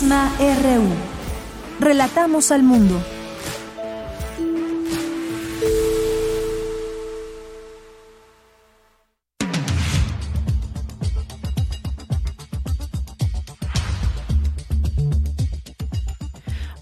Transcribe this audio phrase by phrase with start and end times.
[0.00, 0.84] RU.
[1.80, 3.02] Relatamos al mundo.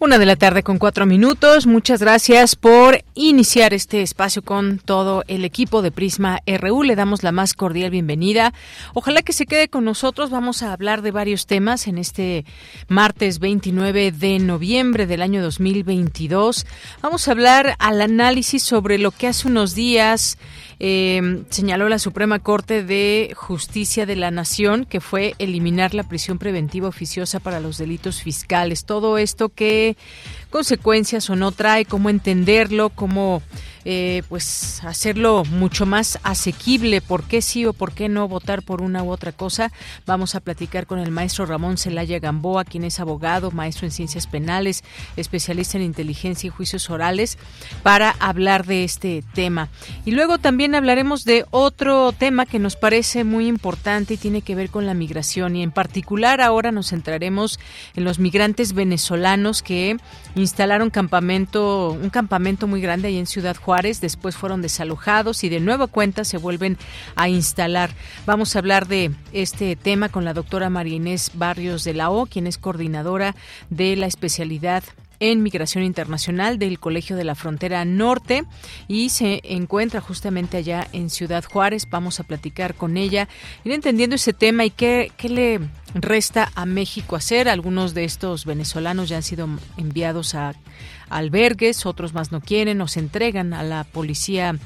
[0.06, 1.66] Una de la tarde con cuatro minutos.
[1.66, 6.84] Muchas gracias por iniciar este espacio con todo el equipo de Prisma RU.
[6.84, 8.54] Le damos la más cordial bienvenida.
[8.94, 10.30] Ojalá que se quede con nosotros.
[10.30, 12.44] Vamos a hablar de varios temas en este
[12.86, 16.66] martes 29 de noviembre del año 2022.
[17.02, 20.38] Vamos a hablar al análisis sobre lo que hace unos días
[20.78, 26.38] eh, señaló la Suprema Corte de Justicia de la Nación, que fue eliminar la prisión
[26.38, 28.84] preventiva oficiosa para los delitos fiscales.
[28.84, 29.96] Todo esto, ¿qué
[30.50, 31.84] consecuencias o no trae?
[31.84, 32.90] ¿Cómo entenderlo?
[32.90, 33.42] ¿Cómo
[33.88, 37.00] eh, pues hacerlo mucho más asequible.
[37.00, 39.70] ¿Por qué sí o por qué no votar por una u otra cosa?
[40.06, 44.26] Vamos a platicar con el maestro Ramón Celaya Gamboa, quien es abogado, maestro en ciencias
[44.26, 44.82] penales,
[45.16, 47.38] especialista en inteligencia y juicios orales,
[47.84, 49.68] para hablar de este tema.
[50.04, 54.56] Y luego también hablaremos de otro tema que nos parece muy importante y tiene que
[54.56, 57.60] ver con la migración y en particular ahora nos centraremos
[57.94, 59.96] en los migrantes venezolanos que
[60.34, 65.60] instalaron campamento, un campamento muy grande ahí en Ciudad Juárez después fueron desalojados y de
[65.60, 66.78] nueva cuenta se vuelven
[67.14, 67.90] a instalar.
[68.24, 72.26] Vamos a hablar de este tema con la doctora María Inés Barrios de la O,
[72.26, 73.36] quien es coordinadora
[73.68, 74.82] de la especialidad
[75.20, 78.44] en Migración Internacional del Colegio de la Frontera Norte
[78.88, 81.86] y se encuentra justamente allá en Ciudad Juárez.
[81.90, 83.28] Vamos a platicar con ella,
[83.64, 85.60] ir entendiendo ese tema y qué, qué le
[85.94, 87.48] resta a México hacer.
[87.48, 90.54] Algunos de estos venezolanos ya han sido enviados a
[91.08, 94.56] albergues, otros más no quieren, nos entregan a la policía,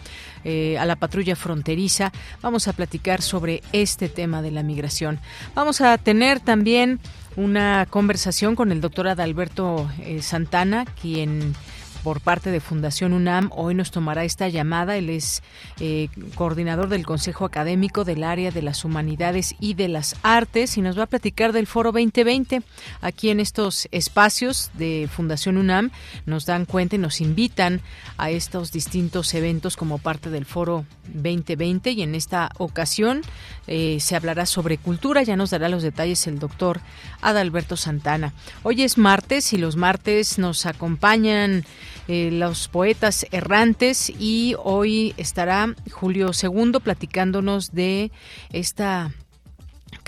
[0.45, 2.13] eh, a la patrulla fronteriza.
[2.43, 5.21] Vamos a platicar sobre este tema de la migración.
[5.55, 7.01] Vamos a tener también
[7.37, 11.55] una conversación con el doctor Adalberto eh, Santana, quien
[12.03, 13.51] por parte de Fundación UNAM.
[13.55, 14.97] Hoy nos tomará esta llamada.
[14.97, 15.43] Él es
[15.81, 20.83] eh, coordinador del Consejo Académico del área de las Humanidades y de las Artes y
[20.83, 22.63] nos va a platicar del Foro 2020.
[23.01, 25.91] Aquí en estos espacios de Fundación UNAM
[26.27, 27.81] nos dan cuenta y nos invitan
[28.17, 33.23] a estos distintos eventos como parte del Foro 2020 y en esta ocasión
[33.67, 35.23] eh, se hablará sobre cultura.
[35.23, 36.81] Ya nos dará los detalles el doctor
[37.21, 38.33] Adalberto Santana.
[38.63, 41.65] Hoy es martes y los martes nos acompañan
[42.13, 48.11] eh, los poetas errantes y hoy estará Julio II platicándonos de
[48.53, 49.13] esta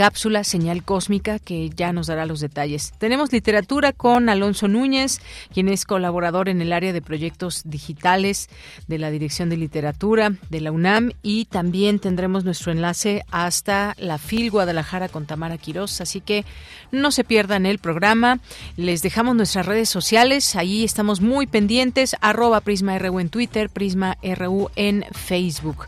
[0.03, 2.93] cápsula Señal Cósmica que ya nos dará los detalles.
[2.99, 5.21] Tenemos literatura con Alonso Núñez,
[5.55, 8.51] quien es colaborador en el área de proyectos digitales
[8.89, 14.19] de la Dirección de Literatura de la UNAM y también tendremos nuestro enlace hasta la
[14.19, 16.45] FIL Guadalajara con Tamara Quirós, así que
[16.91, 18.41] no se pierdan el programa.
[18.77, 24.19] Les dejamos nuestras redes sociales, ahí estamos muy pendientes, arroba Prisma RU en Twitter, Prisma
[24.21, 25.87] RU en Facebook.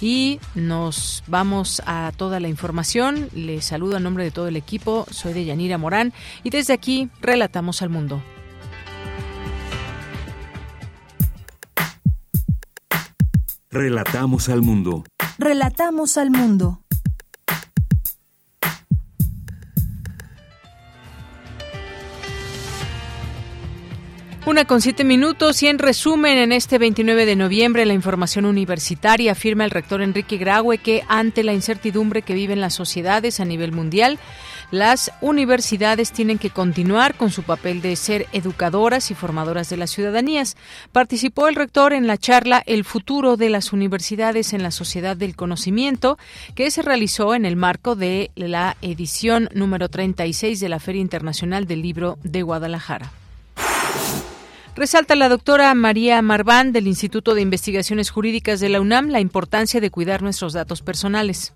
[0.00, 3.28] Y nos vamos a toda la información
[3.60, 5.06] saludo a nombre de todo el equipo.
[5.10, 6.12] Soy de Yanira Morán
[6.42, 8.22] y desde aquí relatamos al mundo.
[13.70, 15.04] Relatamos al mundo.
[15.38, 16.85] Relatamos al mundo.
[24.46, 29.32] Una con siete minutos y en resumen, en este 29 de noviembre, la información universitaria
[29.32, 33.72] afirma el rector Enrique Graue que ante la incertidumbre que viven las sociedades a nivel
[33.72, 34.20] mundial,
[34.70, 39.90] las universidades tienen que continuar con su papel de ser educadoras y formadoras de las
[39.90, 40.56] ciudadanías.
[40.92, 45.34] Participó el rector en la charla El futuro de las universidades en la sociedad del
[45.34, 46.18] conocimiento,
[46.54, 51.66] que se realizó en el marco de la edición número 36 de la Feria Internacional
[51.66, 53.10] del Libro de Guadalajara.
[54.76, 59.80] Resalta la doctora María Marván del Instituto de Investigaciones Jurídicas de la UNAM la importancia
[59.80, 61.54] de cuidar nuestros datos personales.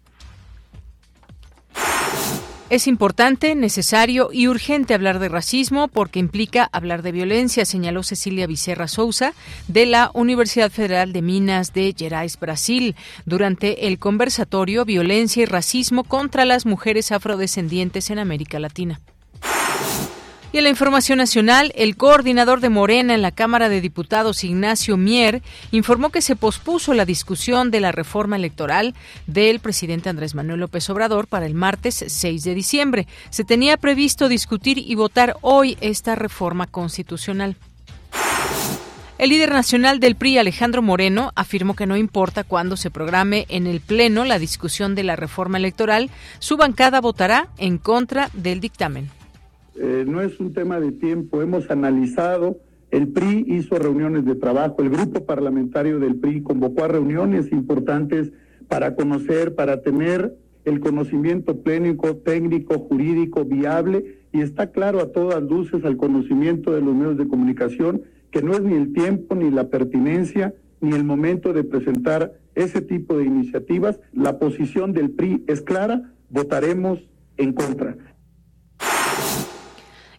[2.70, 8.46] Es importante, necesario y urgente hablar de racismo porque implica hablar de violencia, señaló Cecilia
[8.46, 9.34] Vicerra Souza
[9.68, 12.96] de la Universidad Federal de Minas de Gerais, Brasil,
[13.26, 18.98] durante el conversatorio Violencia y Racismo contra las Mujeres Afrodescendientes en América Latina.
[20.52, 24.96] Y en la información nacional, el coordinador de Morena en la Cámara de Diputados, Ignacio
[24.96, 28.96] Mier, informó que se pospuso la discusión de la reforma electoral
[29.28, 33.06] del presidente Andrés Manuel López Obrador para el martes 6 de diciembre.
[33.30, 37.54] Se tenía previsto discutir y votar hoy esta reforma constitucional.
[39.18, 43.68] El líder nacional del PRI, Alejandro Moreno, afirmó que no importa cuándo se programe en
[43.68, 46.10] el Pleno la discusión de la reforma electoral,
[46.40, 49.19] su bancada votará en contra del dictamen.
[49.82, 52.58] Eh, no es un tema de tiempo, hemos analizado,
[52.90, 58.30] el PRI hizo reuniones de trabajo, el grupo parlamentario del PRI convocó a reuniones importantes
[58.68, 60.36] para conocer, para tener
[60.66, 66.82] el conocimiento plénico, técnico, jurídico, viable, y está claro a todas luces al conocimiento de
[66.82, 70.52] los medios de comunicación que no es ni el tiempo, ni la pertinencia,
[70.82, 73.98] ni el momento de presentar ese tipo de iniciativas.
[74.12, 77.00] La posición del PRI es clara, votaremos
[77.38, 77.96] en contra.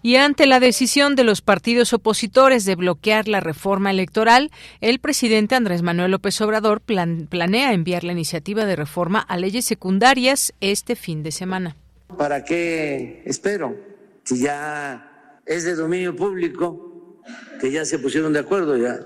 [0.03, 4.49] Y ante la decisión de los partidos opositores de bloquear la reforma electoral,
[4.79, 10.53] el presidente Andrés Manuel López Obrador planea enviar la iniciativa de reforma a leyes secundarias
[10.59, 11.75] este fin de semana.
[12.17, 13.75] ¿Para qué espero?
[14.23, 17.21] Si ya es de dominio público,
[17.59, 18.99] que ya se pusieron de acuerdo, ya.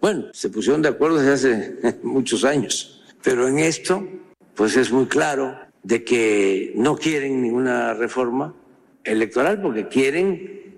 [0.00, 4.06] Bueno, se pusieron de acuerdo desde hace muchos años, pero en esto,
[4.54, 8.54] pues es muy claro de que no quieren ninguna reforma
[9.04, 10.74] electoral porque quieren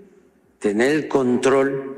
[0.58, 1.96] tener el control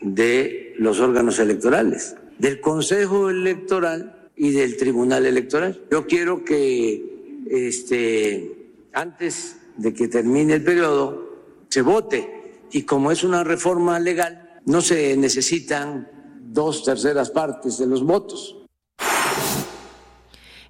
[0.00, 5.80] de los órganos electorales, del Consejo Electoral y del Tribunal Electoral.
[5.90, 11.26] Yo quiero que este, antes de que termine el periodo
[11.68, 16.08] se vote y como es una reforma legal, no se necesitan
[16.40, 18.65] dos terceras partes de los votos.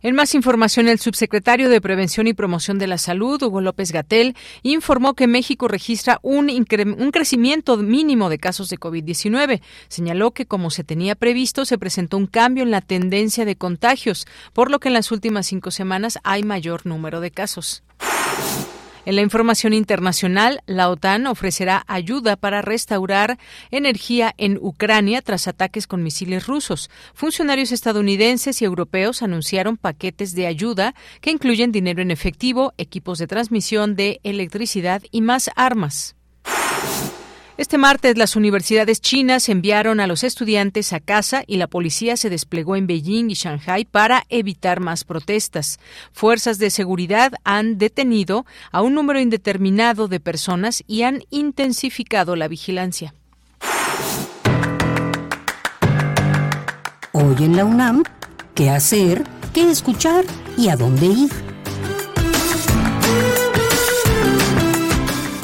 [0.03, 4.37] En más información, el subsecretario de Prevención y Promoción de la Salud, Hugo López Gatel,
[4.63, 9.61] informó que México registra un, un crecimiento mínimo de casos de COVID-19.
[9.89, 14.27] Señaló que, como se tenía previsto, se presentó un cambio en la tendencia de contagios,
[14.53, 17.86] por lo que en las últimas cinco semanas hay mayor número de casos.
[19.07, 23.39] En la información internacional, la OTAN ofrecerá ayuda para restaurar
[23.71, 26.91] energía en Ucrania tras ataques con misiles rusos.
[27.15, 33.29] Funcionarios estadounidenses y europeos anunciaron paquetes de ayuda que incluyen dinero en efectivo, equipos de
[33.29, 36.17] transmisión de electricidad y más armas.
[37.59, 42.29] Este martes las universidades chinas enviaron a los estudiantes a casa y la policía se
[42.29, 45.81] desplegó en Beijing y Shanghai para evitar más protestas.
[46.13, 52.47] Fuerzas de seguridad han detenido a un número indeterminado de personas y han intensificado la
[52.47, 53.15] vigilancia.
[57.13, 58.03] Hoy en la UNAM,
[58.55, 59.25] ¿qué hacer?
[59.55, 60.27] ¿Qué escuchar?
[60.59, 61.56] ¿Y a dónde ir?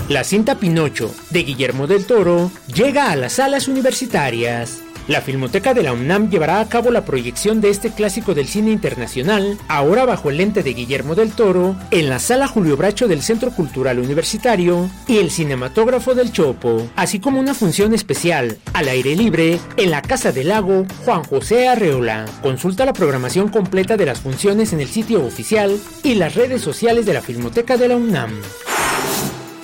[0.09, 4.83] La cinta Pinocho de Guillermo del Toro llega a las salas universitarias.
[5.09, 8.71] La Filmoteca de la UNAM llevará a cabo la proyección de este clásico del cine
[8.71, 13.23] internacional, ahora bajo el lente de Guillermo del Toro, en la Sala Julio Bracho del
[13.23, 19.17] Centro Cultural Universitario y el Cinematógrafo del Chopo, así como una función especial al aire
[19.17, 22.27] libre en la Casa del Lago Juan José Arreola.
[22.43, 27.07] Consulta la programación completa de las funciones en el sitio oficial y las redes sociales
[27.07, 28.41] de la Filmoteca de la UNAM.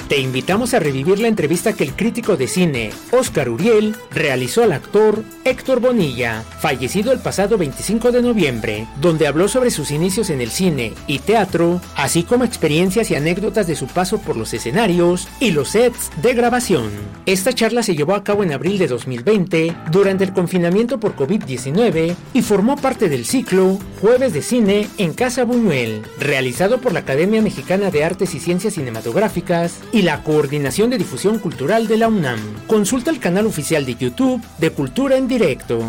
[0.08, 4.72] Te invitamos a revivir la entrevista que el crítico de cine Oscar Uriel realizó al
[4.72, 10.40] actor Héctor Bonilla, fallecido el pasado 25 de noviembre, donde habló sobre sus inicios en
[10.40, 15.28] el cine y teatro, así como experiencias y anécdotas de su paso por los escenarios
[15.40, 16.88] y los sets de grabación.
[17.26, 22.14] Esta charla se llevó a cabo en abril de 2020 durante el confinamiento por COVID-19
[22.32, 27.42] y formó parte del ciclo Jueves de Cine en Casa Buñuel, realizado por la Academia
[27.42, 32.38] Mexicana de Artes y Ciencias Cinematográficas y la Coordinación de Difusión Cultural de la UNAM.
[32.66, 35.80] Consulta el canal oficial de YouTube de Cultura en Directo.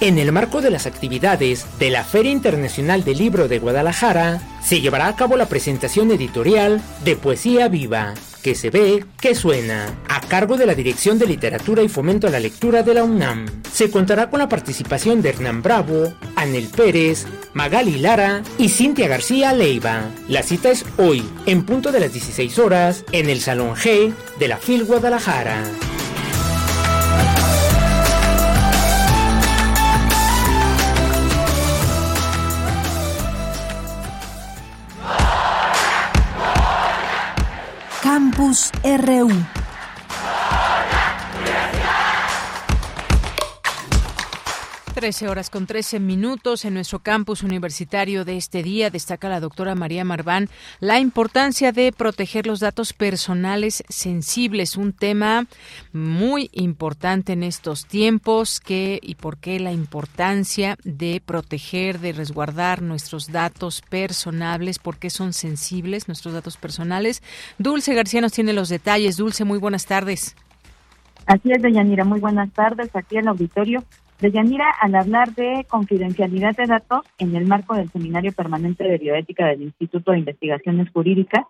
[0.00, 4.80] En el marco de las actividades de la Feria Internacional del Libro de Guadalajara, se
[4.80, 8.14] llevará a cabo la presentación editorial de Poesía Viva,
[8.44, 12.30] que se ve, que suena, a cargo de la Dirección de Literatura y Fomento a
[12.30, 13.46] la Lectura de la UNAM.
[13.72, 17.24] Se contará con la participación de Hernán Bravo, Anel Pérez,
[17.54, 20.10] Magali Lara y Cintia García Leiva.
[20.28, 24.48] La cita es hoy, en punto de las 16 horas, en el Salón G de
[24.48, 25.64] la FIL Guadalajara.
[38.34, 39.63] Campus RU.
[44.94, 49.74] 13 horas con 13 minutos en nuestro campus universitario de este día destaca la doctora
[49.74, 50.48] María Marván
[50.78, 55.46] la importancia de proteger los datos personales sensibles, un tema
[55.92, 62.80] muy importante en estos tiempos que y por qué la importancia de proteger, de resguardar
[62.80, 67.20] nuestros datos personales, por qué son sensibles nuestros datos personales.
[67.58, 69.16] Dulce García nos tiene los detalles.
[69.16, 70.36] Dulce, muy buenas tardes.
[71.26, 73.82] Así es, Deyanira, muy buenas tardes aquí en el auditorio.
[74.20, 79.46] Deyanira, al hablar de confidencialidad de datos en el marco del Seminario Permanente de Bioética
[79.46, 81.44] del Instituto de Investigaciones Jurídicas,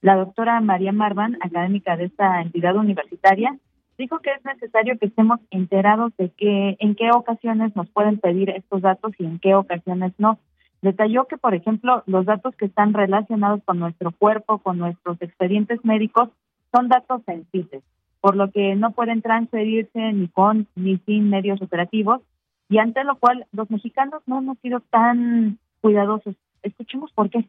[0.00, 3.58] la doctora María Marvan, académica de esta entidad universitaria,
[3.98, 8.50] dijo que es necesario que estemos enterados de que en qué ocasiones nos pueden pedir
[8.50, 10.38] estos datos y en qué ocasiones no.
[10.82, 15.84] Detalló que, por ejemplo, los datos que están relacionados con nuestro cuerpo, con nuestros expedientes
[15.84, 16.28] médicos,
[16.72, 17.82] son datos sensibles
[18.24, 22.22] por lo que no pueden transferirse ni con ni sin medios operativos,
[22.70, 26.34] y ante lo cual los mexicanos no hemos sido tan cuidadosos.
[26.62, 27.46] Escuchemos por qué.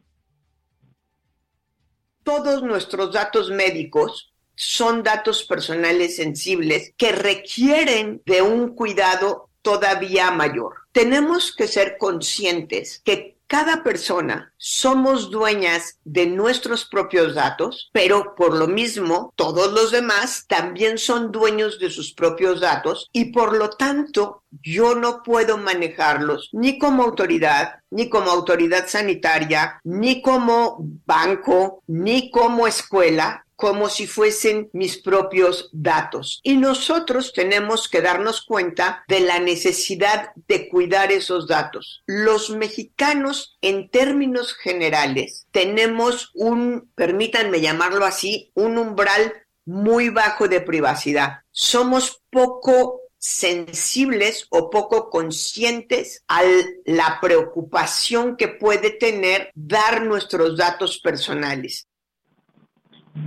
[2.24, 10.74] Todos nuestros datos médicos son datos personales sensibles que requieren de un cuidado todavía mayor.
[10.92, 18.54] Tenemos que ser conscientes que cada persona somos dueñas de nuestros propios datos, pero por
[18.54, 23.70] lo mismo todos los demás también son dueños de sus propios datos y por lo
[23.70, 31.82] tanto yo no puedo manejarlos ni como autoridad, ni como autoridad sanitaria, ni como banco,
[31.86, 36.40] ni como escuela, como si fuesen mis propios datos.
[36.42, 42.02] Y nosotros tenemos que darnos cuenta de la necesidad de cuidar esos datos.
[42.06, 49.32] Los mexicanos, en términos generales, tenemos un, permítanme llamarlo así, un umbral
[49.64, 51.40] muy bajo de privacidad.
[51.50, 56.42] Somos poco sensibles o poco conscientes a
[56.84, 61.85] la preocupación que puede tener dar nuestros datos personales.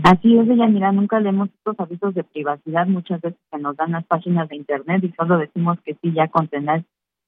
[0.03, 3.91] Así es, ella, mira, nunca leemos estos avisos de privacidad muchas veces que nos dan
[3.91, 6.85] las páginas de internet y solo decimos que sí ya con tener,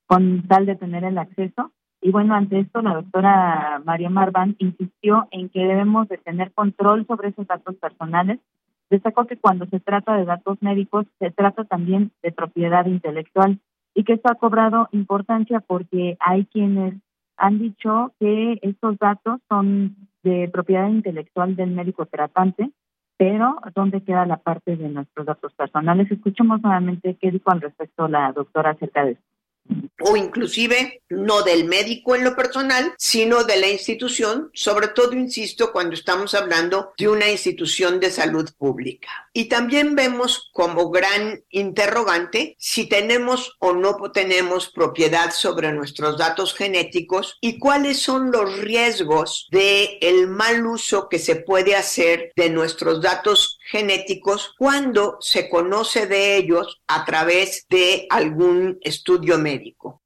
[0.07, 1.71] con tal de tener el acceso.
[2.01, 7.05] Y bueno, ante esto la doctora María Marván insistió en que debemos de tener control
[7.05, 8.39] sobre esos datos personales.
[8.89, 13.59] Destacó que cuando se trata de datos médicos se trata también de propiedad intelectual
[13.93, 16.95] y que esto ha cobrado importancia porque hay quienes
[17.37, 22.71] han dicho que estos datos son de propiedad intelectual del médico tratante,
[23.17, 26.11] pero ¿dónde queda la parte de nuestros datos personales?
[26.11, 29.30] Escuchemos nuevamente qué dijo al respecto la doctora acerca de esto
[30.01, 35.71] o inclusive no del médico en lo personal, sino de la institución, sobre todo, insisto,
[35.71, 39.09] cuando estamos hablando de una institución de salud pública.
[39.33, 46.53] Y también vemos como gran interrogante si tenemos o no tenemos propiedad sobre nuestros datos
[46.53, 52.49] genéticos y cuáles son los riesgos de el mal uso que se puede hacer de
[52.49, 60.01] nuestros datos genéticos cuando se conoce de ellos a través de algún estudio médico.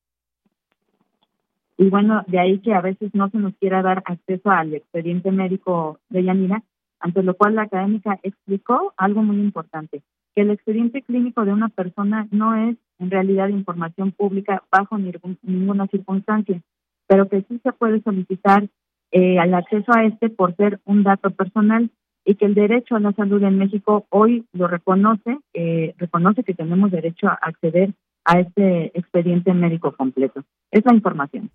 [1.77, 5.31] Y bueno, de ahí que a veces no se nos quiera dar acceso al expediente
[5.31, 6.63] médico de Yanira,
[6.99, 10.03] ante lo cual la académica explicó algo muy importante,
[10.35, 15.87] que el expediente clínico de una persona no es en realidad información pública bajo ninguna
[15.87, 16.61] circunstancia,
[17.07, 18.63] pero que sí se puede solicitar
[19.11, 21.89] eh, el acceso a este por ser un dato personal
[22.25, 26.53] y que el derecho a la salud en México hoy lo reconoce, eh, reconoce que
[26.53, 27.93] tenemos derecho a acceder
[28.25, 30.43] a este expediente médico completo.
[30.71, 31.51] Es la información.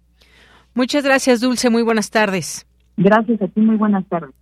[0.74, 1.68] Muchas gracias, Dulce.
[1.68, 2.66] Muy buenas tardes.
[2.96, 3.60] Gracias a ti.
[3.60, 4.34] Muy buenas tardes.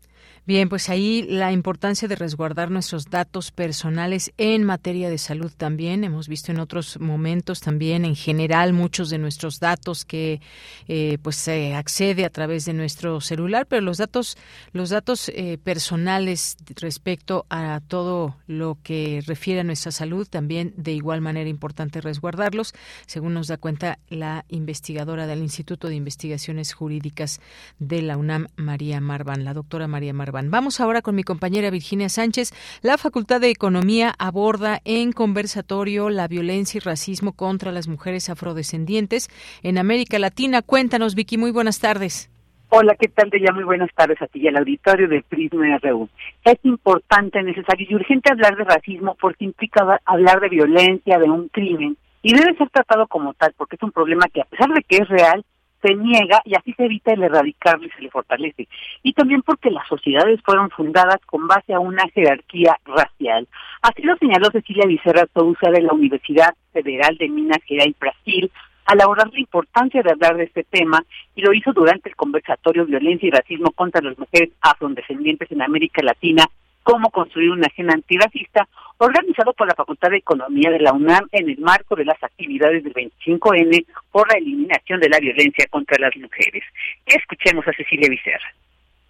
[0.48, 6.04] Bien, pues ahí la importancia de resguardar nuestros datos personales en materia de salud también.
[6.04, 10.40] Hemos visto en otros momentos también, en general, muchos de nuestros datos que
[10.86, 14.38] eh, pues se accede a través de nuestro celular, pero los datos,
[14.72, 20.92] los datos eh, personales respecto a todo lo que refiere a nuestra salud también de
[20.92, 22.72] igual manera importante resguardarlos,
[23.04, 27.38] según nos da cuenta la investigadora del Instituto de Investigaciones Jurídicas
[27.78, 30.37] de la UNAM, María Marván, la doctora María Marván.
[30.46, 32.52] Vamos ahora con mi compañera Virginia Sánchez.
[32.82, 39.28] La Facultad de Economía aborda en conversatorio la violencia y racismo contra las mujeres afrodescendientes
[39.62, 40.62] en América Latina.
[40.62, 42.30] Cuéntanos, Vicky, muy buenas tardes.
[42.70, 43.30] Hola, ¿qué tal?
[43.32, 46.08] Llamo muy buenas tardes a ti y al auditorio de Prisma RU.
[46.44, 51.48] Es importante, necesario y urgente hablar de racismo porque implica hablar de violencia, de un
[51.48, 54.82] crimen, y debe ser tratado como tal porque es un problema que a pesar de
[54.82, 55.44] que es real,
[55.82, 58.68] se niega y así se evita el erradicarlo y se le fortalece.
[59.02, 63.46] Y también porque las sociedades fueron fundadas con base a una jerarquía racial.
[63.82, 68.50] Así lo señaló Cecilia Vicerra Sousa de la Universidad Federal de Minas Gerais, Brasil,
[68.88, 71.04] al abordar la importancia de hablar de este tema
[71.34, 76.02] y lo hizo durante el conversatorio Violencia y Racismo contra las Mujeres Afrodescendientes en América
[76.02, 76.46] Latina,
[76.88, 78.66] cómo construir una agenda antirracista,
[78.96, 82.82] organizado por la Facultad de Economía de la UNAM en el marco de las actividades
[82.82, 86.64] del 25N por la eliminación de la violencia contra las mujeres.
[87.04, 88.54] Escuchemos a Cecilia Vicerra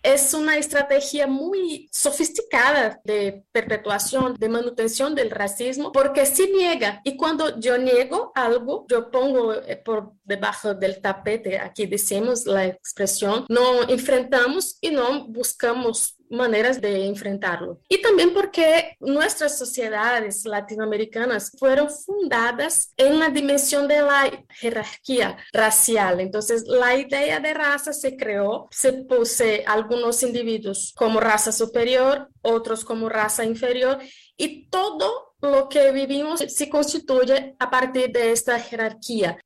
[0.03, 7.01] es una estrategia muy sofisticada de perpetuación, de manutención del racismo, porque se niega.
[7.05, 12.67] Y cuando yo niego algo, yo pongo eh, por debajo del tapete, aquí decimos la
[12.67, 17.81] expresión, no enfrentamos y no buscamos maneras de enfrentarlo.
[17.89, 26.21] Y también porque nuestras sociedades latinoamericanas fueron fundadas en la dimensión de la jerarquía racial.
[26.21, 32.85] Entonces, la idea de raza se creó, se puse algunos individuos como raza superior, otros
[32.85, 33.99] como raza inferior,
[34.37, 39.39] y todo lo que vivimos se constituye a partir de esta jerarquía.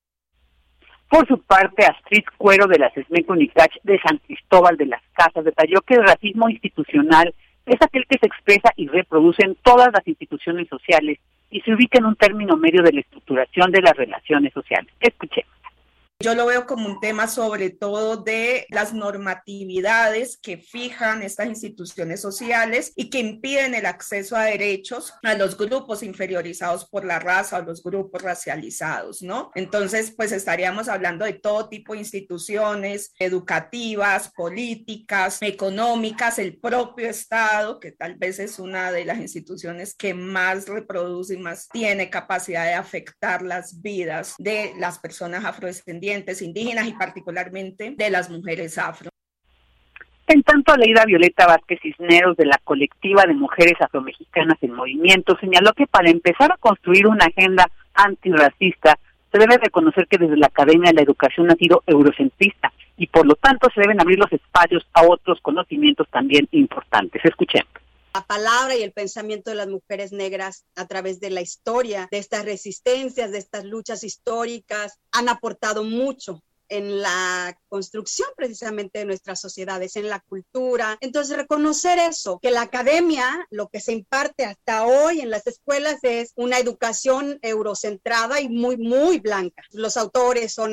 [1.13, 5.45] Por su parte, Astrid Cuero de la SESMEC UNICACH de San Cristóbal de las Casas
[5.45, 7.35] detalló que el racismo institucional
[7.67, 11.19] es aquel que se expresa y reproduce en todas las instituciones sociales
[11.51, 14.91] y se ubica en un término medio de la estructuración de las relaciones sociales.
[15.01, 15.52] Escuchemos.
[16.23, 22.21] Yo lo veo como un tema sobre todo de las normatividades que fijan estas instituciones
[22.21, 27.59] sociales y que impiden el acceso a derechos a los grupos inferiorizados por la raza
[27.59, 29.51] o los grupos racializados, ¿no?
[29.57, 37.81] Entonces, pues estaríamos hablando de todo tipo de instituciones educativas, políticas, económicas, el propio Estado,
[37.81, 42.65] que tal vez es una de las instituciones que más reproduce y más tiene capacidad
[42.65, 46.12] de afectar las vidas de las personas afrodescendientes
[46.43, 49.11] indígenas y particularmente de las mujeres afro.
[50.27, 55.73] En tanto, Leida Violeta Vázquez Cisneros de la colectiva de mujeres afromexicanas en movimiento señaló
[55.73, 58.99] que para empezar a construir una agenda antirracista
[59.31, 63.35] se debe reconocer que desde la academia la educación ha sido eurocentrista y por lo
[63.35, 67.23] tanto se deben abrir los espacios a otros conocimientos también importantes.
[67.25, 67.82] Escuchemos
[68.15, 72.19] la palabra y el pensamiento de las mujeres negras a través de la historia, de
[72.19, 79.41] estas resistencias, de estas luchas históricas, han aportado mucho en la construcción precisamente de nuestras
[79.41, 80.97] sociedades, en la cultura.
[81.01, 85.99] Entonces, reconocer eso, que la academia, lo que se imparte hasta hoy en las escuelas
[86.03, 89.63] es una educación eurocentrada y muy, muy blanca.
[89.73, 90.73] Los autores son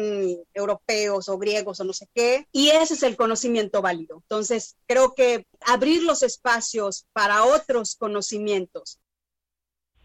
[0.54, 4.22] europeos o griegos o no sé qué, y ese es el conocimiento válido.
[4.24, 9.00] Entonces, creo que abrir los espacios para otros conocimientos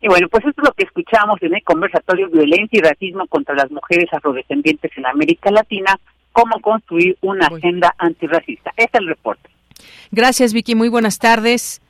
[0.05, 3.55] y bueno, pues esto es lo que escuchamos en el conversatorio Violencia y Racismo contra
[3.55, 5.99] las Mujeres Afrodescendientes en América Latina,
[6.31, 8.71] cómo construir una agenda antirracista.
[8.77, 9.49] Este es el reporte.
[10.11, 10.75] Gracias, Vicky.
[10.75, 11.81] Muy buenas tardes.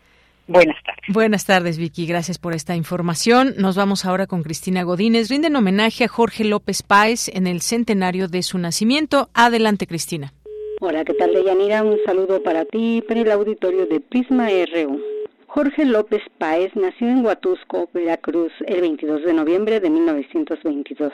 [0.47, 1.03] Buenas tardes.
[1.09, 2.07] Buenas tardes, Vicky.
[2.07, 3.55] Gracias por esta información.
[3.59, 5.29] Nos vamos ahora con Cristina Godínez.
[5.29, 9.29] Rinden homenaje a Jorge López Páez en el centenario de su nacimiento.
[9.35, 10.33] Adelante, Cristina.
[10.81, 11.83] Hola, ¿qué tal, Deyanira?
[11.83, 15.14] Un saludo para ti y para el auditorio de Prisma RU.
[15.55, 21.13] Jorge López Páez nació en Huatusco, Veracruz, el 22 de noviembre de 1922.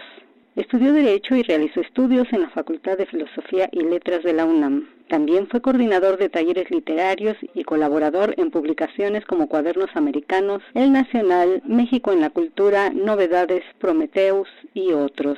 [0.57, 4.88] Estudió Derecho y realizó estudios en la Facultad de Filosofía y Letras de la UNAM.
[5.11, 11.62] También fue coordinador de talleres literarios y colaborador en publicaciones como Cuadernos Americanos, El Nacional,
[11.66, 15.37] México en la Cultura, Novedades, Prometeus y otros.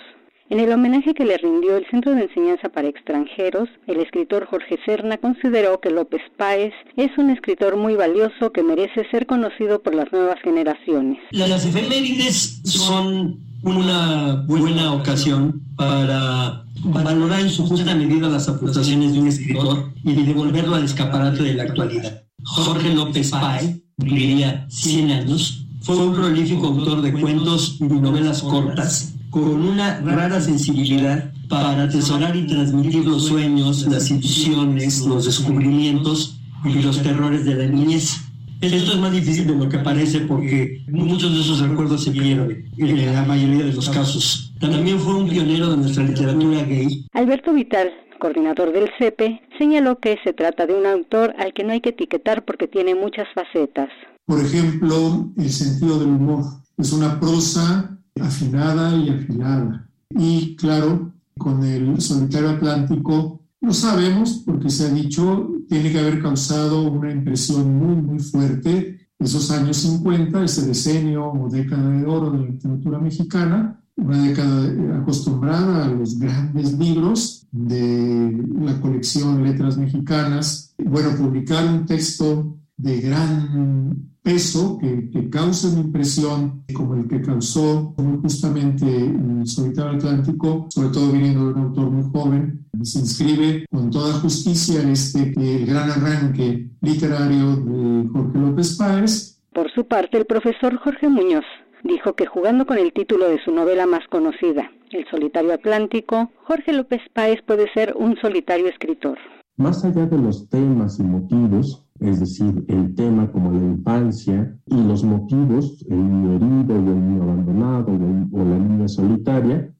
[0.53, 4.79] En el homenaje que le rindió el Centro de Enseñanza para Extranjeros, el escritor Jorge
[4.85, 9.95] Serna consideró que López Páez es un escritor muy valioso que merece ser conocido por
[9.95, 11.21] las nuevas generaciones.
[11.31, 19.21] Las efemérides son una buena ocasión para valorar en su justa medida las aportaciones de
[19.21, 22.25] un escritor y devolverlo al escaparate de la actualidad.
[22.45, 29.12] Jorge López Páez, cumpliría 100 años, fue un prolífico autor de cuentos y novelas cortas
[29.33, 36.83] con una rara sensibilidad para atesorar y transmitir los sueños, las intuiciones, los descubrimientos y
[36.83, 38.21] los terrores de la niñez.
[38.61, 42.71] Esto es más difícil de lo que parece porque muchos de esos recuerdos se pierden
[42.77, 44.53] en la mayoría de los casos.
[44.61, 47.07] También fue un pionero de nuestra literatura gay.
[47.15, 47.91] Alberto Vital,
[48.21, 51.89] coordinador del CEPE, señaló que se trata de un autor al que no hay que
[51.89, 53.89] etiquetar porque tiene muchas facetas.
[54.27, 56.45] Por ejemplo, el sentido del humor.
[56.77, 59.89] Es una prosa afinada y afilada.
[60.11, 66.21] Y claro, con el solitario atlántico, lo sabemos porque se ha dicho, tiene que haber
[66.21, 72.31] causado una impresión muy, muy fuerte esos años 50, ese decenio o década de oro
[72.31, 79.77] de la literatura mexicana, una década acostumbrada a los grandes libros de la colección Letras
[79.77, 80.75] Mexicanas.
[80.79, 87.23] Bueno, publicar un texto de gran peso que, que causa una impresión como el que
[87.23, 92.99] causó muy justamente el Solitario Atlántico, sobre todo viniendo de un autor muy joven, se
[92.99, 99.41] inscribe con toda justicia este el gran arranque literario de Jorge López Páez.
[99.53, 101.45] Por su parte, el profesor Jorge Muñoz
[101.85, 106.73] dijo que jugando con el título de su novela más conocida, El solitario atlántico, Jorge
[106.73, 109.19] López Páez puede ser un solitario escritor.
[109.57, 114.75] Más allá de los temas y motivos, es decir, el tema como la infancia y
[114.83, 117.93] los motivos, el niño herido o el niño abandonado
[118.33, 119.73] o, la niña solitaria,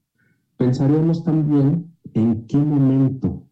[0.57, 3.43] pensaríamos también en qué momento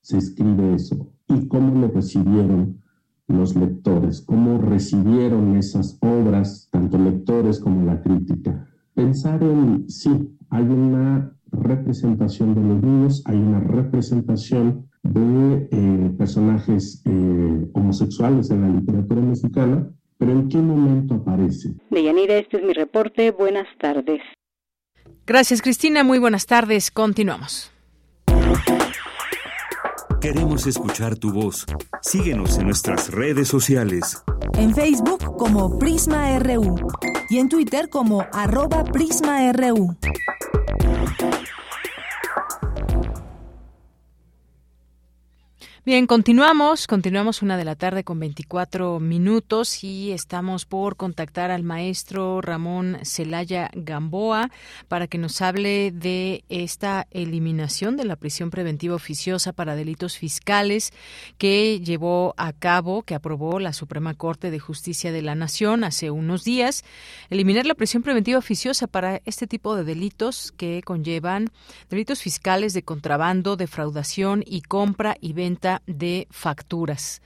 [0.00, 2.82] se escribe eso y cómo lo recibieron
[3.28, 8.66] los lectores, cómo recibieron esas obras, tanto lectores como la crítica.
[8.94, 17.02] Pensar en, sí, hay una representación de los niños, hay una representación de eh, personajes
[17.04, 21.74] eh, homosexuales en la literatura mexicana, pero ¿en qué momento aparece?
[21.90, 23.30] Deyanira, este es mi reporte.
[23.30, 24.20] Buenas tardes.
[25.26, 26.04] Gracias, Cristina.
[26.04, 26.90] Muy buenas tardes.
[26.90, 27.72] Continuamos.
[30.20, 31.66] Queremos escuchar tu voz.
[32.00, 34.22] Síguenos en nuestras redes sociales.
[34.54, 36.76] En Facebook como Prisma RU
[37.28, 39.96] y en Twitter como arroba PrismaRU.
[45.86, 51.62] Bien, continuamos, continuamos una de la tarde con 24 minutos y estamos por contactar al
[51.62, 54.50] maestro Ramón Celaya Gamboa
[54.88, 60.92] para que nos hable de esta eliminación de la prisión preventiva oficiosa para delitos fiscales
[61.38, 66.10] que llevó a cabo, que aprobó la Suprema Corte de Justicia de la Nación hace
[66.10, 66.82] unos días.
[67.30, 71.46] Eliminar la prisión preventiva oficiosa para este tipo de delitos que conllevan
[71.88, 77.20] delitos fiscales de contrabando, defraudación y compra y venta de facturas.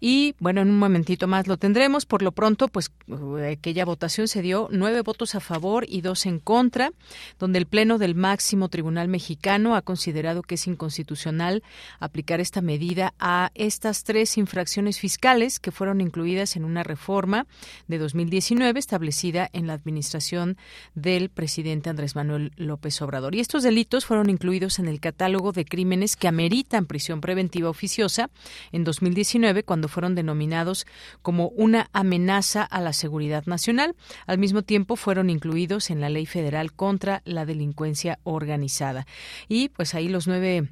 [0.00, 2.06] Y bueno, en un momentito más lo tendremos.
[2.06, 6.26] Por lo pronto, pues eh, aquella votación se dio nueve votos a favor y dos
[6.26, 6.92] en contra,
[7.38, 11.62] donde el Pleno del máximo Tribunal Mexicano ha considerado que es inconstitucional
[11.98, 17.46] aplicar esta medida a estas tres infracciones fiscales que fueron incluidas en una reforma
[17.88, 20.56] de 2019 establecida en la administración
[20.94, 23.34] del presidente Andrés Manuel López Obrador.
[23.34, 28.30] Y estos delitos fueron incluidos en el catálogo de crímenes que ameritan prisión preventiva oficiosa
[28.72, 30.86] en 2019 cuando fueron denominados
[31.22, 33.96] como una amenaza a la seguridad nacional.
[34.26, 39.06] Al mismo tiempo fueron incluidos en la Ley Federal contra la Delincuencia Organizada.
[39.48, 40.68] Y pues ahí los nueve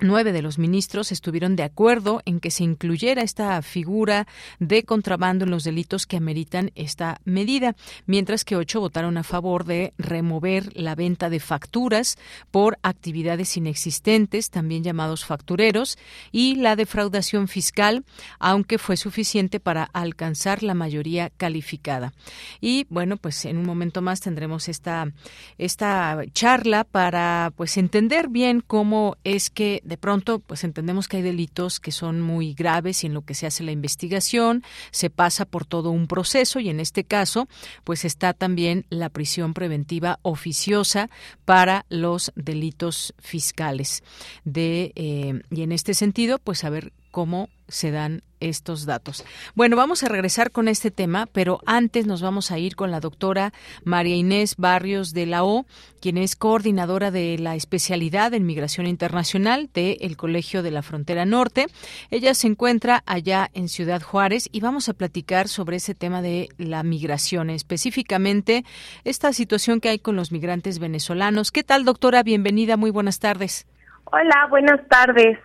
[0.00, 4.28] Nueve de los ministros estuvieron de acuerdo en que se incluyera esta figura
[4.60, 7.74] de contrabando en los delitos que ameritan esta medida,
[8.06, 12.16] mientras que ocho votaron a favor de remover la venta de facturas
[12.52, 15.98] por actividades inexistentes, también llamados factureros,
[16.30, 18.04] y la defraudación fiscal,
[18.38, 22.12] aunque fue suficiente para alcanzar la mayoría calificada.
[22.60, 25.10] Y bueno, pues en un momento más tendremos esta,
[25.58, 31.22] esta charla para pues entender bien cómo es que de pronto pues entendemos que hay
[31.22, 35.46] delitos que son muy graves y en lo que se hace la investigación se pasa
[35.46, 37.48] por todo un proceso y en este caso
[37.84, 41.08] pues está también la prisión preventiva oficiosa
[41.46, 44.02] para los delitos fiscales.
[44.44, 49.24] De eh, y en este sentido pues a ver cómo se dan estos datos.
[49.56, 53.00] Bueno, vamos a regresar con este tema, pero antes nos vamos a ir con la
[53.00, 53.52] doctora
[53.82, 55.66] María Inés Barrios de la O,
[56.00, 61.66] quien es coordinadora de la especialidad en migración internacional del Colegio de la Frontera Norte.
[62.12, 66.50] Ella se encuentra allá en Ciudad Juárez y vamos a platicar sobre ese tema de
[66.56, 68.64] la migración, específicamente
[69.02, 71.50] esta situación que hay con los migrantes venezolanos.
[71.50, 72.22] ¿Qué tal, doctora?
[72.22, 73.66] Bienvenida, muy buenas tardes.
[74.04, 75.36] Hola, buenas tardes.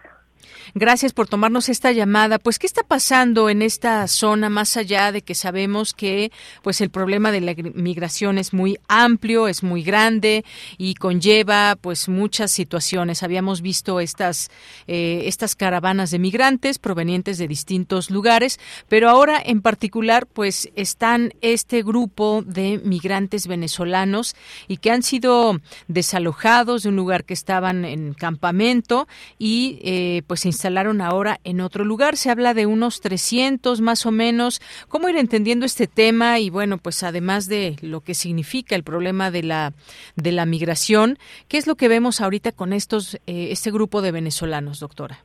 [0.75, 2.39] Gracias por tomarnos esta llamada.
[2.39, 6.89] Pues, ¿qué está pasando en esta zona más allá de que sabemos que pues el
[6.89, 10.43] problema de la migración es muy amplio, es muy grande
[10.77, 13.23] y conlleva pues muchas situaciones?
[13.23, 14.49] Habíamos visto estas
[14.87, 21.33] eh, estas caravanas de migrantes provenientes de distintos lugares, pero ahora en particular pues están
[21.41, 24.35] este grupo de migrantes venezolanos
[24.67, 30.32] y que han sido desalojados de un lugar que estaban en campamento y eh, pues
[30.35, 32.15] se instalaron ahora en otro lugar.
[32.17, 34.61] Se habla de unos 300 más o menos.
[34.87, 36.39] ¿Cómo ir entendiendo este tema?
[36.39, 39.73] Y bueno, pues además de lo que significa el problema de la,
[40.15, 41.17] de la migración,
[41.47, 45.19] ¿qué es lo que vemos ahorita con estos, eh, este grupo de venezolanos, doctora?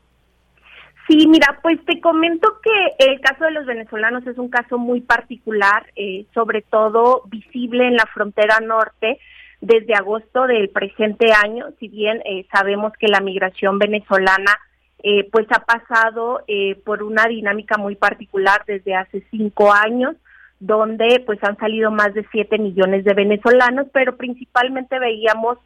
[1.08, 5.00] Sí, mira, pues te comento que el caso de los venezolanos es un caso muy
[5.00, 9.18] particular, eh, sobre todo visible en la frontera norte,
[9.60, 14.58] desde agosto del presente año, si bien eh, sabemos que la migración venezolana
[15.02, 20.16] eh, pues ha pasado eh, por una dinámica muy particular desde hace cinco años,
[20.60, 25.58] donde pues han salido más de siete millones de venezolanos, pero principalmente veíamos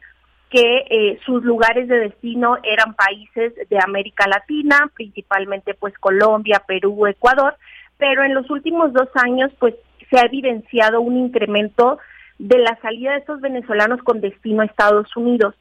[0.51, 7.07] que eh, sus lugares de destino eran países de América Latina, principalmente pues Colombia, Perú,
[7.07, 7.55] Ecuador,
[7.97, 9.73] pero en los últimos dos años pues
[10.11, 11.97] se ha evidenciado un incremento
[12.37, 15.55] de la salida de estos venezolanos con destino a Estados Unidos.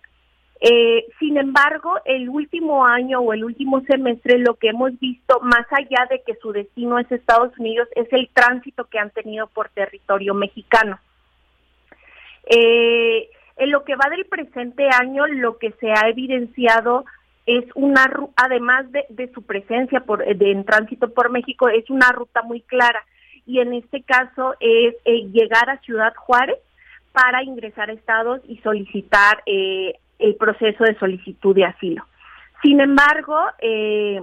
[0.64, 5.66] Eh, sin embargo, el último año o el último semestre lo que hemos visto, más
[5.72, 9.70] allá de que su destino es Estados Unidos, es el tránsito que han tenido por
[9.70, 11.00] territorio mexicano.
[12.46, 17.06] Eh, en lo que va del presente año, lo que se ha evidenciado
[17.44, 18.04] es una,
[18.36, 23.04] además de, su presencia por, de, en tránsito por México, es una ruta muy clara.
[23.46, 26.58] Y en este caso es eh, llegar a Ciudad Juárez
[27.10, 32.06] para ingresar a estados y solicitar eh, el proceso de solicitud de asilo.
[32.62, 34.22] Sin embargo, eh,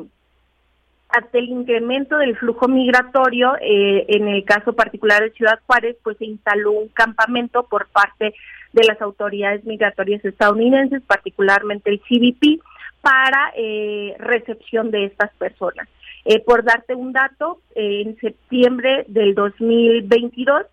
[1.09, 6.17] ante el incremento del flujo migratorio, eh, en el caso particular de Ciudad Juárez, pues
[6.17, 8.35] se instaló un campamento por parte
[8.73, 12.61] de las autoridades migratorias estadounidenses, particularmente el CBP,
[13.01, 15.87] para eh, recepción de estas personas.
[16.25, 20.65] Eh, por darte un dato, en septiembre del 2022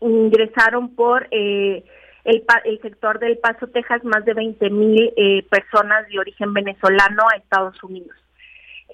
[0.00, 1.28] ingresaron por
[2.24, 5.12] el, el, sector del Paso, Texas, más de 20 mil
[5.50, 8.16] personas de origen venezolano a Estados Unidos.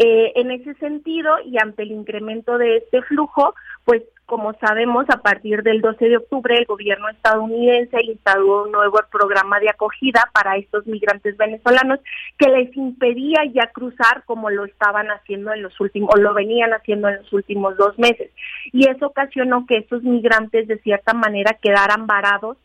[0.00, 3.52] Eh, en ese sentido, y ante el incremento de este flujo,
[3.84, 9.00] pues como sabemos, a partir del 12 de octubre el gobierno estadounidense instaló un nuevo
[9.10, 11.98] programa de acogida para estos migrantes venezolanos
[12.38, 16.74] que les impedía ya cruzar como lo estaban haciendo en los últimos, o lo venían
[16.74, 18.30] haciendo en los últimos dos meses.
[18.72, 22.56] Y eso ocasionó que estos migrantes de cierta manera quedaran varados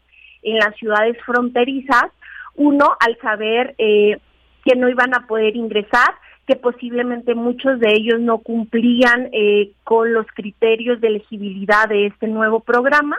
[0.43, 2.06] en las ciudades fronterizas,
[2.56, 4.19] uno al saber eh,
[4.63, 6.13] que no iban a poder ingresar,
[6.47, 12.27] que posiblemente muchos de ellos no cumplían eh, con los criterios de elegibilidad de este
[12.27, 13.17] nuevo programa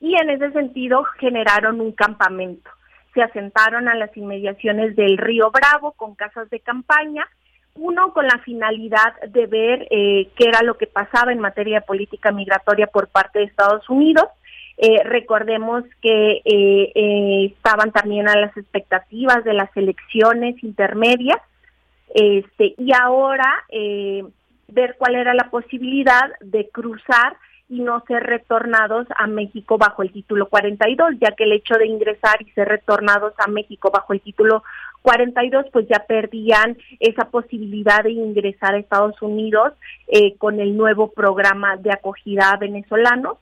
[0.00, 2.70] y en ese sentido generaron un campamento.
[3.14, 7.26] Se asentaron a las inmediaciones del río Bravo con casas de campaña,
[7.74, 11.86] uno con la finalidad de ver eh, qué era lo que pasaba en materia de
[11.86, 14.26] política migratoria por parte de Estados Unidos.
[14.80, 16.40] Eh, recordemos que
[17.52, 21.38] estaban también a las expectativas de las elecciones intermedias
[22.14, 24.24] este, y ahora eh,
[24.68, 27.36] ver cuál era la posibilidad de cruzar
[27.70, 31.86] y no ser retornados a México bajo el título 42, ya que el hecho de
[31.86, 34.62] ingresar y ser retornados a México bajo el título
[35.02, 39.74] 42, pues ya perdían esa posibilidad de ingresar a Estados Unidos
[40.06, 43.36] eh, con el nuevo programa de acogida a venezolanos,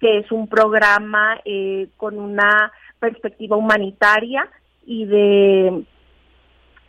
[0.00, 4.48] que es un programa eh, con una perspectiva humanitaria
[4.86, 5.84] y de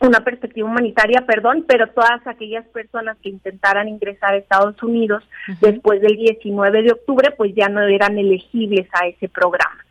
[0.00, 5.22] una perspectiva humanitaria, perdón, pero todas aquellas personas que intentaran ingresar a Estados Unidos
[5.60, 9.84] después del 19 de octubre, pues ya no eran elegibles a ese programa.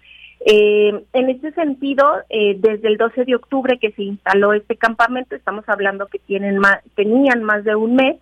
[0.44, 5.36] Eh, en este sentido, eh, desde el 12 de octubre que se instaló este campamento,
[5.36, 8.18] estamos hablando que tienen más, tenían más de un mes,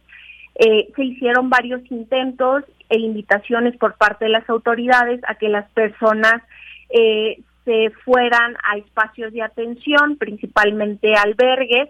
[0.60, 5.70] eh, se hicieron varios intentos e invitaciones por parte de las autoridades a que las
[5.72, 6.44] personas
[6.90, 11.90] eh, se fueran a espacios de atención, principalmente albergues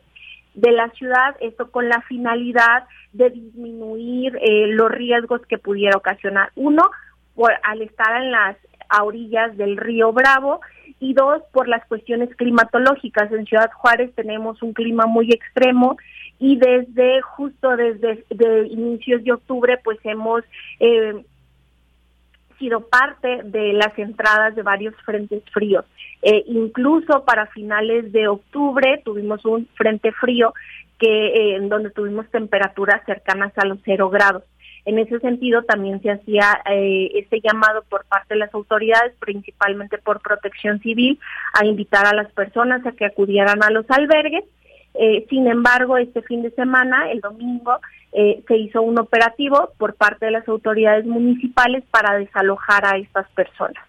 [0.53, 6.51] de la ciudad, esto con la finalidad de disminuir eh, los riesgos que pudiera ocasionar.
[6.55, 6.91] Uno,
[7.33, 8.55] por, al estar en las
[9.01, 10.61] orillas del río Bravo
[10.99, 13.31] y dos, por las cuestiones climatológicas.
[13.31, 15.97] En Ciudad Juárez tenemos un clima muy extremo
[16.39, 20.43] y desde justo desde de inicios de octubre pues hemos
[20.79, 21.23] eh,
[22.57, 25.85] sido parte de las entradas de varios frentes fríos.
[26.21, 30.53] Eh, incluso para finales de octubre tuvimos un frente frío
[30.99, 34.43] que eh, en donde tuvimos temperaturas cercanas a los cero grados.
[34.85, 39.97] En ese sentido también se hacía eh, este llamado por parte de las autoridades, principalmente
[39.97, 41.19] por protección civil,
[41.53, 44.45] a invitar a las personas a que acudieran a los albergues.
[45.29, 47.79] sin embargo, este fin de semana, el domingo,
[48.11, 53.29] eh, se hizo un operativo por parte de las autoridades municipales para desalojar a estas
[53.31, 53.83] personas.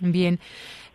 [0.00, 0.38] Bien.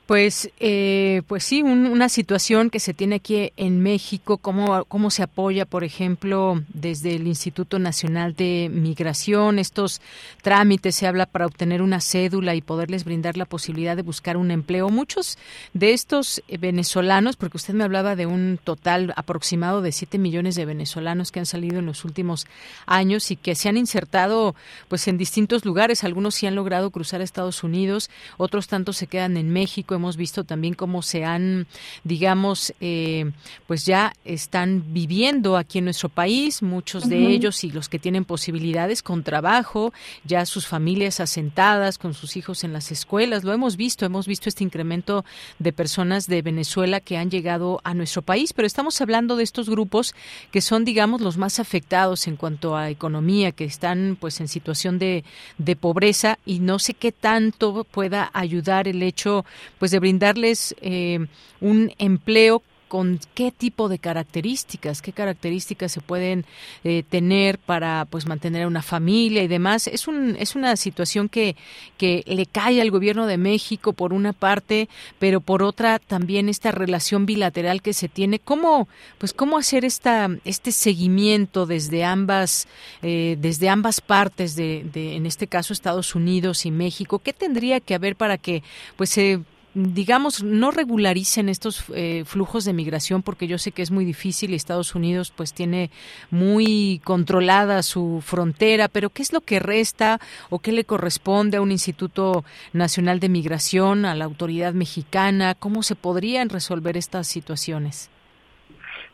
[0.09, 5.21] Pues, eh, pues sí, una situación que se tiene aquí en México, cómo, cómo se
[5.21, 10.01] apoya, por ejemplo, desde el Instituto Nacional de Migración, estos
[10.41, 14.49] trámites se habla para obtener una cédula y poderles brindar la posibilidad de buscar un
[14.49, 14.89] empleo.
[14.89, 15.37] Muchos
[15.75, 20.65] de estos venezolanos, porque usted me hablaba de un total aproximado de 7 millones de
[20.65, 22.47] venezolanos que han salido en los últimos
[22.87, 24.55] años y que se han insertado
[24.87, 29.05] pues en distintos lugares, algunos sí han logrado cruzar a Estados Unidos, otros tantos se
[29.05, 31.67] quedan en México hemos visto también cómo se han,
[32.03, 33.31] digamos, eh,
[33.67, 38.25] pues ya están viviendo aquí en nuestro país, muchos de ellos y los que tienen
[38.25, 43.43] posibilidades con trabajo, ya sus familias asentadas, con sus hijos en las escuelas.
[43.43, 45.25] Lo hemos visto, hemos visto este incremento
[45.59, 49.69] de personas de Venezuela que han llegado a nuestro país, pero estamos hablando de estos
[49.69, 50.15] grupos
[50.51, 54.97] que son, digamos, los más afectados en cuanto a economía, que están pues en situación
[54.97, 55.23] de,
[55.57, 59.45] de pobreza y no sé qué tanto pueda ayudar el hecho
[59.77, 61.25] pues pues, de brindarles eh,
[61.62, 66.43] un empleo con qué tipo de características, qué características se pueden
[66.84, 69.88] eh, tener para pues mantener una familia y demás.
[69.88, 71.56] Es un es una situación que
[71.97, 76.71] que le cae al gobierno de México por una parte, pero por otra también esta
[76.71, 78.39] relación bilateral que se tiene.
[78.39, 82.67] ¿Cómo pues cómo hacer esta este seguimiento desde ambas
[83.04, 87.19] eh, desde ambas partes de, de en este caso Estados Unidos y México?
[87.19, 88.63] ¿Qué tendría que haber para que
[88.97, 89.41] pues se
[89.73, 94.51] digamos, no regularicen estos eh, flujos de migración porque yo sé que es muy difícil
[94.51, 95.91] y Estados Unidos pues tiene
[96.32, 101.62] muy controlada su frontera, pero ¿qué es lo que resta o qué le corresponde a
[101.62, 105.55] un Instituto Nacional de Migración, a la autoridad mexicana?
[105.55, 108.10] ¿Cómo se podrían resolver estas situaciones?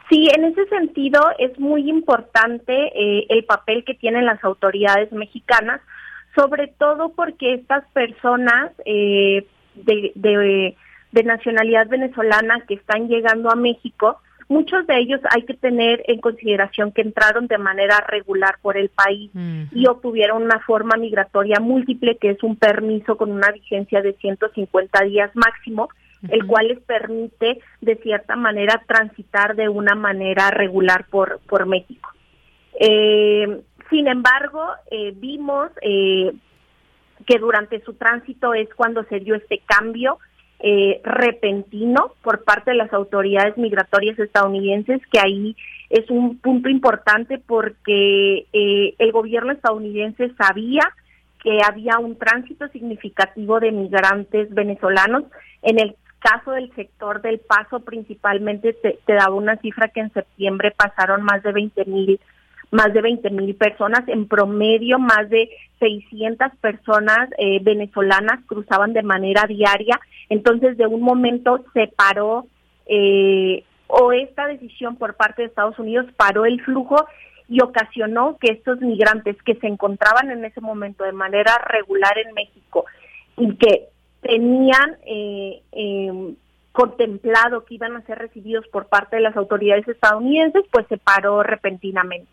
[0.10, 5.82] Sí, en ese sentido es muy importante eh, el papel que tienen las autoridades mexicanas,
[6.36, 14.20] sobre todo porque estas personas eh, de, de, nacionalidad venezolana que están llegando a México,
[14.50, 18.90] muchos de ellos hay que tener en consideración que entraron de manera regular por el
[18.90, 19.32] país
[19.72, 25.04] y obtuvieron una forma migratoria múltiple, que es un permiso con una vigencia de 150
[25.06, 25.90] días máximo,
[26.30, 32.10] el cual les permite de cierta manera transitar de una manera regular por, por México.
[32.80, 34.62] Eh, sin embargo,
[34.92, 36.34] eh, vimos eh,
[37.26, 40.20] que durante su tránsito es cuando se dio este cambio
[40.60, 45.56] eh, repentino por parte de las autoridades migratorias estadounidenses, que ahí
[45.90, 50.82] es un punto importante porque eh, el gobierno estadounidense sabía
[51.44, 55.26] que había un tránsito significativo de migrantes venezolanos.
[55.62, 60.72] En el caso del sector del paso, principalmente te, daba una cifra que en septiembre
[60.76, 62.20] pasaron más de 20 mil
[62.72, 65.50] más de 20 mil personas, en promedio más de
[65.80, 70.00] 600 personas eh, venezolanas cruzaban de manera diaria,
[70.30, 72.48] entonces de un momento se paró
[72.88, 77.06] eh, o esta decisión por parte de Estados Unidos paró el flujo
[77.48, 82.34] y ocasionó que estos migrantes que se encontraban en ese momento de manera regular en
[82.34, 82.86] México
[83.38, 83.90] y que
[84.22, 86.36] tenían eh, em,
[86.72, 91.44] contemplado que iban a ser recibidos por parte de las autoridades estadounidenses, pues se paró
[91.44, 92.30] repentinamente.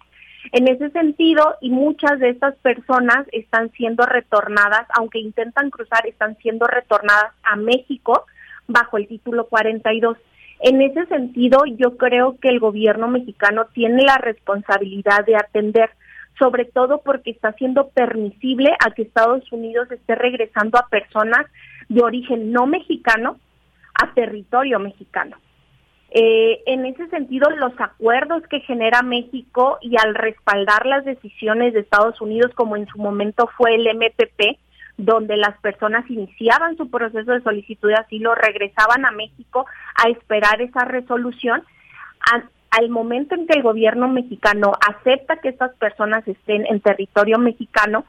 [0.50, 6.36] En ese sentido, y muchas de estas personas están siendo retornadas, aunque intentan cruzar, están
[6.38, 8.26] siendo retornadas a México
[8.66, 10.18] bajo el título 42.
[10.60, 15.90] En ese sentido, yo creo que el gobierno mexicano tiene la responsabilidad de atender,
[16.38, 21.46] sobre todo porque está siendo permisible a que Estados Unidos esté regresando a personas
[21.88, 23.38] de origen no mexicano
[23.94, 25.36] a territorio mexicano.
[26.14, 31.80] Eh, en ese sentido, los acuerdos que genera México y al respaldar las decisiones de
[31.80, 34.58] Estados Unidos, como en su momento fue el MPP,
[34.98, 40.60] donde las personas iniciaban su proceso de solicitud de asilo, regresaban a México a esperar
[40.60, 41.62] esa resolución,
[42.70, 48.04] al momento en que el gobierno mexicano acepta que estas personas estén en territorio mexicano,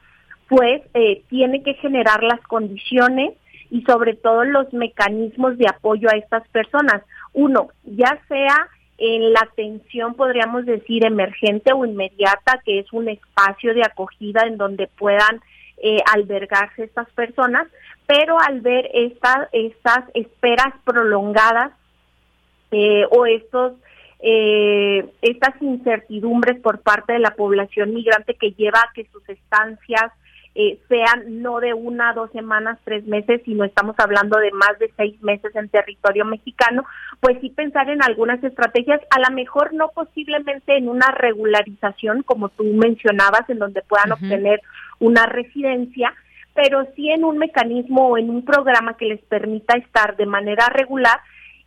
[0.48, 3.32] pues eh, tiene que generar las condiciones
[3.70, 7.02] y sobre todo los mecanismos de apoyo a estas personas.
[7.32, 13.74] Uno, ya sea en la atención, podríamos decir, emergente o inmediata, que es un espacio
[13.74, 15.40] de acogida en donde puedan
[15.82, 17.66] eh, albergarse estas personas,
[18.06, 21.72] pero al ver estas estas esperas prolongadas
[22.70, 23.72] eh, o estos
[24.20, 30.12] eh, estas incertidumbres por parte de la población migrante que lleva a que sus estancias
[30.54, 34.92] eh, sean no de una, dos semanas, tres meses, sino estamos hablando de más de
[34.96, 36.84] seis meses en territorio mexicano,
[37.20, 42.50] pues sí pensar en algunas estrategias, a lo mejor no posiblemente en una regularización, como
[42.50, 44.60] tú mencionabas, en donde puedan obtener
[45.00, 46.14] una residencia,
[46.54, 50.68] pero sí en un mecanismo o en un programa que les permita estar de manera
[50.68, 51.18] regular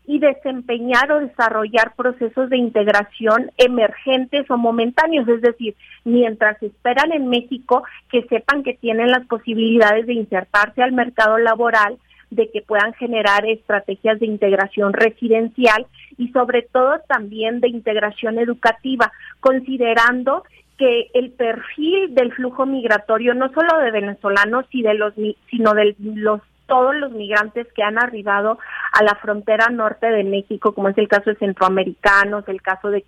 [0.07, 7.27] y desempeñar o desarrollar procesos de integración emergentes o momentáneos, es decir, mientras esperan en
[7.27, 11.97] México que sepan que tienen las posibilidades de insertarse al mercado laboral,
[12.31, 15.85] de que puedan generar estrategias de integración residencial
[16.17, 20.43] y sobre todo también de integración educativa, considerando
[20.77, 27.11] que el perfil del flujo migratorio, no solo de venezolanos, sino de los todos los
[27.11, 28.59] migrantes que han arribado
[28.91, 33.03] a la frontera norte de México, como es el caso de centroamericanos, el caso de,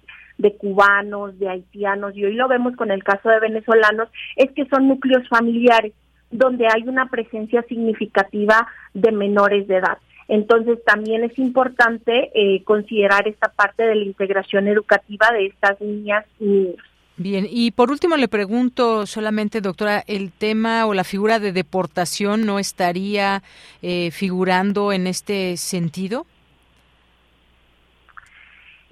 [0.58, 4.88] cubanos, de haitianos, y hoy lo vemos con el caso de venezolanos, es que son
[4.88, 5.94] núcleos familiares
[6.32, 9.98] donde hay una presencia significativa de menores de edad.
[10.28, 16.26] Entonces también es importante eh, considerar esta parte de la integración educativa de estas niñas
[16.40, 16.89] y niños.
[17.20, 22.46] Bien, y por último le pregunto solamente, doctora, ¿el tema o la figura de deportación
[22.46, 23.44] no estaría
[23.82, 26.26] eh, figurando en este sentido?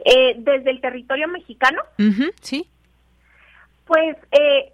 [0.04, 1.82] Eh, ¿Desde el territorio mexicano?
[2.42, 2.68] sí.
[3.86, 4.74] Pues eh,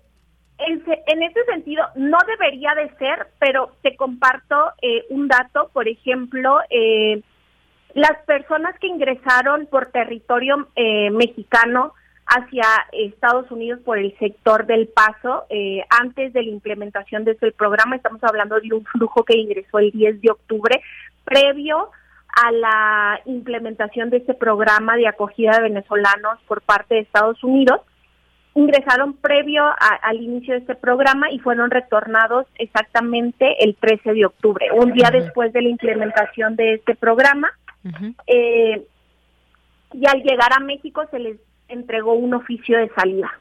[0.58, 4.72] en, en, ese sentido no debería de ser, pero te comparto
[5.12, 6.58] un dato, por ejemplo,
[7.94, 10.70] las personas que ingresaron por territorio
[11.12, 11.94] mexicano,
[12.34, 15.46] hacia Estados Unidos por el sector del paso.
[15.50, 19.80] Eh, antes de la implementación de este programa, estamos hablando de un flujo que ingresó
[19.80, 20.82] el 10 de octubre,
[21.24, 21.92] previo
[22.36, 27.82] a la implementación de este programa de acogida de venezolanos por parte de Estados Unidos.
[28.56, 29.64] Ingresaron previo
[30.02, 35.10] al inicio de este programa y fueron retornados exactamente el 13 de octubre, un día
[35.12, 37.52] después de la implementación de este programa.
[38.28, 38.86] eh,
[39.94, 41.38] y al llegar a México se les
[41.74, 43.32] entregó un oficio de salida.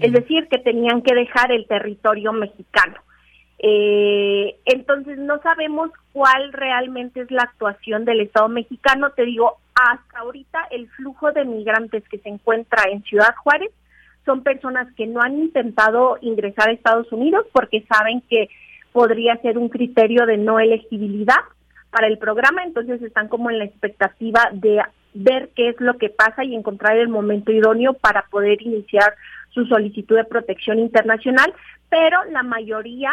[0.00, 2.96] Es decir, que tenían que dejar el territorio mexicano.
[3.58, 9.10] Eh, entonces no sabemos cuál realmente es la actuación del Estado mexicano.
[9.10, 13.70] Te digo, hasta ahorita el flujo de migrantes que se encuentra en Ciudad Juárez
[14.24, 18.48] son personas que no han intentado ingresar a Estados Unidos porque saben que
[18.92, 21.40] podría ser un criterio de no elegibilidad
[21.90, 24.82] para el programa, entonces están como en la expectativa de
[25.18, 29.14] ver qué es lo que pasa y encontrar el momento idóneo para poder iniciar
[29.50, 31.52] su solicitud de protección internacional,
[31.90, 33.10] pero la mayoría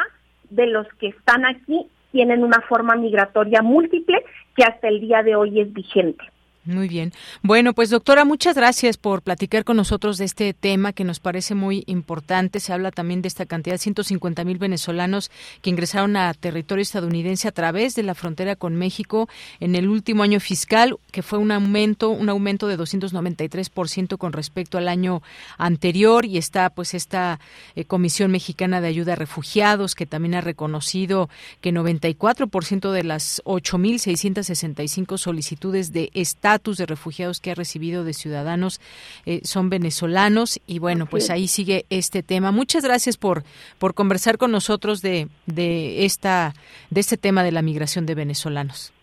[0.49, 4.23] de los que están aquí tienen una forma migratoria múltiple
[4.55, 6.23] que hasta el día de hoy es vigente.
[6.65, 7.13] Muy bien.
[7.43, 11.53] Bueno, pues doctora, muchas gracias por platicar con nosotros de este tema que nos parece
[11.53, 12.59] muy importante.
[12.59, 15.29] Se habla también de esta cantidad, 150 mil venezolanos
[15.61, 20.23] que ingresaron a territorio estadounidense a través de la frontera con México en el último
[20.23, 25.21] año fiscal, que fue un aumento, un aumento de 293% con respecto al año
[25.59, 26.25] anterior.
[26.25, 27.39] Y está pues esta
[27.75, 31.29] eh, Comisión Mexicana de Ayuda a Refugiados que también ha reconocido
[31.61, 38.79] que 94% de las 8.665 solicitudes de Estado de refugiados que ha recibido de ciudadanos
[39.25, 42.51] eh, son venezolanos y bueno, pues ahí sigue este tema.
[42.51, 43.43] Muchas gracias por
[43.79, 46.53] por conversar con nosotros de de esta
[46.89, 48.93] de este tema de la migración de venezolanos.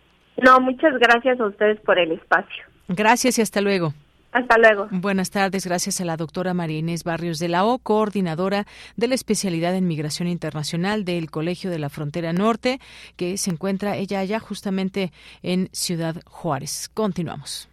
[0.43, 2.65] No, muchas gracias a ustedes por el espacio.
[2.89, 3.93] Gracias y hasta luego.
[4.33, 4.89] Hasta luego.
[4.91, 5.67] Buenas tardes.
[5.67, 8.67] Gracias a la doctora María Inés Barrios de la O, coordinadora
[8.97, 12.81] de la especialidad en migración internacional del Colegio de la Frontera Norte,
[13.17, 15.13] que se encuentra ella allá justamente
[15.43, 16.91] en Ciudad Juárez.
[16.95, 17.69] Continuamos.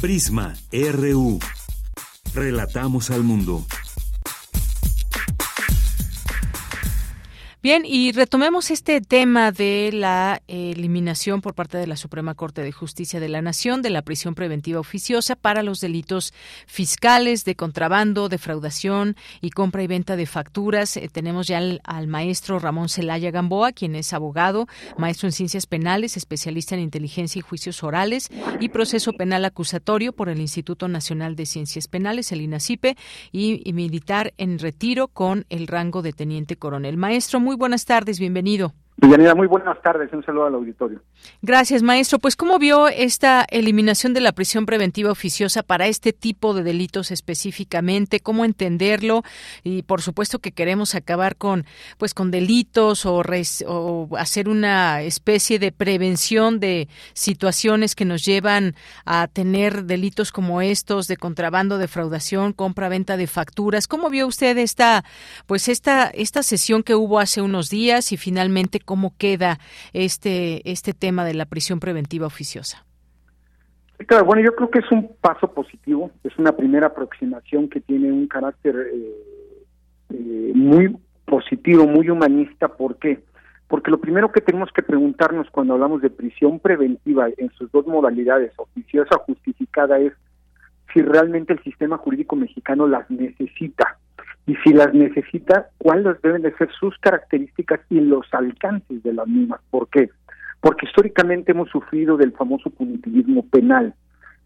[0.00, 1.40] Prisma RU.
[2.34, 3.64] Relatamos al mundo.
[7.64, 12.72] Bien, y retomemos este tema de la eliminación por parte de la Suprema Corte de
[12.72, 16.34] Justicia de la Nación de la prisión preventiva oficiosa para los delitos
[16.66, 20.98] fiscales de contrabando, defraudación y compra y venta de facturas.
[20.98, 24.66] Eh, tenemos ya al, al, maestro Ramón Celaya Gamboa, quien es abogado,
[24.98, 28.28] maestro en ciencias penales, especialista en inteligencia y juicios orales
[28.60, 32.98] y proceso penal acusatorio por el Instituto Nacional de Ciencias Penales, el INACIPE,
[33.32, 36.98] y, y militar en retiro con el rango de teniente coronel.
[36.98, 38.74] Maestro, muy buenas tardes, bienvenido.
[38.96, 41.02] Villanera, muy buenas tardes, un saludo al auditorio.
[41.42, 42.20] Gracias, maestro.
[42.20, 47.10] Pues, ¿cómo vio esta eliminación de la prisión preventiva oficiosa para este tipo de delitos
[47.10, 48.20] específicamente?
[48.20, 49.24] ¿Cómo entenderlo?
[49.64, 51.66] Y, por supuesto, que queremos acabar con,
[51.98, 53.20] pues, con delitos o,
[53.66, 60.62] o hacer una especie de prevención de situaciones que nos llevan a tener delitos como
[60.62, 63.88] estos de contrabando, defraudación, compra-venta de facturas.
[63.88, 65.04] ¿Cómo vio usted esta,
[65.46, 69.58] pues, esta, esta sesión que hubo hace unos días y finalmente cómo queda
[69.92, 72.84] este, este tema de la prisión preventiva oficiosa.
[74.06, 78.10] Claro, bueno, yo creo que es un paso positivo, es una primera aproximación que tiene
[78.10, 79.64] un carácter eh,
[80.10, 82.68] eh, muy positivo, muy humanista.
[82.68, 83.22] ¿Por qué?
[83.68, 87.86] Porque lo primero que tenemos que preguntarnos cuando hablamos de prisión preventiva en sus dos
[87.86, 90.12] modalidades, oficiosa o justificada, es
[90.92, 93.98] si realmente el sistema jurídico mexicano las necesita.
[94.46, 99.26] Y si las necesita, cuáles deben de ser sus características y los alcances de las
[99.26, 99.60] mismas.
[99.70, 100.10] ¿Por qué?
[100.60, 103.94] Porque históricamente hemos sufrido del famoso punitivismo penal.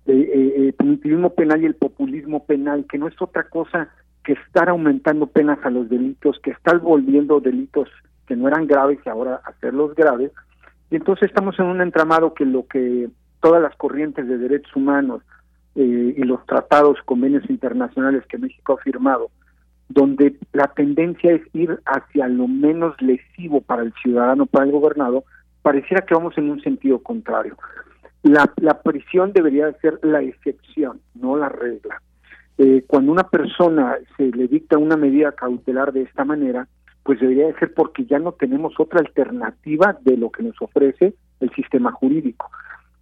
[0.07, 3.89] Eh, eh, eh, punitivismo penal y el populismo penal, que no es otra cosa
[4.25, 7.89] que estar aumentando penas a los delitos, que estar volviendo delitos
[8.27, 10.31] que no eran graves y ahora hacerlos graves.
[10.91, 13.09] Y entonces estamos en un entramado que lo que
[13.41, 15.23] todas las corrientes de derechos humanos
[15.75, 19.31] eh, y los tratados, convenios internacionales que México ha firmado,
[19.89, 25.25] donde la tendencia es ir hacia lo menos lesivo para el ciudadano, para el gobernado,
[25.63, 27.57] pareciera que vamos en un sentido contrario.
[28.23, 28.47] La,
[28.83, 32.03] prisión debería ser la excepción, no la regla.
[32.59, 36.67] Eh, cuando una persona se le dicta una medida cautelar de esta manera,
[37.05, 41.51] pues debería ser porque ya no tenemos otra alternativa de lo que nos ofrece el
[41.55, 42.51] sistema jurídico.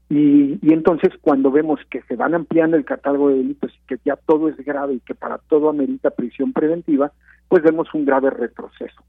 [0.08, 4.00] Y, y entonces cuando vemos que se van ampliando el catálogo de delitos y que
[4.04, 7.12] ya todo es grave y que para todo amerita prisión preventiva,
[7.48, 9.02] pues vemos un grave retroceso.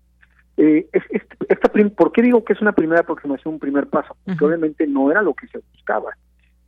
[0.58, 1.04] Eh, es,
[1.50, 4.18] esta, ¿Por qué digo que es una primera aproximación, un primer paso?
[4.26, 6.16] Porque obviamente no era lo que se buscaba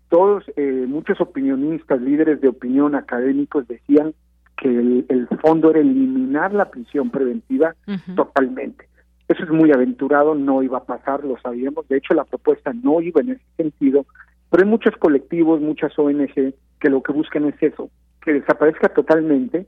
[0.09, 4.13] todos, eh, muchos opinionistas, líderes de opinión académicos decían
[4.57, 7.75] que el, fondo era eliminar la prisión preventiva
[8.15, 8.89] totalmente.
[9.29, 11.87] Eso es muy aventurado, no iba a pasar, lo sabíamos.
[11.87, 14.05] De hecho, la propuesta no iba en ese sentido,
[14.49, 19.67] pero hay muchos colectivos, muchas ONG que lo que buscan es eso, que desaparezca totalmente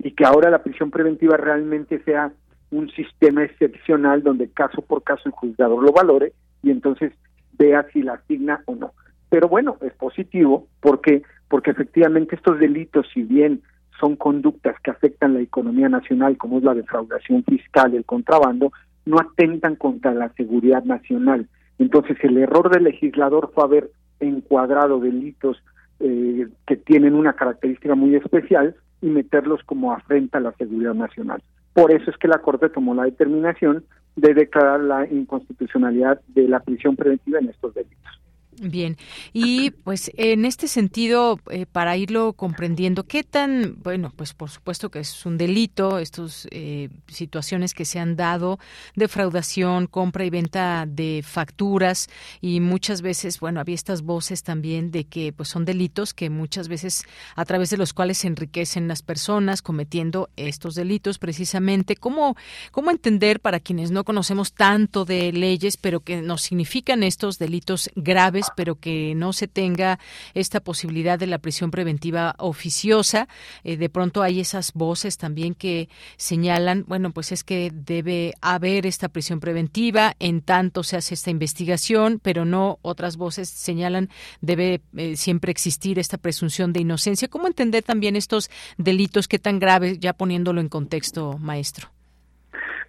[0.00, 2.32] y que ahora la prisión preventiva realmente sea
[2.72, 7.12] un sistema excepcional donde caso por caso el juzgador lo valore y entonces
[7.56, 8.92] vea si la asigna o no.
[9.30, 13.62] Pero bueno, es positivo porque porque efectivamente estos delitos, si bien
[14.00, 18.72] son conductas que afectan la economía nacional, como es la defraudación fiscal, el contrabando,
[19.04, 21.48] no atentan contra la seguridad nacional.
[21.78, 23.90] Entonces, el error del legislador fue haber
[24.20, 25.62] encuadrado delitos
[26.00, 31.42] eh, que tienen una característica muy especial y meterlos como afrenta a la seguridad nacional.
[31.72, 33.84] Por eso es que la Corte tomó la determinación
[34.16, 38.20] de declarar la inconstitucionalidad de la prisión preventiva en estos delitos.
[38.58, 38.96] Bien,
[39.34, 44.90] y pues en este sentido, eh, para irlo comprendiendo, ¿qué tan, bueno, pues por supuesto
[44.90, 48.58] que es un delito, estas eh, situaciones que se han dado,
[48.94, 52.08] defraudación, compra y venta de facturas,
[52.40, 56.68] y muchas veces, bueno, había estas voces también de que pues son delitos que muchas
[56.68, 57.02] veces
[57.34, 61.94] a través de los cuales se enriquecen las personas cometiendo estos delitos precisamente.
[61.94, 62.36] ¿Cómo,
[62.70, 67.90] cómo entender para quienes no conocemos tanto de leyes, pero que nos significan estos delitos
[67.96, 68.45] graves?
[68.54, 69.98] Pero que no se tenga
[70.34, 73.28] esta posibilidad de la prisión preventiva oficiosa.
[73.64, 78.86] Eh, de pronto hay esas voces también que señalan, bueno, pues es que debe haber
[78.86, 84.82] esta prisión preventiva, en tanto se hace esta investigación, pero no otras voces señalan debe
[84.96, 87.28] eh, siempre existir esta presunción de inocencia.
[87.28, 91.95] ¿Cómo entender también estos delitos que tan graves, ya poniéndolo en contexto, maestro?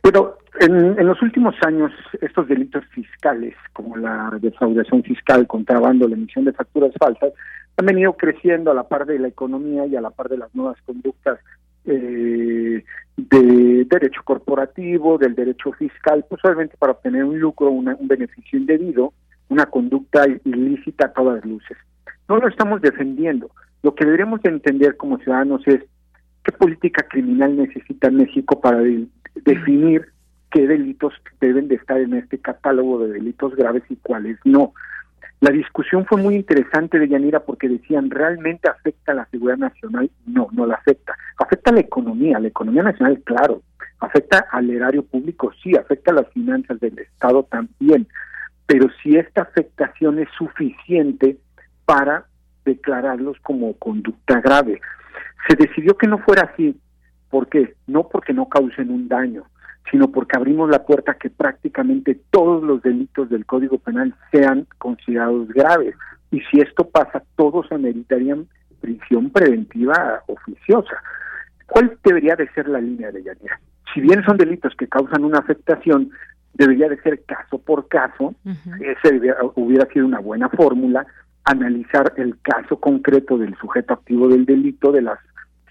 [0.01, 1.91] Pero en, los últimos años,
[2.21, 7.33] estos delitos fiscales, como la defraudación fiscal, contrabando, la emisión de facturas falsas,
[7.77, 10.53] han venido creciendo a la par de la economía y a la par de las
[10.55, 11.39] nuevas conductas
[11.85, 12.83] eh,
[13.15, 19.13] de derecho corporativo, del derecho fiscal, pues obviamente para obtener un lucro, un beneficio indebido,
[19.49, 21.77] una conducta ilícita a todas luces.
[22.27, 23.49] No lo estamos defendiendo.
[23.83, 25.83] Lo que deberíamos de entender como ciudadanos es
[26.47, 28.81] qué política criminal necesita México para
[29.35, 30.05] definir
[30.49, 34.73] qué delitos deben de estar en este catálogo de delitos graves y cuáles no.
[35.41, 40.09] La discusión fue muy interesante de Yanira porque decían, ¿realmente afecta a la seguridad nacional?
[40.25, 41.17] No, no la afecta.
[41.37, 43.61] Afecta a la economía, la economía nacional, claro.
[43.99, 45.75] Afecta al erario público, sí.
[45.75, 48.07] Afecta a las finanzas del Estado también.
[48.65, 51.37] Pero si esta afectación es suficiente
[51.85, 52.25] para
[52.63, 54.81] declararlos como conducta grave.
[55.47, 56.79] Se decidió que no fuera así.
[57.29, 57.75] ¿Por qué?
[57.87, 59.43] No porque no causen un daño,
[59.91, 64.65] sino porque abrimos la puerta a que prácticamente todos los delitos del Código Penal sean
[64.77, 65.95] considerados graves.
[66.31, 68.47] Y si esto pasa, todos ameritarían
[68.81, 71.01] prisión preventiva oficiosa.
[71.65, 73.59] ¿Cuál debería de ser la línea de Yanira?
[73.93, 76.11] Si bien son delitos que causan una afectación,
[76.53, 78.35] debería de ser caso por caso,
[78.79, 79.21] ese
[79.55, 81.05] hubiera sido una buena fórmula,
[81.43, 85.19] analizar el caso concreto del sujeto activo del delito, de las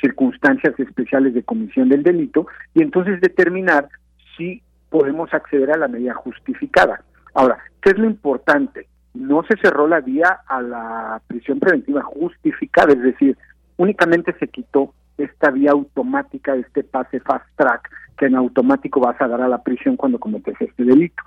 [0.01, 3.89] circunstancias especiales de comisión del delito, y entonces determinar
[4.37, 7.03] sí podemos acceder a la medida justificada.
[7.35, 8.89] Ahora, ¿qué es lo importante?
[9.15, 13.37] No se cerró la vía a la prisión preventiva justificada, es decir,
[13.77, 19.29] únicamente se quitó esta vía automática, este pase fast track que en automático vas a
[19.29, 21.23] dar a la prisión cuando cometes este delito.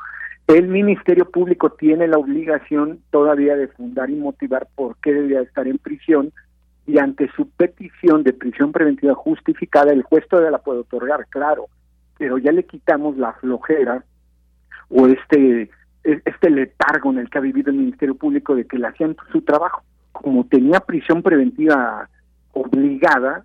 [0.48, 5.68] El Ministerio Público tiene la obligación todavía de fundar y motivar por qué debería estar
[5.68, 6.32] en prisión
[6.90, 11.68] y ante su petición de prisión preventiva justificada, el juez todavía la puede otorgar, claro,
[12.18, 14.04] pero ya le quitamos la flojera
[14.90, 15.70] o este
[16.04, 19.42] este letargo en el que ha vivido el Ministerio Público de que le hacían su
[19.42, 19.84] trabajo.
[20.14, 22.10] Como tenía prisión preventiva
[22.54, 23.44] obligada,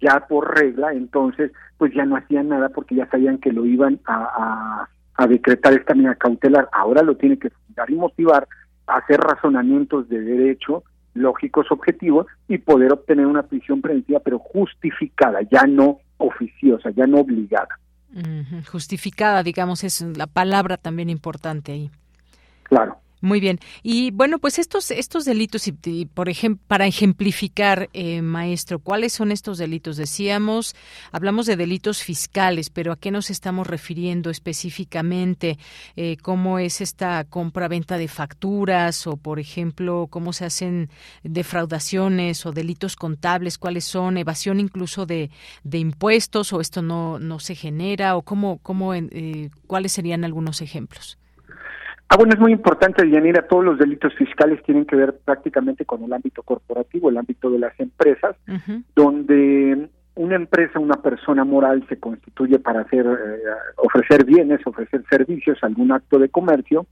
[0.00, 3.98] ya por regla, entonces pues ya no hacían nada porque ya sabían que lo iban
[4.06, 4.86] a,
[5.16, 6.68] a, decretar esta medida cautelar.
[6.72, 8.46] Ahora lo tiene que dar y motivar
[8.86, 10.84] a hacer razonamientos de derecho
[11.14, 17.20] lógicos, objetivos y poder obtener una prisión preventiva, pero justificada, ya no oficiosa, ya no
[17.20, 17.78] obligada.
[18.70, 21.90] Justificada, digamos, es la palabra también importante ahí.
[22.64, 22.98] Claro.
[23.20, 23.58] Muy bien.
[23.82, 29.32] Y bueno, pues estos estos delitos, y, por ejemplo, para ejemplificar, eh, maestro, ¿cuáles son
[29.32, 29.96] estos delitos?
[29.96, 30.76] Decíamos,
[31.10, 35.58] hablamos de delitos fiscales, pero ¿a qué nos estamos refiriendo específicamente?
[35.96, 39.06] Eh, ¿Cómo es esta compra-venta de facturas?
[39.06, 40.90] O, por ejemplo, ¿cómo se hacen
[41.22, 43.56] defraudaciones o delitos contables?
[43.56, 44.18] ¿Cuáles son?
[44.18, 45.30] ¿Evasión incluso de,
[45.62, 46.52] de impuestos?
[46.52, 48.16] ¿O esto no, no se genera?
[48.16, 51.16] ¿O cómo, cómo eh, cuáles serían algunos ejemplos?
[52.08, 56.04] Ah, bueno, es muy importante, Yanira, todos los delitos fiscales tienen que ver prácticamente con
[56.04, 58.36] el ámbito corporativo, el ámbito de las empresas,
[58.94, 63.40] donde una empresa, una persona moral se constituye para hacer, eh,
[63.76, 66.86] ofrecer bienes, ofrecer servicios, algún acto de comercio,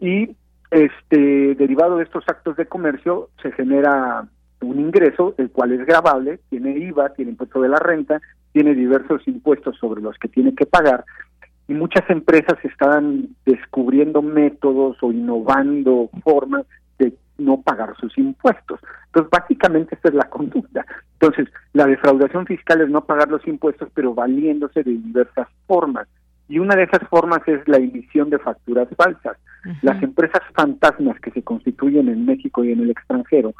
[0.00, 0.34] y
[0.70, 4.26] este derivado de estos actos de comercio se genera
[4.60, 8.20] un ingreso, el cual es grabable, tiene IVA, tiene impuesto de la renta,
[8.52, 11.04] tiene diversos impuestos sobre los que tiene que pagar,
[11.68, 16.64] y muchas empresas están descubriendo métodos o innovando formas
[16.98, 18.80] de no pagar sus impuestos.
[19.06, 20.86] Entonces, básicamente esta es la conducta.
[21.20, 26.08] Entonces, la defraudación fiscal es no pagar los impuestos, pero valiéndose de diversas formas.
[26.48, 29.36] Y una de esas formas es la emisión de facturas falsas.
[29.82, 33.52] Las empresas fantasmas que se constituyen en México y en el extranjero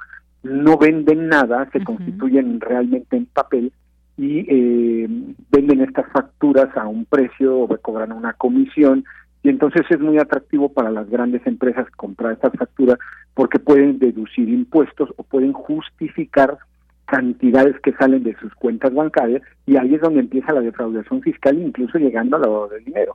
[0.43, 3.73] no venden nada, se constituyen realmente en papel
[4.19, 5.09] y eh,
[5.51, 9.05] venden estas facturas a un precio o cobran una comisión
[9.45, 12.99] y entonces es muy atractivo para las grandes empresas comprar estas facturas
[13.35, 16.59] porque pueden deducir impuestos o pueden justificar
[17.05, 21.57] cantidades que salen de sus cuentas bancarias y ahí es donde empieza la defraudación fiscal
[21.57, 23.15] incluso llegando a lavado de dinero.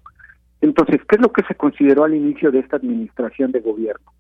[0.62, 4.14] Entonces, ¿qué es lo que se consideró al inicio de esta administración de gobierno?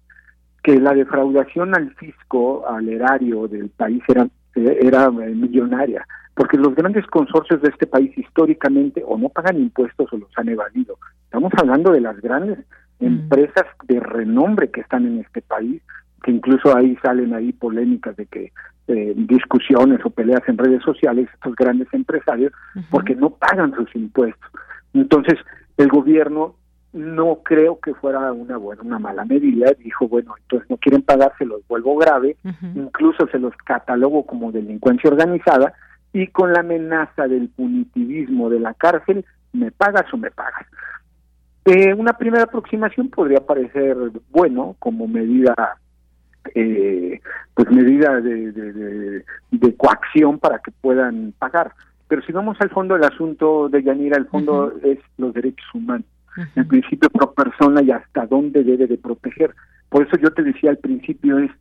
[0.62, 6.06] Que la defraudación al fisco, al erario del país era, era millonaria
[6.36, 10.50] porque los grandes consorcios de este país históricamente o no pagan impuestos o los han
[10.50, 10.98] evadido.
[11.26, 12.60] Estamos hablando de las grandes
[13.00, 13.06] mm.
[13.06, 15.82] empresas de renombre que están en este país,
[16.24, 18.52] que incluso ahí salen ahí polémicas de que
[18.88, 22.52] eh, discusiones o peleas en redes sociales estos grandes empresarios
[22.90, 24.50] porque no pagan sus impuestos.
[24.94, 25.40] Entonces,
[25.78, 26.56] el gobierno
[26.94, 31.34] no creo que fuera una buena una mala medida dijo bueno entonces no quieren pagar
[31.40, 32.38] se los vuelvo grave
[32.76, 35.74] incluso se los catalogo como delincuencia organizada
[36.14, 40.66] y con la amenaza del punitivismo de la cárcel, me pagas o me pagas.
[41.66, 43.95] Eh, una primera aproximación podría parecer
[44.30, 45.55] bueno como medida
[46.53, 47.22] eh,
[47.53, 51.72] pues medida de, de, coacción para que puedan pagar.
[52.07, 56.05] Pero si vamos al fondo del asunto de Yanira, el fondo es los derechos humanos,
[56.55, 59.55] el principio pro persona y hasta dónde debe de proteger.
[59.89, 61.51] Por eso yo te decía al principio es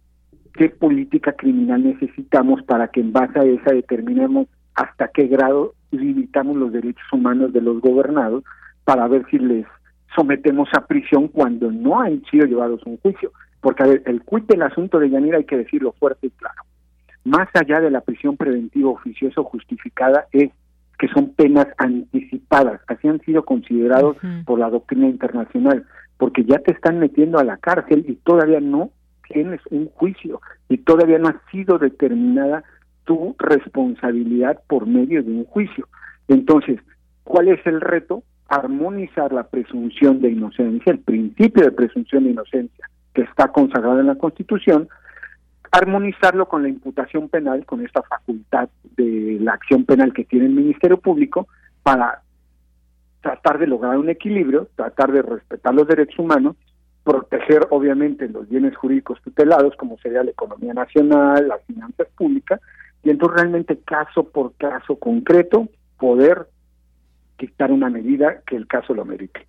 [0.55, 6.57] qué política criminal necesitamos para que en base a esa determinemos hasta qué grado limitamos
[6.57, 8.45] los derechos humanos de los gobernados
[8.85, 9.67] para ver si les
[10.15, 13.33] sometemos a prisión cuando no han sido llevados a un juicio.
[13.61, 16.63] Porque a ver, el quid del asunto de Yanira hay que decirlo fuerte y claro.
[17.25, 20.51] Más allá de la prisión preventiva oficiosa o justificada es
[20.99, 25.85] que son penas anticipadas, así han sido considerados por la doctrina internacional,
[26.17, 28.91] porque ya te están metiendo a la cárcel y todavía no
[29.29, 32.65] tienes un juicio y todavía no ha sido determinada
[33.05, 35.89] tu responsabilidad por medio de un juicio.
[36.29, 36.81] Entonces,
[37.25, 38.23] ¿cuál es el reto?
[38.49, 44.07] Armonizar la presunción de inocencia, el principio de presunción de inocencia que está consagrado en
[44.07, 44.89] la Constitución,
[45.71, 50.53] armonizarlo con la imputación penal, con esta facultad de la acción penal que tiene el
[50.53, 51.49] Ministerio Público
[51.83, 52.23] para
[53.23, 56.57] tratar de lograr un equilibrio, tratar de respetar los derechos humanos
[57.05, 62.61] proteger obviamente los bienes jurídicos tutelados, como sería la economía nacional, las finanzas públicas,
[63.03, 66.47] y entonces realmente caso por caso concreto poder
[67.39, 69.47] dictar una medida que el caso lo merite.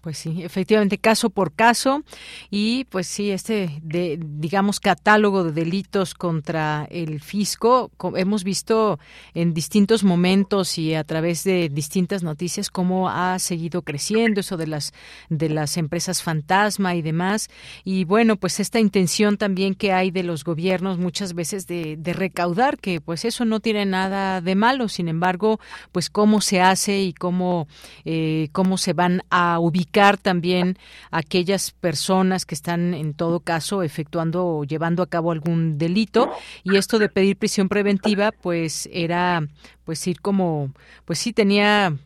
[0.00, 2.02] Pues sí, efectivamente, caso por caso.
[2.50, 8.98] Y pues sí, este, de, digamos, catálogo de delitos contra el fisco, hemos visto
[9.34, 14.68] en distintos momentos y a través de distintas noticias cómo ha seguido creciendo eso de
[14.68, 14.94] las,
[15.28, 17.50] de las empresas fantasma y demás.
[17.84, 22.12] Y bueno, pues esta intención también que hay de los gobiernos muchas veces de, de
[22.14, 24.88] recaudar, que pues eso no tiene nada de malo.
[24.88, 25.60] Sin embargo,
[25.92, 27.68] pues cómo se hace y cómo,
[28.06, 30.78] eh, cómo se van a ubicar también
[31.10, 36.30] aquellas personas que están en todo caso efectuando o llevando a cabo algún delito.
[36.64, 39.46] Y esto de pedir prisión preventiva pues era
[39.84, 40.72] pues ir como
[41.04, 41.96] pues sí tenía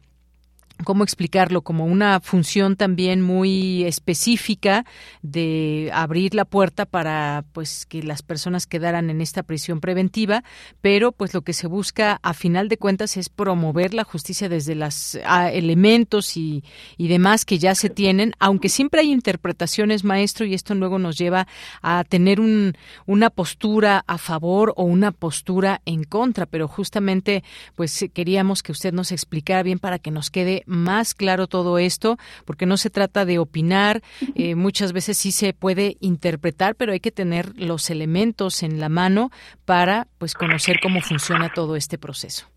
[0.82, 1.62] ¿cómo explicarlo?
[1.62, 4.84] Como una función también muy específica
[5.22, 10.42] de abrir la puerta para pues que las personas quedaran en esta prisión preventiva,
[10.80, 14.74] pero pues lo que se busca a final de cuentas es promover la justicia desde
[14.74, 15.18] los
[15.52, 16.64] elementos y,
[16.96, 21.16] y demás que ya se tienen, aunque siempre hay interpretaciones, maestro, y esto luego nos
[21.16, 21.46] lleva
[21.82, 27.44] a tener un, una postura a favor o una postura en contra, pero justamente
[27.74, 32.16] pues queríamos que usted nos explicara bien para que nos quede más claro todo esto,
[32.44, 34.02] porque no se trata de opinar,
[34.34, 38.88] eh, muchas veces sí se puede interpretar, pero hay que tener los elementos en la
[38.88, 39.30] mano
[39.64, 42.48] para pues conocer cómo funciona todo este proceso.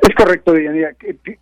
[0.00, 0.90] Es correcto, Diana.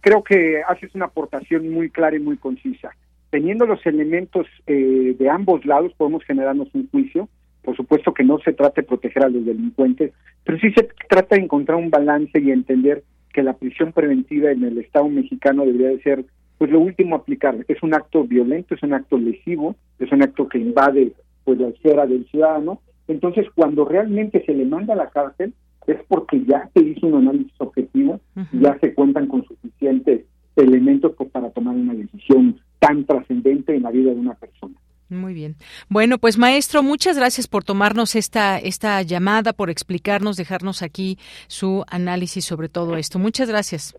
[0.00, 2.90] Creo que haces una aportación muy clara y muy concisa.
[3.30, 7.28] Teniendo los elementos eh, de ambos lados, podemos generarnos un juicio.
[7.62, 10.12] Por supuesto que no se trata de proteger a los delincuentes,
[10.44, 14.64] pero sí se trata de encontrar un balance y entender que la prisión preventiva en
[14.64, 16.24] el Estado mexicano debería de ser
[16.58, 17.64] pues lo último a aplicar.
[17.68, 21.12] Es un acto violento, es un acto lesivo, es un acto que invade
[21.44, 22.80] pues la esfera del ciudadano.
[23.08, 25.54] Entonces, cuando realmente se le manda a la cárcel,
[25.86, 28.20] es porque ya se hizo un análisis objetivo,
[28.52, 30.26] ya se cuentan con suficientes
[30.56, 34.74] elementos pues, para tomar una decisión tan trascendente en la vida de una persona.
[35.10, 35.56] Muy bien.
[35.88, 41.84] Bueno, pues maestro, muchas gracias por tomarnos esta, esta llamada, por explicarnos, dejarnos aquí su
[41.88, 43.18] análisis sobre todo esto.
[43.18, 43.96] Muchas gracias.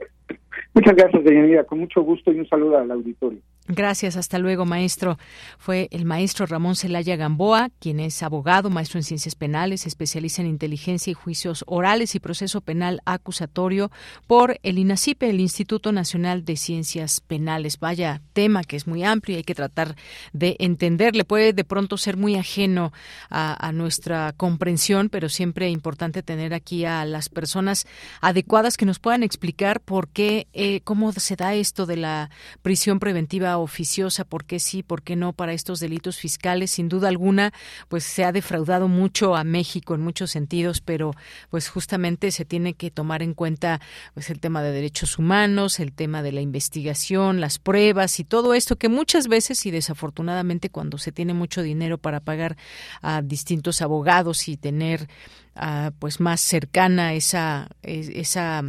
[0.74, 1.66] Muchas gracias, Deyanira.
[1.66, 3.42] Con mucho gusto y un saludo al auditorio.
[3.74, 5.18] Gracias, hasta luego, maestro.
[5.58, 10.50] Fue el maestro Ramón Celaya Gamboa, quien es abogado, maestro en ciencias penales, especialista en
[10.50, 13.90] inteligencia y juicios orales y proceso penal acusatorio
[14.28, 17.80] por el INACIPE, el Instituto Nacional de Ciencias Penales.
[17.80, 19.96] Vaya tema que es muy amplio y hay que tratar
[20.34, 21.24] de entenderle.
[21.24, 22.92] Puede de pronto ser muy ajeno
[23.30, 27.88] a, nuestra comprensión, pero siempre importante tener aquí a las personas
[28.20, 32.30] adecuadas que nos puedan explicar por qué, eh, cómo se da esto de la
[32.62, 36.72] prisión preventiva oficiosa, por qué sí, por qué no para estos delitos fiscales.
[36.72, 37.54] Sin duda alguna,
[37.88, 41.14] pues se ha defraudado mucho a México en muchos sentidos, pero
[41.50, 43.82] pues justamente se tiene que tomar en cuenta
[44.14, 48.54] pues el tema de derechos humanos, el tema de la investigación, las pruebas y todo
[48.54, 52.58] esto que muchas veces y desafortunadamente cuando se tiene mucho dinero para pagar
[53.02, 55.08] a distintos abogados y tener
[55.56, 58.64] ah, pues más cercana esa esa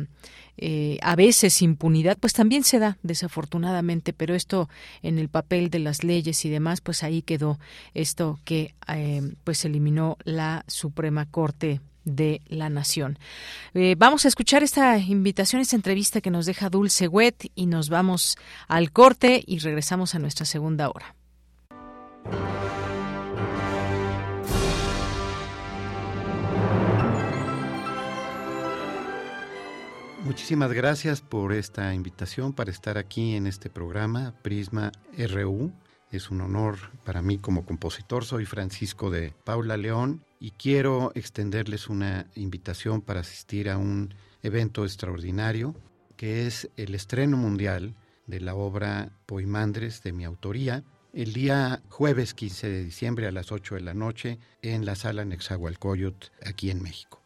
[0.59, 4.69] eh, a veces impunidad, pues también se da, desafortunadamente, pero esto
[5.03, 7.59] en el papel de las leyes y demás, pues ahí quedó
[7.95, 13.19] esto que eh, pues eliminó la Suprema Corte de la Nación.
[13.75, 17.89] Eh, vamos a escuchar esta invitación, esta entrevista que nos deja Dulce Wet y nos
[17.89, 18.37] vamos
[18.69, 21.15] al corte y regresamos a nuestra segunda hora.
[30.25, 35.73] Muchísimas gracias por esta invitación para estar aquí en este programa Prisma RU.
[36.13, 38.25] Es un honor para mí como compositor.
[38.25, 44.15] Soy Francisco de Paula León y quiero extenderles una invitación para asistir a un
[44.45, 45.75] evento extraordinario
[46.17, 47.97] que es el estreno mundial
[48.29, 53.51] de la obra Poimandres de mi autoría el día jueves 15 de diciembre a las
[53.51, 57.22] 8 de la noche en la sala Nexahualcoyot aquí en México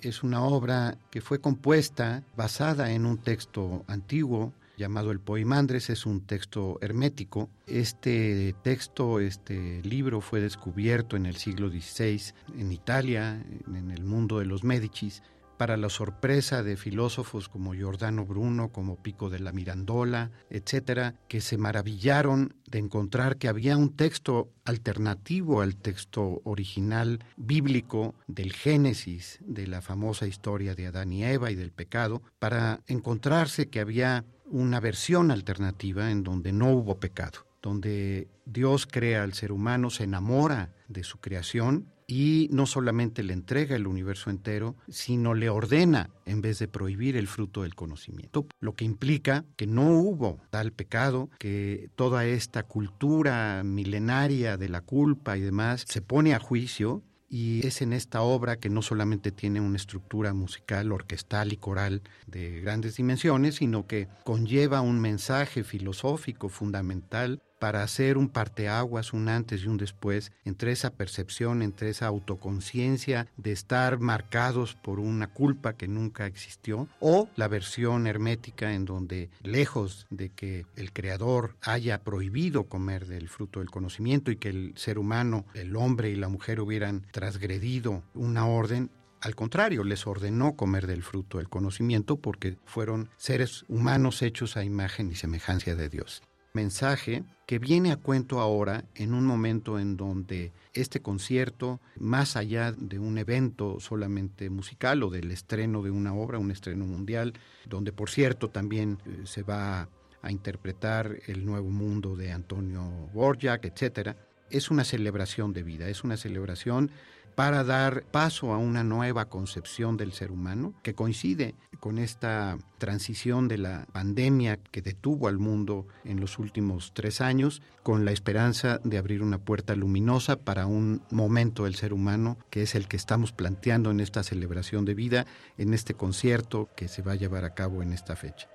[0.00, 6.06] es una obra que fue compuesta basada en un texto antiguo llamado el Poimandres, es
[6.06, 7.48] un texto hermético.
[7.66, 14.38] Este texto, este libro fue descubierto en el siglo XVI en Italia, en el mundo
[14.38, 15.24] de los Médicis,
[15.58, 21.40] para la sorpresa de filósofos como Giordano Bruno, como Pico de la Mirandola, etcétera, que
[21.40, 29.40] se maravillaron de encontrar que había un texto alternativo al texto original bíblico del Génesis,
[29.42, 34.24] de la famosa historia de Adán y Eva y del pecado, para encontrarse que había
[34.46, 40.04] una versión alternativa en donde no hubo pecado, donde Dios crea al ser humano, se
[40.04, 46.08] enamora de su creación y no solamente le entrega el universo entero, sino le ordena
[46.24, 50.72] en vez de prohibir el fruto del conocimiento, lo que implica que no hubo tal
[50.72, 57.02] pecado, que toda esta cultura milenaria de la culpa y demás se pone a juicio
[57.28, 62.02] y es en esta obra que no solamente tiene una estructura musical, orquestal y coral
[62.26, 69.28] de grandes dimensiones, sino que conlleva un mensaje filosófico fundamental para hacer un parteaguas, un
[69.28, 75.28] antes y un después entre esa percepción, entre esa autoconciencia de estar marcados por una
[75.28, 81.56] culpa que nunca existió, o la versión hermética en donde, lejos de que el creador
[81.62, 86.16] haya prohibido comer del fruto del conocimiento y que el ser humano, el hombre y
[86.16, 88.90] la mujer hubieran transgredido una orden,
[89.20, 94.64] al contrario, les ordenó comer del fruto del conocimiento porque fueron seres humanos hechos a
[94.64, 96.22] imagen y semejanza de Dios
[96.58, 102.72] mensaje que viene a cuento ahora en un momento en donde este concierto, más allá
[102.72, 107.34] de un evento solamente musical o del estreno de una obra, un estreno mundial,
[107.64, 109.88] donde por cierto también eh, se va
[110.20, 112.82] a interpretar el nuevo mundo de Antonio
[113.14, 114.16] Borjak, etcétera,
[114.50, 116.90] es una celebración de vida, es una celebración
[117.36, 123.48] para dar paso a una nueva concepción del ser humano que coincide con esta transición
[123.48, 128.80] de la pandemia que detuvo al mundo en los últimos tres años, con la esperanza
[128.84, 132.96] de abrir una puerta luminosa para un momento del ser humano que es el que
[132.96, 135.26] estamos planteando en esta celebración de vida,
[135.56, 138.48] en este concierto que se va a llevar a cabo en esta fecha.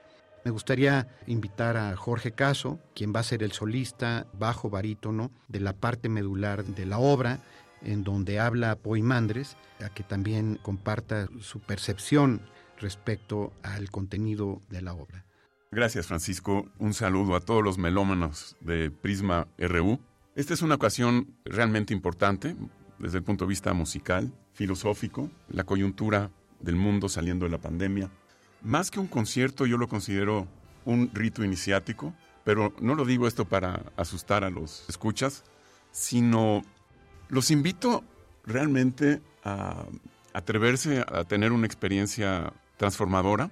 [0.43, 5.61] Me gustaría invitar a Jorge Caso, quien va a ser el solista bajo barítono de
[5.61, 7.39] la parte medular de la obra,
[7.81, 12.41] en donde habla Poimandres, a que también comparta su percepción
[12.79, 15.25] respecto al contenido de la obra.
[15.71, 16.67] Gracias, Francisco.
[16.77, 19.99] Un saludo a todos los melómanos de Prisma RU.
[20.35, 22.55] Esta es una ocasión realmente importante
[22.99, 28.11] desde el punto de vista musical, filosófico, la coyuntura del mundo saliendo de la pandemia.
[28.61, 30.47] Más que un concierto, yo lo considero
[30.85, 32.13] un rito iniciático,
[32.43, 35.43] pero no lo digo esto para asustar a los escuchas,
[35.91, 36.61] sino
[37.29, 38.03] los invito
[38.45, 39.85] realmente a
[40.33, 43.51] atreverse a tener una experiencia transformadora.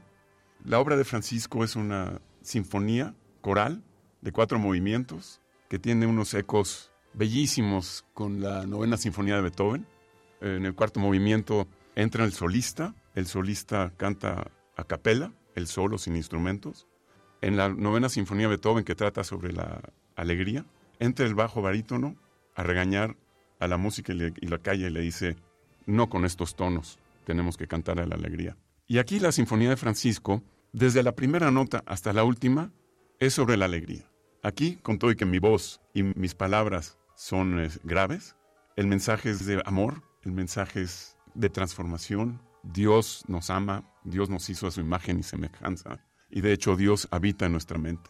[0.63, 3.83] La obra de Francisco es una sinfonía coral
[4.21, 9.87] de cuatro movimientos que tiene unos ecos bellísimos con la novena sinfonía de Beethoven.
[10.41, 16.15] En el cuarto movimiento entra el solista, el solista canta a capela, el solo sin
[16.15, 16.87] instrumentos.
[17.41, 19.81] En la novena sinfonía de Beethoven que trata sobre la
[20.15, 20.65] alegría,
[20.99, 22.15] entra el bajo barítono
[22.55, 23.15] a regañar
[23.59, 25.35] a la música y, la calle le dice,
[25.85, 28.57] no con estos tonos, tenemos que cantar a la alegría.
[28.91, 32.73] Y aquí la Sinfonía de Francisco, desde la primera nota hasta la última,
[33.19, 34.11] es sobre la alegría.
[34.43, 38.35] Aquí, con todo y que mi voz y mis palabras son eh, graves,
[38.75, 42.41] el mensaje es de amor, el mensaje es de transformación.
[42.63, 47.07] Dios nos ama, Dios nos hizo a su imagen y semejanza, y de hecho Dios
[47.11, 48.09] habita en nuestra mente.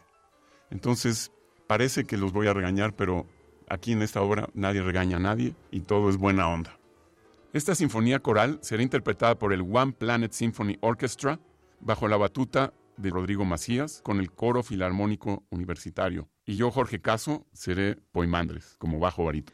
[0.68, 1.30] Entonces,
[1.68, 3.28] parece que los voy a regañar, pero
[3.72, 6.78] Aquí en esta obra nadie regaña a nadie y todo es buena onda.
[7.52, 11.38] Esta sinfonía coral será interpretada por el One Planet Symphony Orchestra
[11.80, 16.30] bajo la batuta de Rodrigo Macías con el Coro Filarmónico Universitario.
[16.46, 19.52] Y yo, Jorge Caso, seré Poimandres como bajo barito.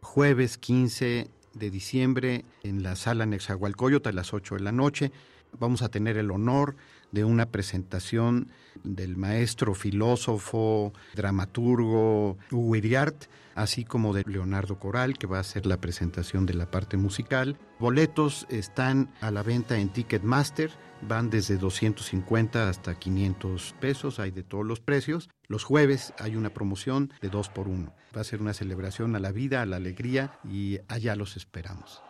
[0.00, 5.10] Jueves 15 de diciembre en la sala Nexahualcoyot a las 8 de la noche.
[5.58, 6.76] Vamos a tener el honor
[7.12, 8.50] de una presentación
[8.84, 15.66] del maestro filósofo, dramaturgo Hugo Iriart, así como de Leonardo Coral, que va a hacer
[15.66, 17.58] la presentación de la parte musical.
[17.78, 20.70] Boletos están a la venta en Ticketmaster,
[21.02, 25.28] van desde 250 hasta 500 pesos, hay de todos los precios.
[25.46, 27.92] Los jueves hay una promoción de 2 por 1.
[28.16, 32.02] Va a ser una celebración a la vida, a la alegría y allá los esperamos.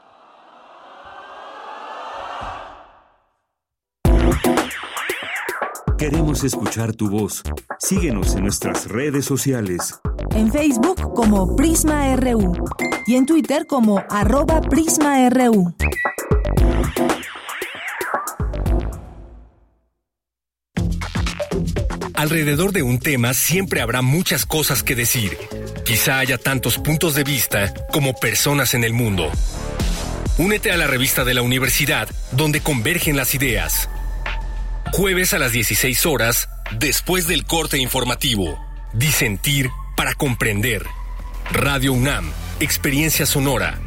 [5.99, 7.43] Queremos escuchar tu voz.
[7.78, 10.01] Síguenos en nuestras redes sociales.
[10.34, 12.55] En Facebook como Prisma RU
[13.07, 15.74] y en Twitter como arroba PrismaRU.
[22.14, 25.36] Alrededor de un tema siempre habrá muchas cosas que decir.
[25.84, 29.30] Quizá haya tantos puntos de vista como personas en el mundo.
[30.38, 33.88] Únete a la revista de la universidad donde convergen las ideas.
[34.93, 38.59] Jueves a las 16 horas, después del corte informativo.
[38.93, 40.84] Disentir para comprender.
[41.53, 43.78] Radio UNAM, Experiencia Sonora.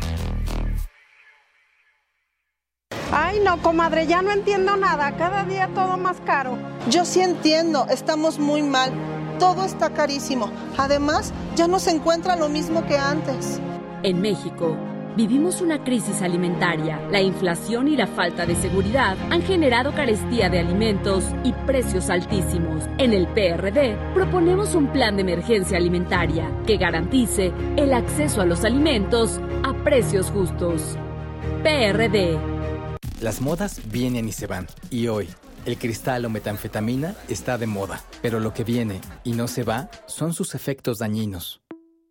[3.12, 5.18] Ay, no, comadre, ya no entiendo nada.
[5.18, 6.58] Cada día todo más caro.
[6.90, 8.94] Yo sí entiendo, estamos muy mal.
[9.40, 10.50] Todo está carísimo.
[10.78, 13.60] Además, ya no se encuentra lo mismo que antes.
[14.04, 14.78] En México,
[15.16, 17.00] Vivimos una crisis alimentaria.
[17.12, 22.86] La inflación y la falta de seguridad han generado carestía de alimentos y precios altísimos.
[22.98, 28.66] En el PRD proponemos un plan de emergencia alimentaria que garantice el acceso a los
[28.66, 30.98] alimentos a precios justos.
[31.62, 32.40] PRD.
[33.22, 34.66] Las modas vienen y se van.
[34.90, 35.30] Y hoy,
[35.68, 38.02] el cristal o metanfetamina está de moda.
[38.24, 41.63] Pero lo que viene y no se va son sus efectos dañinos.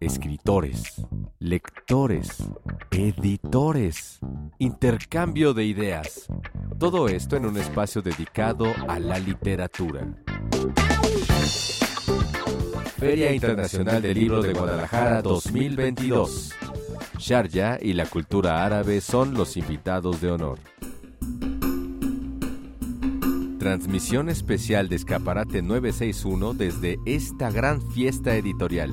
[0.00, 1.02] Escritores,
[1.38, 2.36] lectores,
[2.90, 4.20] editores,
[4.58, 6.26] intercambio de ideas.
[6.78, 10.06] Todo esto en un espacio dedicado a la literatura.
[12.98, 16.52] Feria Internacional del Libro de Guadalajara 2022.
[17.18, 20.58] Sharjah y la cultura árabe son los invitados de honor.
[23.58, 28.92] Transmisión especial de Escaparate 961 desde esta gran fiesta editorial.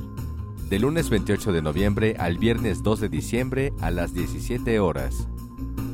[0.70, 5.26] De lunes 28 de noviembre al viernes 2 de diciembre a las 17 horas.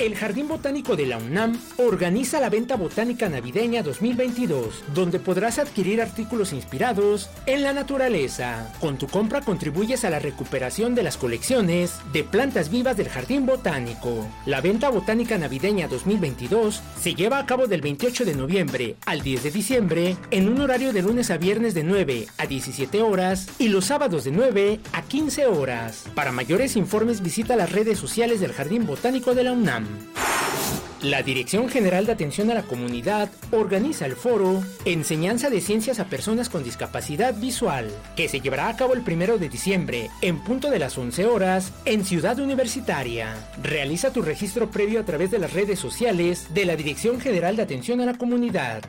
[0.00, 6.00] El Jardín Botánico de la UNAM organiza la Venta Botánica Navideña 2022, donde podrás adquirir
[6.00, 8.72] artículos inspirados en la naturaleza.
[8.80, 13.44] Con tu compra contribuyes a la recuperación de las colecciones de plantas vivas del Jardín
[13.44, 14.26] Botánico.
[14.46, 19.42] La Venta Botánica Navideña 2022 se lleva a cabo del 28 de noviembre al 10
[19.42, 23.68] de diciembre en un horario de lunes a viernes de 9 a 17 horas y
[23.68, 26.04] los sábados de 9 a 15 horas.
[26.14, 29.89] Para mayores informes visita las redes sociales del Jardín Botánico de la UNAM.
[31.02, 36.04] La Dirección General de Atención a la Comunidad organiza el foro Enseñanza de Ciencias a
[36.04, 40.68] Personas con Discapacidad Visual, que se llevará a cabo el primero de diciembre, en punto
[40.70, 43.34] de las 11 horas, en Ciudad Universitaria.
[43.62, 47.62] Realiza tu registro previo a través de las redes sociales de la Dirección General de
[47.62, 48.82] Atención a la Comunidad.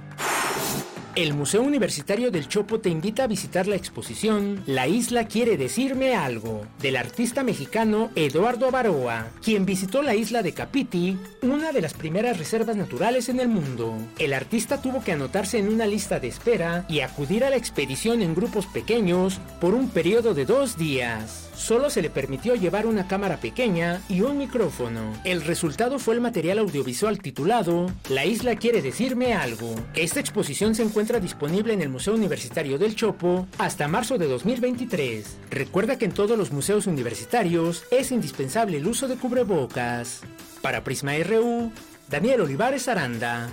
[1.15, 6.15] El Museo Universitario del Chopo te invita a visitar la exposición La isla quiere decirme
[6.15, 11.93] algo, del artista mexicano Eduardo Avaroa, quien visitó la isla de Capiti, una de las
[11.93, 13.93] primeras reservas naturales en el mundo.
[14.19, 18.21] El artista tuvo que anotarse en una lista de espera y acudir a la expedición
[18.21, 23.07] en grupos pequeños por un periodo de dos días solo se le permitió llevar una
[23.07, 25.13] cámara pequeña y un micrófono.
[25.23, 29.75] El resultado fue el material audiovisual titulado La isla quiere decirme algo.
[29.93, 35.37] Esta exposición se encuentra disponible en el Museo Universitario del Chopo hasta marzo de 2023.
[35.51, 40.21] Recuerda que en todos los museos universitarios es indispensable el uso de cubrebocas.
[40.61, 41.71] Para Prisma RU,
[42.09, 43.49] Daniel Olivares Aranda.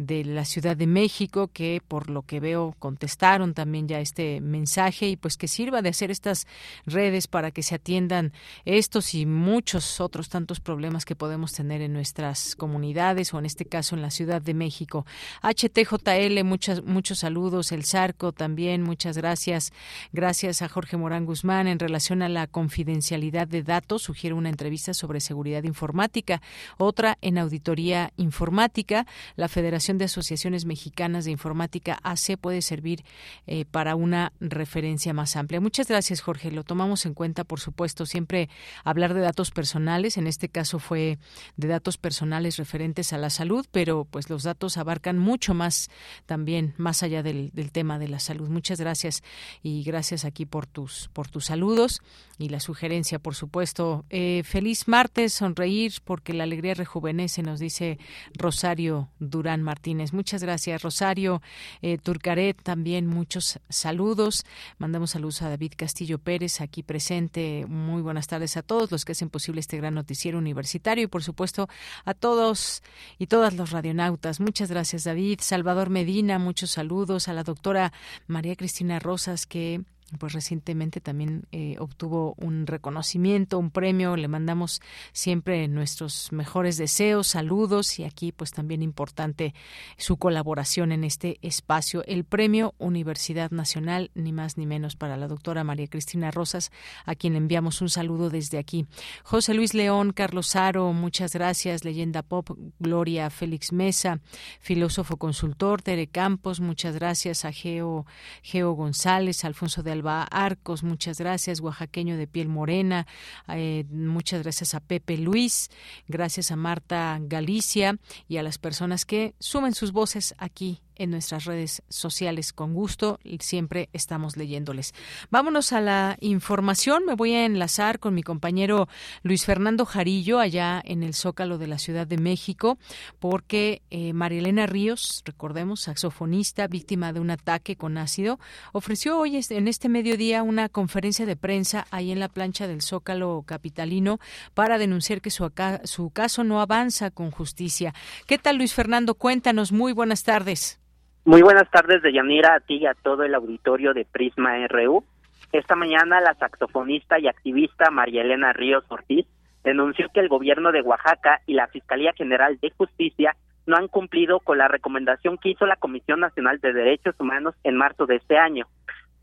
[0.05, 5.07] de la Ciudad de México, que por lo que veo contestaron también ya este mensaje
[5.07, 6.47] y pues que sirva de hacer estas
[6.85, 8.33] redes para que se atiendan
[8.65, 13.65] estos y muchos otros tantos problemas que podemos tener en nuestras comunidades o en este
[13.65, 15.05] caso en la Ciudad de México.
[15.41, 17.71] HTJL, muchas, muchos saludos.
[17.71, 19.71] El Zarco también, muchas gracias.
[20.11, 24.03] Gracias a Jorge Morán Guzmán en relación a la confidencialidad de datos.
[24.03, 26.41] Sugiere una entrevista sobre seguridad informática.
[26.77, 29.05] Otra en auditoría informática.
[29.35, 33.03] La Federación de Asociaciones Mexicanas de Informática AC puede servir
[33.47, 35.61] eh, para una referencia más amplia.
[35.61, 36.51] Muchas gracias, Jorge.
[36.51, 38.49] Lo tomamos en cuenta, por supuesto, siempre
[38.83, 40.17] hablar de datos personales.
[40.17, 41.19] En este caso fue
[41.57, 45.89] de datos personales referentes a la salud, pero pues los datos abarcan mucho más
[46.25, 48.49] también, más allá del, tema de la salud.
[48.49, 49.23] Muchas gracias
[49.63, 52.01] y gracias aquí por tus, por tus saludos
[52.37, 54.05] y la sugerencia, por supuesto.
[54.09, 57.99] Eh, feliz martes, sonreír porque la alegría rejuvenece, nos dice
[58.33, 60.11] Rosario Durán Martínez.
[60.11, 61.41] Muchas gracias, Rosario.
[61.81, 64.43] Eh, Turcaret, también muchos saludos.
[64.79, 67.65] Mandamos saludos a David Castillo Pérez, aquí presente.
[67.69, 71.23] Muy buenas tardes a todos los que hacen posible este gran noticiero universitario y, por
[71.23, 71.69] supuesto,
[72.03, 72.83] a todos
[73.17, 74.41] y todas los radionautas.
[74.41, 75.39] Muchas gracias, David.
[75.41, 77.29] Salvador Medina, muchos saludos.
[77.29, 77.93] A la doctora
[78.27, 79.83] María Cristina Rosas, que
[80.19, 84.15] pues recientemente también eh, obtuvo un reconocimiento, un premio.
[84.15, 84.81] Le mandamos
[85.13, 89.53] siempre nuestros mejores deseos, saludos y aquí pues también importante
[89.97, 92.03] su colaboración en este espacio.
[92.05, 96.71] El premio Universidad Nacional, ni más ni menos para la doctora María Cristina Rosas,
[97.05, 98.85] a quien enviamos un saludo desde aquí.
[99.23, 101.85] José Luis León, Carlos Aro, muchas gracias.
[101.85, 102.49] Leyenda Pop,
[102.79, 104.19] Gloria Félix Mesa,
[104.59, 108.05] filósofo consultor, Tere Campos, muchas gracias a Geo,
[108.41, 113.07] Geo González, Alfonso de Arcos, muchas gracias, oaxaqueño de piel morena,
[113.47, 115.69] eh, muchas gracias a Pepe Luis,
[116.07, 117.97] gracias a Marta Galicia
[118.27, 123.19] y a las personas que sumen sus voces aquí en nuestras redes sociales con gusto
[123.39, 124.93] siempre estamos leyéndoles.
[125.29, 127.05] Vámonos a la información.
[127.05, 128.87] Me voy a enlazar con mi compañero
[129.23, 132.77] Luis Fernando Jarillo allá en el Zócalo de la Ciudad de México
[133.19, 138.39] porque eh, Marielena Ríos, recordemos, saxofonista víctima de un ataque con ácido,
[138.73, 143.43] ofreció hoy en este mediodía una conferencia de prensa ahí en la plancha del Zócalo
[143.45, 144.19] capitalino
[144.53, 145.51] para denunciar que su,
[145.83, 147.93] su caso no avanza con justicia.
[148.27, 149.15] ¿Qué tal Luis Fernando?
[149.15, 149.71] Cuéntanos.
[149.71, 150.79] Muy buenas tardes.
[151.23, 155.03] Muy buenas tardes, Deyanira, a ti y a todo el auditorio de Prisma RU.
[155.51, 159.27] Esta mañana la saxofonista y activista María Elena Ríos Ortiz
[159.63, 163.35] denunció que el gobierno de Oaxaca y la Fiscalía General de Justicia
[163.67, 167.75] no han cumplido con la recomendación que hizo la Comisión Nacional de Derechos Humanos en
[167.77, 168.65] marzo de este año.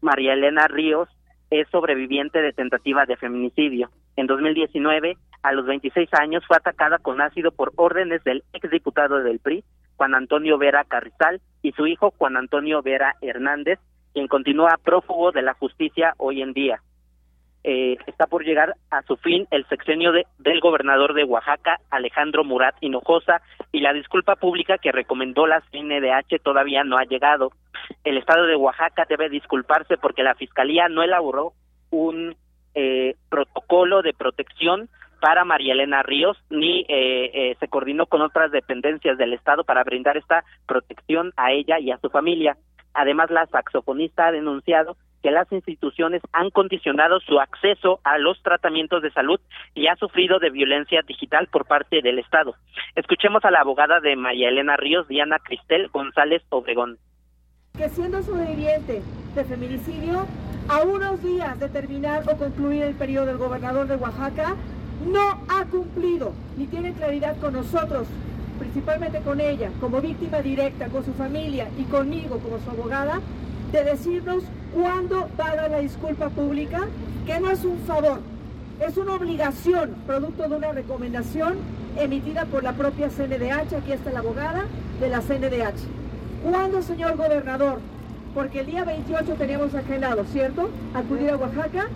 [0.01, 1.09] María Elena Ríos
[1.51, 3.91] es sobreviviente de tentativa de feminicidio.
[4.15, 9.41] En 2019, a los 26 años, fue atacada con ácido por órdenes del exdiputado del
[9.41, 9.65] PRI,
[9.99, 13.81] Juan Antonio Vera Carrizal, y su hijo Juan Antonio Vera Hernández,
[14.15, 16.81] quien continúa prófugo de la justicia hoy en día.
[17.65, 22.77] Eh, está por llegar a su fin el sexenio del gobernador de Oaxaca, Alejandro Murat
[22.81, 23.43] Hinojosa,
[23.73, 27.51] y la disculpa pública que recomendó la CNDH todavía no ha llegado.
[28.05, 31.55] El estado de Oaxaca debe disculparse porque la fiscalía no elaboró
[31.91, 32.37] un
[32.75, 34.89] eh, protocolo de protección
[35.21, 39.85] para María Elena Ríos, ni eh, eh, se coordinó con otras dependencias del Estado para
[39.85, 42.57] brindar esta protección a ella y a su familia.
[42.95, 49.03] Además, la saxofonista ha denunciado que las instituciones han condicionado su acceso a los tratamientos
[49.03, 49.41] de salud
[49.75, 52.55] y ha sufrido de violencia digital por parte del Estado.
[52.95, 56.99] Escuchemos a la abogada de María Elena Ríos, Diana Cristel González Obregón.
[57.77, 59.03] Que siendo sobreviviente
[59.35, 60.27] de feminicidio,
[60.69, 64.55] a unos días de terminar o concluir el periodo del gobernador de Oaxaca,
[65.07, 68.07] no ha cumplido ni tiene claridad con nosotros,
[68.59, 73.21] principalmente con ella, como víctima directa, con su familia y conmigo como su abogada,
[73.73, 74.43] de decirnos
[74.75, 76.81] cuándo va la disculpa pública,
[77.27, 78.21] que no es un favor,
[78.87, 81.57] es una obligación, producto de una recomendación
[81.99, 84.65] emitida por la propia CNDH, aquí está la abogada
[85.01, 85.81] de la CNDH.
[86.49, 87.81] ¿Cuándo, señor gobernador?
[88.35, 90.71] Porque el día 28 teníamos agendado, ¿cierto?
[90.95, 91.89] Acudir a Oaxaca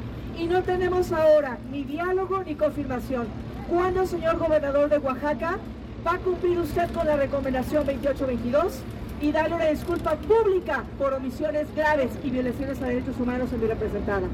[0.42, 3.28] y no tenemos ahora ni diálogo ni confirmación.
[3.68, 5.58] ¿Cuándo, señor gobernador de Oaxaca,
[6.04, 8.84] va a cumplir usted con la recomendación 2822
[9.20, 13.68] y darle una disculpa pública por omisiones graves y violaciones a derechos humanos en mi
[13.68, 14.26] representada?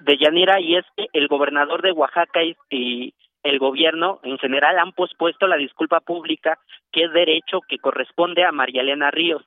[0.00, 3.14] De Yanira, y es que el gobernador de Oaxaca y,
[3.44, 6.60] el gobierno en general han pospuesto la disculpa pública,
[6.92, 9.42] que es derecho que corresponde a María Elena Ríos,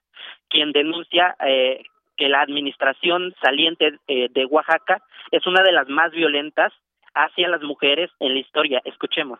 [0.50, 1.82] quien denuncia eh,
[2.18, 5.02] que la administración saliente eh, de Oaxaca
[5.32, 6.72] es una de las más violentas
[7.14, 8.82] hacia las mujeres en la historia.
[8.86, 9.40] Escuchemos.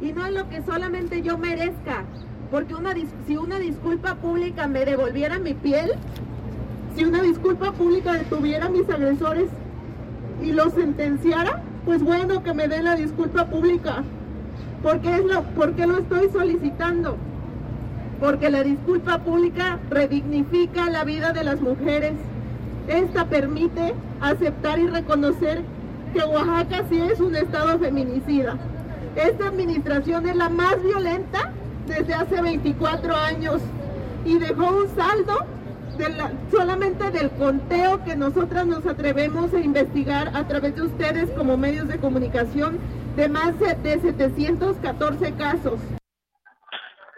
[0.00, 2.04] Y no es lo que solamente yo merezca,
[2.50, 2.92] Porque una,
[3.26, 5.92] si una disculpa pública me devolviera mi piel,
[6.94, 9.50] si una disculpa pública detuviera a mis agresores
[10.42, 14.04] y los sentenciara, pues bueno que me den la disculpa pública.
[14.82, 17.16] ¿Por qué, es lo, ¿Por qué lo estoy solicitando?
[18.22, 22.12] Porque la disculpa pública redignifica la vida de las mujeres.
[22.86, 25.62] Esta permite aceptar y reconocer
[26.14, 28.58] que Oaxaca sí es un estado feminicida.
[29.16, 31.50] Esta administración es la más violenta
[31.88, 33.60] desde hace 24 años
[34.24, 35.38] y dejó un saldo
[36.52, 41.88] solamente del conteo que nosotras nos atrevemos a investigar a través de ustedes como medios
[41.88, 42.78] de comunicación
[43.16, 45.80] de más de 714 casos.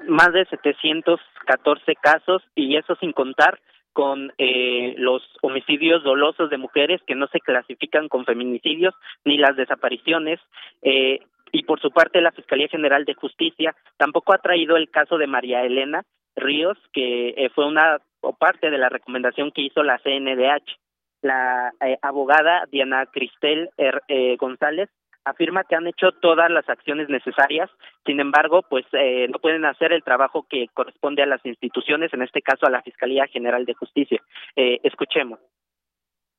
[0.06, 3.60] Más de 714 casos y eso sin contar
[3.92, 8.94] con eh, los homicidios dolosos de mujeres que no se clasifican con feminicidios
[9.24, 10.40] ni las desapariciones.
[10.82, 11.20] Eh,
[11.52, 15.28] y por su parte la Fiscalía General de Justicia tampoco ha traído el caso de
[15.28, 16.04] María Elena
[16.34, 20.78] Ríos, que eh, fue una o parte de la recomendación que hizo la CNDH.
[21.22, 24.90] La eh, abogada Diana Cristel eh, González
[25.24, 27.70] afirma que han hecho todas las acciones necesarias,
[28.04, 32.22] sin embargo, pues eh, no pueden hacer el trabajo que corresponde a las instituciones, en
[32.22, 34.22] este caso a la Fiscalía General de Justicia.
[34.56, 35.38] Eh, escuchemos.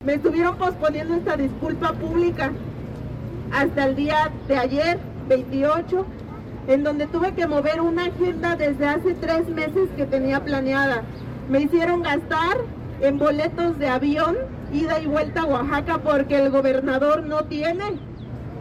[0.04, 2.52] Me estuvieron posponiendo esta disculpa pública
[3.52, 6.06] hasta el día de ayer, 28,
[6.68, 11.04] en donde tuve que mover una agenda desde hace tres meses que tenía planeada.
[11.50, 12.58] Me hicieron gastar
[13.02, 14.36] en boletos de avión,
[14.74, 17.84] ida y vuelta a Oaxaca porque el gobernador no tiene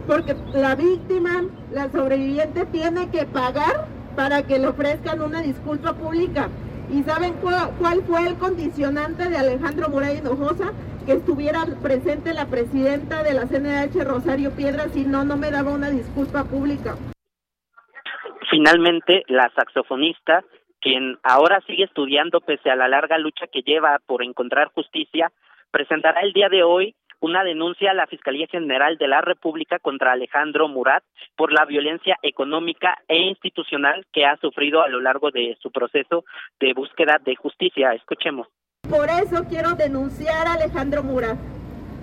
[0.06, 3.86] porque la víctima, la sobreviviente, tiene que pagar
[4.16, 6.48] para que le ofrezcan una disculpa pública.
[6.90, 10.72] ¿Y saben cuál, fue el condicionante de Alejandro Moray Hinojosa?
[11.06, 15.72] Que estuviera presente la presidenta de la CNH, Rosario Piedra, si no, no me daba
[15.72, 16.96] una disculpa pública.
[18.50, 20.44] Finalmente, la saxofonista,
[20.80, 25.32] quien ahora sigue estudiando pese a la larga lucha que lleva por encontrar justicia,
[25.70, 26.94] presentará el día de hoy
[27.24, 31.02] una denuncia a la Fiscalía General de la República contra Alejandro Murat
[31.36, 36.26] por la violencia económica e institucional que ha sufrido a lo largo de su proceso
[36.60, 37.94] de búsqueda de justicia.
[37.94, 38.46] Escuchemos.
[38.90, 41.38] Por eso quiero denunciar a Alejandro Murat,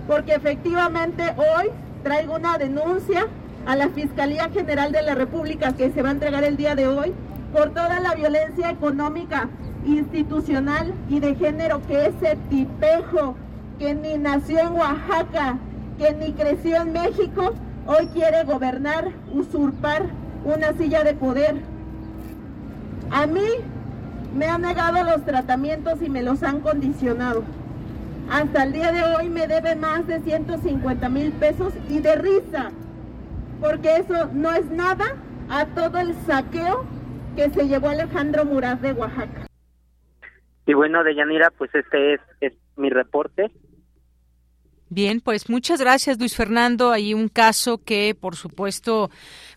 [0.08, 1.68] porque efectivamente hoy
[2.02, 3.28] traigo una denuncia
[3.64, 6.88] a la Fiscalía General de la República que se va a entregar el día de
[6.88, 7.12] hoy
[7.52, 9.48] por toda la violencia económica,
[9.86, 13.36] institucional y de género que ese tipejo
[13.82, 15.58] que ni nació en Oaxaca,
[15.98, 17.52] que ni creció en México,
[17.84, 20.04] hoy quiere gobernar, usurpar
[20.44, 21.56] una silla de poder.
[23.10, 23.44] A mí
[24.36, 27.42] me han negado los tratamientos y me los han condicionado.
[28.30, 32.70] Hasta el día de hoy me debe más de 150 mil pesos y de risa,
[33.60, 35.16] porque eso no es nada
[35.50, 36.84] a todo el saqueo
[37.34, 39.48] que se llevó Alejandro Muraz de Oaxaca.
[40.66, 43.50] Y bueno, Deyanira, pues este es mi reporte.
[44.94, 46.92] Bien, pues muchas gracias Luis Fernando.
[46.92, 49.10] Hay un caso que, por supuesto,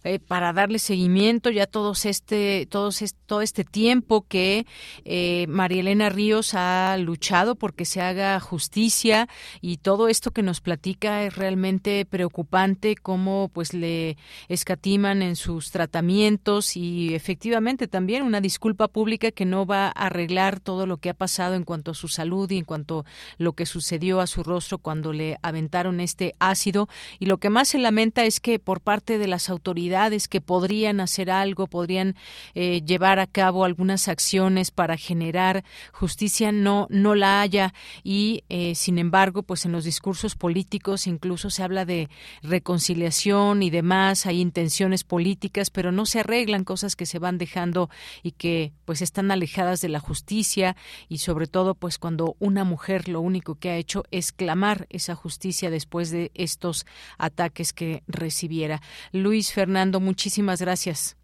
[0.05, 4.67] eh, para darle seguimiento ya todos este, todos todo este tiempo que
[5.03, 9.27] eh, María Elena Ríos ha luchado porque se haga justicia
[9.61, 14.15] y todo esto que nos platica es realmente preocupante cómo pues le
[14.47, 20.59] escatiman en sus tratamientos y efectivamente también una disculpa pública que no va a arreglar
[20.59, 23.05] todo lo que ha pasado en cuanto a su salud y en cuanto a
[23.39, 26.89] lo que sucedió a su rostro cuando le aventaron este ácido.
[27.17, 29.94] Y lo que más se lamenta es que por parte de las autoridades
[30.29, 32.15] que podrían hacer algo, podrían
[32.53, 37.73] eh, llevar a cabo algunas acciones para generar justicia no no la haya
[38.03, 42.09] y eh, sin embargo pues en los discursos políticos incluso se habla de
[42.41, 47.89] reconciliación y demás, hay intenciones políticas, pero no se arreglan cosas que se van dejando
[48.21, 50.75] y que pues están alejadas de la justicia
[51.07, 55.15] y sobre todo pues cuando una mujer lo único que ha hecho es clamar esa
[55.15, 56.85] justicia después de estos
[57.17, 58.81] ataques que recibiera.
[59.11, 59.53] Luis
[59.85, 61.15] Fernando, muchísimas gracias.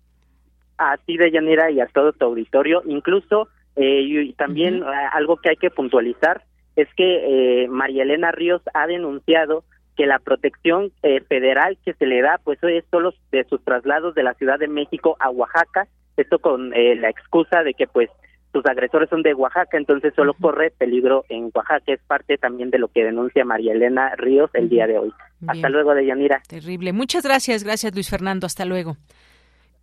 [0.78, 2.84] A ti, Deyanira, y a todo tu auditorio.
[2.86, 4.84] Incluso, eh, y también
[5.14, 6.44] algo que hay que puntualizar
[6.76, 9.64] es que eh, María Elena Ríos ha denunciado
[9.98, 14.14] que la protección eh, federal que se le da, pues es solo de sus traslados
[14.14, 18.10] de la Ciudad de México a Oaxaca, esto con eh, la excusa de que pues
[18.52, 21.94] sus agresores son de Oaxaca, entonces solo corre peligro en Oaxaca.
[21.94, 25.14] Es parte también de lo que denuncia María Elena Ríos el día de hoy.
[25.48, 26.42] Hasta luego, Deyanira.
[26.48, 26.94] Terrible.
[26.94, 28.46] Muchas gracias, gracias Luis Fernando.
[28.46, 28.98] Hasta luego.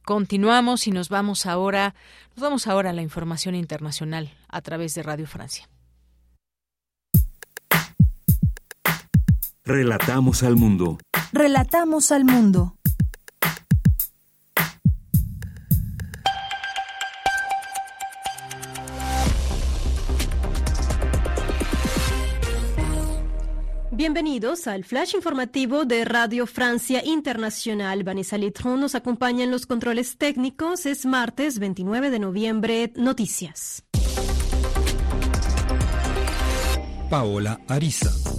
[0.05, 1.95] Continuamos y nos vamos ahora,
[2.35, 5.69] nos vamos ahora a la información internacional a través de Radio Francia.
[9.65, 10.97] Relatamos al mundo.
[11.31, 12.78] Relatamos al mundo.
[24.09, 28.05] Bienvenidos al flash informativo de Radio Francia Internacional.
[28.05, 30.87] Vanessa Litron nos acompaña en los controles técnicos.
[30.87, 32.91] Es martes 29 de noviembre.
[32.97, 33.85] Noticias.
[37.11, 38.38] Paola Ariza.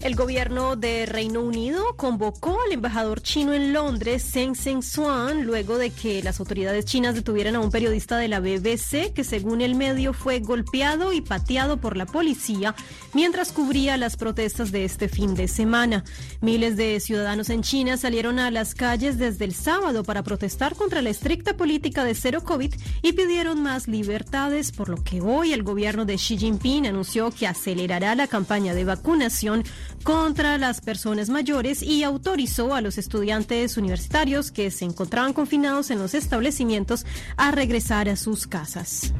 [0.00, 5.90] El gobierno de Reino Unido convocó al embajador chino en Londres, Zheng Seng-Suan, luego de
[5.90, 10.12] que las autoridades chinas detuvieran a un periodista de la BBC que, según el medio,
[10.12, 12.76] fue golpeado y pateado por la policía
[13.12, 16.04] mientras cubría las protestas de este fin de semana.
[16.40, 21.02] Miles de ciudadanos en China salieron a las calles desde el sábado para protestar contra
[21.02, 22.72] la estricta política de cero COVID
[23.02, 27.48] y pidieron más libertades, por lo que hoy el gobierno de Xi Jinping anunció que
[27.48, 29.64] acelerará la campaña de vacunación
[30.08, 35.98] contra las personas mayores y autorizó a los estudiantes universitarios que se encontraban confinados en
[35.98, 37.04] los establecimientos
[37.36, 39.12] a regresar a sus casas.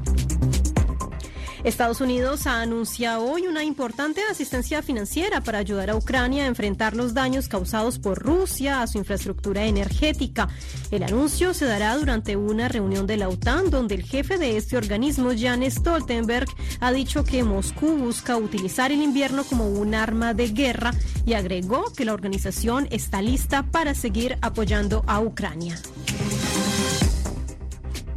[1.64, 7.14] Estados Unidos anuncia hoy una importante asistencia financiera para ayudar a Ucrania a enfrentar los
[7.14, 10.48] daños causados por Rusia a su infraestructura energética.
[10.90, 14.76] El anuncio se dará durante una reunión de la OTAN donde el jefe de este
[14.76, 16.48] organismo, Jan Stoltenberg,
[16.80, 20.92] ha dicho que Moscú busca utilizar el invierno como un arma de guerra
[21.26, 25.78] y agregó que la organización está lista para seguir apoyando a Ucrania.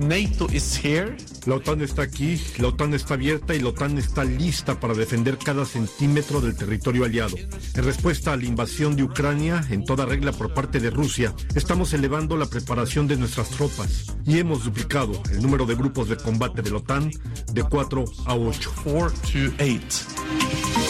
[0.01, 1.15] NATO is here.
[1.45, 5.37] La OTAN está aquí, la OTAN está abierta y la OTAN está lista para defender
[5.37, 7.37] cada centímetro del territorio aliado.
[7.37, 11.93] En respuesta a la invasión de Ucrania, en toda regla por parte de Rusia, estamos
[11.93, 16.61] elevando la preparación de nuestras tropas y hemos duplicado el número de grupos de combate
[16.61, 17.11] de la OTAN
[17.53, 18.71] de 4 a 8.
[18.83, 20.80] 4 to 8.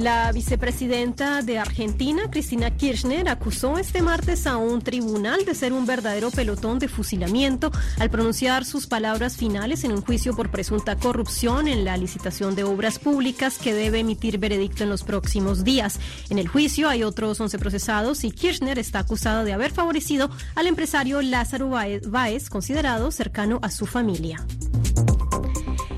[0.00, 5.84] La vicepresidenta de Argentina, Cristina Kirchner, acusó este martes a un tribunal de ser un
[5.84, 11.68] verdadero pelotón de fusilamiento al pronunciar sus palabras finales en un juicio por presunta corrupción
[11.68, 16.00] en la licitación de obras públicas que debe emitir veredicto en los próximos días.
[16.30, 20.66] En el juicio hay otros 11 procesados y Kirchner está acusada de haber favorecido al
[20.66, 24.46] empresario Lázaro Báez, considerado cercano a su familia.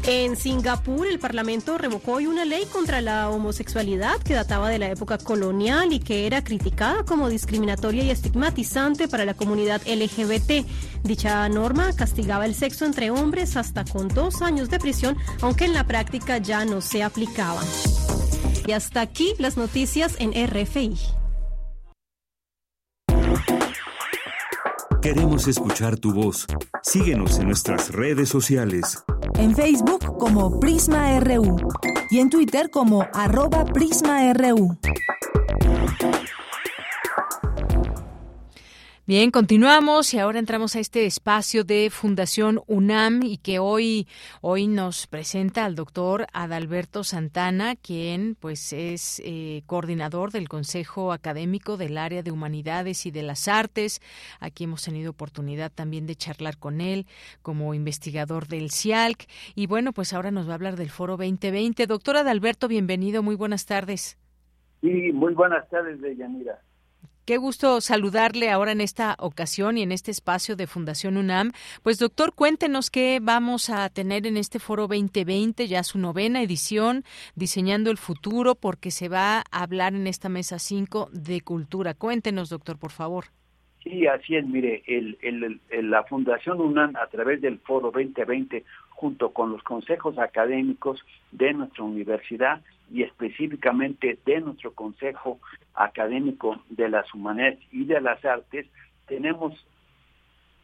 [0.05, 4.91] En Singapur, el Parlamento revocó hoy una ley contra la homosexualidad que databa de la
[4.91, 10.67] época colonial y que era criticada como discriminatoria y estigmatizante para la comunidad LGBT.
[11.05, 15.75] Dicha norma castigaba el sexo entre hombres hasta con dos años de prisión, aunque en
[15.75, 17.63] la práctica ya no se aplicaba.
[18.67, 20.99] Y hasta aquí las noticias en RFI.
[25.01, 26.47] Queremos escuchar tu voz.
[26.83, 29.03] Síguenos en nuestras redes sociales.
[29.43, 31.57] En Facebook como Prisma RU
[32.11, 34.79] y en Twitter como arroba PrismaRU.
[39.15, 44.09] Bien, continuamos y ahora entramos a este espacio de Fundación UNAM y que hoy,
[44.41, 51.77] hoy nos presenta al doctor Adalberto Santana, quien pues es eh, coordinador del Consejo Académico
[51.77, 54.01] del Área de Humanidades y de las Artes.
[54.41, 57.05] Aquí hemos tenido oportunidad también de charlar con él
[57.43, 59.27] como investigador del CIALC.
[59.55, 61.87] Y bueno, pues ahora nos va a hablar del Foro 2020.
[61.87, 64.17] Doctor Adalberto, bienvenido, muy buenas tardes.
[64.81, 66.63] Sí, muy buenas tardes, Deyanira.
[67.25, 71.53] Qué gusto saludarle ahora en esta ocasión y en este espacio de Fundación UNAM.
[71.85, 77.05] Pues doctor, cuéntenos qué vamos a tener en este foro 2020, ya su novena edición,
[77.37, 81.95] diseñando el futuro, porque se va a hablar en esta mesa 5 de cultura.
[81.95, 83.27] Cuéntenos, doctor, por favor.
[83.85, 84.45] Sí, así es.
[84.45, 88.65] Mire, el, el, la Fundación UNAM, a través del foro 2020,
[89.03, 95.41] junto con los consejos académicos de nuestra universidad, y específicamente de nuestro Consejo
[95.75, 98.65] Académico de las Humanidades y de las Artes,
[99.09, 99.55] tenemos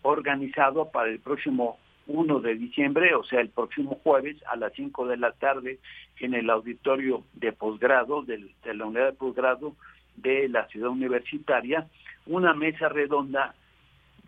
[0.03, 5.09] organizado para el próximo 1 de diciembre, o sea, el próximo jueves a las 5
[5.09, 5.81] de la tarde
[6.21, 8.39] en el auditorio de posgrado, de
[8.73, 9.75] la unidad de posgrado
[10.15, 11.89] de la ciudad universitaria,
[12.27, 13.57] una mesa redonda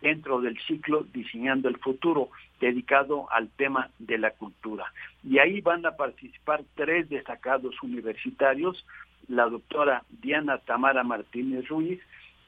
[0.01, 2.29] dentro del ciclo Diseñando el Futuro,
[2.59, 4.85] dedicado al tema de la cultura.
[5.23, 8.85] Y ahí van a participar tres destacados universitarios,
[9.27, 11.99] la doctora Diana Tamara Martínez Ruiz,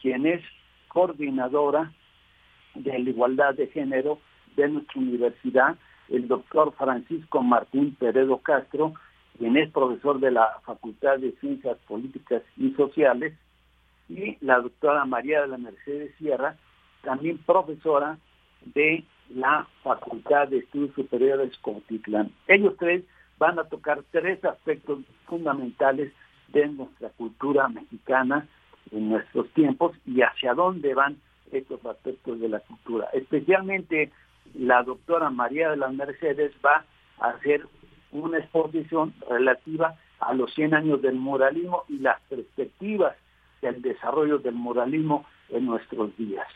[0.01, 0.41] quien es
[0.87, 1.91] coordinadora
[2.75, 4.19] de la igualdad de género
[4.55, 5.77] de nuestra universidad,
[6.09, 8.93] el doctor Francisco Martín Peredo Castro,
[9.37, 13.33] quien es profesor de la Facultad de Ciencias Políticas y Sociales,
[14.09, 16.57] y la doctora María de la Mercedes Sierra,
[17.03, 18.17] también profesora
[18.65, 22.31] de la Facultad de Estudios Superiores Cotitlán.
[22.47, 23.03] Ellos tres
[23.37, 26.11] van a tocar tres aspectos fundamentales
[26.49, 28.47] de nuestra cultura mexicana
[28.91, 31.17] en nuestros tiempos y hacia dónde van
[31.51, 33.09] estos aspectos de la cultura.
[33.13, 34.11] Especialmente
[34.55, 36.85] la doctora María de las Mercedes va
[37.19, 37.65] a hacer
[38.11, 43.15] una exposición relativa a los 100 años del muralismo y las perspectivas
[43.61, 46.47] del desarrollo del muralismo en nuestros días.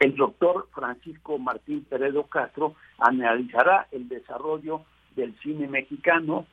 [0.00, 4.82] El doctor Francisco Martín Peredo Castro analizará el desarrollo
[5.16, 6.46] del cine mexicano,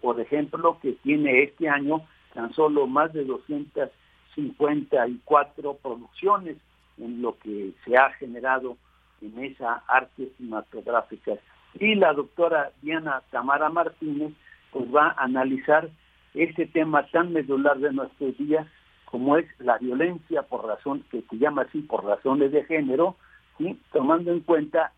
[0.00, 2.02] por ejemplo, que tiene este año
[2.32, 6.56] tan solo más de 254 producciones
[6.98, 8.76] en lo que se ha generado
[9.20, 11.32] en esa arte cinematográfica.
[11.78, 14.32] Y la doctora Diana Tamara Martínez
[14.70, 15.90] pues va a analizar
[16.34, 18.66] ese tema tan medular de nuestros días
[19.10, 23.16] como es la violencia por razón, que se llama así por razones de género,
[23.56, 23.78] ¿sí?
[23.92, 24.92] tomando en cuenta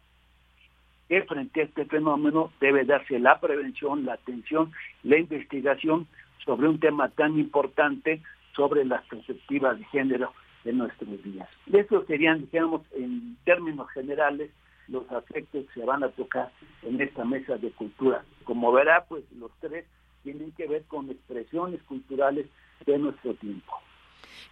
[1.09, 4.73] que frente a este fenómeno debe darse la prevención, la atención,
[5.05, 6.07] la investigación
[6.45, 8.20] sobre un tema tan importante
[8.55, 10.32] sobre las perspectivas de género
[10.65, 11.49] de nuestros días.
[11.73, 14.51] Estos serían, digamos, en términos generales,
[14.89, 16.51] los aspectos que se van a tocar
[16.82, 18.24] en esta mesa de cultura.
[18.43, 19.85] Como verá, pues los tres
[20.24, 22.47] tienen que ver con expresiones culturales
[22.87, 23.73] de nuestro tiempo.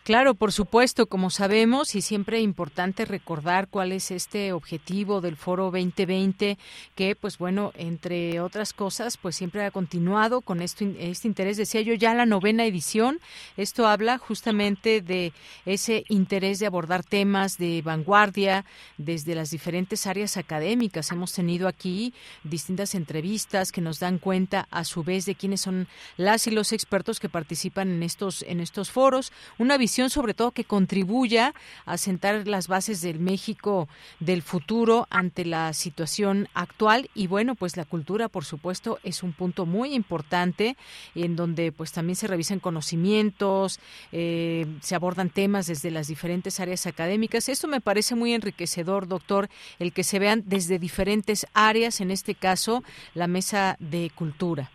[0.05, 5.37] Claro, por supuesto, como sabemos, y siempre es importante recordar cuál es este objetivo del
[5.37, 6.57] Foro 2020,
[6.95, 11.57] que, pues bueno, entre otras cosas, pues siempre ha continuado con esto, este interés.
[11.57, 13.21] Decía yo, ya la novena edición,
[13.57, 15.33] esto habla justamente de
[15.67, 18.65] ese interés de abordar temas de vanguardia
[18.97, 21.11] desde las diferentes áreas académicas.
[21.13, 25.89] Hemos tenido aquí distintas entrevistas que nos dan cuenta, a su vez, de quiénes son
[26.17, 29.33] las y los expertos que participan en estos, en estos foros.
[29.59, 31.55] Una visión sobre todo que contribuya
[31.87, 33.89] a sentar las bases del México
[34.21, 39.33] del futuro ante la situación actual y bueno, pues la cultura por supuesto es un
[39.33, 40.77] punto muy importante
[41.15, 43.81] en donde pues también se revisan conocimientos,
[44.13, 47.49] eh, se abordan temas desde las diferentes áreas académicas.
[47.49, 49.49] Esto me parece muy enriquecedor, doctor,
[49.79, 52.83] el que se vean desde diferentes áreas, en este caso
[53.15, 54.71] la mesa de cultura.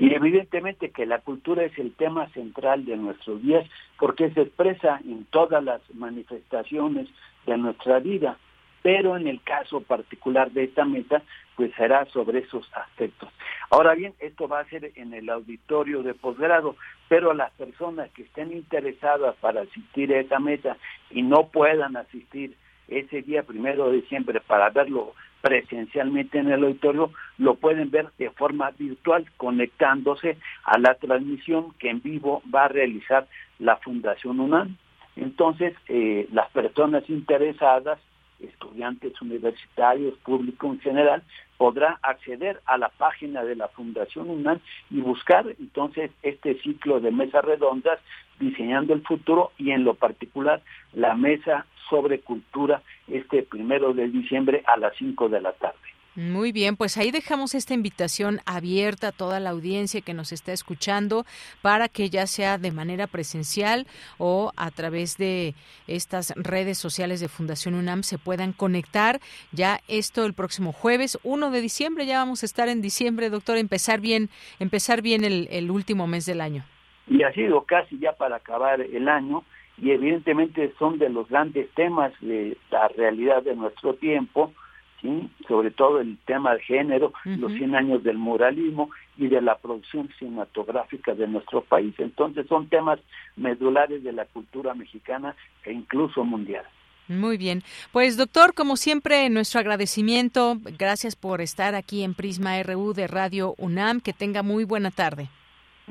[0.00, 3.68] Y evidentemente que la cultura es el tema central de nuestros días
[3.98, 7.06] porque se expresa en todas las manifestaciones
[7.46, 8.38] de nuestra vida,
[8.80, 11.22] pero en el caso particular de esta meta,
[11.54, 13.28] pues será sobre esos aspectos.
[13.68, 16.76] Ahora bien, esto va a ser en el auditorio de posgrado,
[17.10, 20.78] pero las personas que estén interesadas para asistir a esta meta
[21.10, 22.56] y no puedan asistir
[22.88, 28.30] ese día primero de diciembre para verlo presencialmente en el auditorio, lo pueden ver de
[28.30, 33.26] forma virtual conectándose a la transmisión que en vivo va a realizar
[33.58, 34.76] la Fundación UNAM.
[35.16, 37.98] Entonces, eh, las personas interesadas,
[38.40, 41.22] estudiantes universitarios, público en general,
[41.58, 44.60] podrá acceder a la página de la Fundación UNAM
[44.90, 47.98] y buscar entonces este ciclo de mesas redondas
[48.40, 50.62] diseñando el futuro y en lo particular
[50.94, 55.76] la mesa sobre cultura este primero de diciembre a las 5 de la tarde.
[56.16, 60.52] Muy bien, pues ahí dejamos esta invitación abierta a toda la audiencia que nos está
[60.52, 61.24] escuchando
[61.62, 63.86] para que ya sea de manera presencial
[64.18, 65.54] o a través de
[65.86, 69.20] estas redes sociales de Fundación UNAM se puedan conectar.
[69.52, 73.56] Ya esto el próximo jueves 1 de diciembre, ya vamos a estar en diciembre, doctor,
[73.56, 76.64] empezar bien, empezar bien el, el último mes del año.
[77.10, 79.44] Y ha sido casi ya para acabar el año
[79.76, 84.52] y evidentemente son de los grandes temas de la realidad de nuestro tiempo,
[85.00, 85.28] ¿sí?
[85.48, 90.08] sobre todo el tema de género, los 100 años del muralismo y de la producción
[90.18, 91.94] cinematográfica de nuestro país.
[91.98, 93.00] Entonces son temas
[93.36, 95.34] medulares de la cultura mexicana
[95.64, 96.64] e incluso mundial.
[97.08, 97.62] Muy bien.
[97.90, 100.58] Pues doctor, como siempre, nuestro agradecimiento.
[100.78, 104.00] Gracias por estar aquí en Prisma RU de Radio UNAM.
[104.00, 105.28] Que tenga muy buena tarde.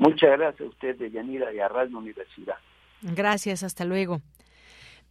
[0.00, 1.68] Muchas gracias a usted, Yanira, y a
[1.98, 2.56] Universidad.
[3.02, 4.22] Gracias, hasta luego.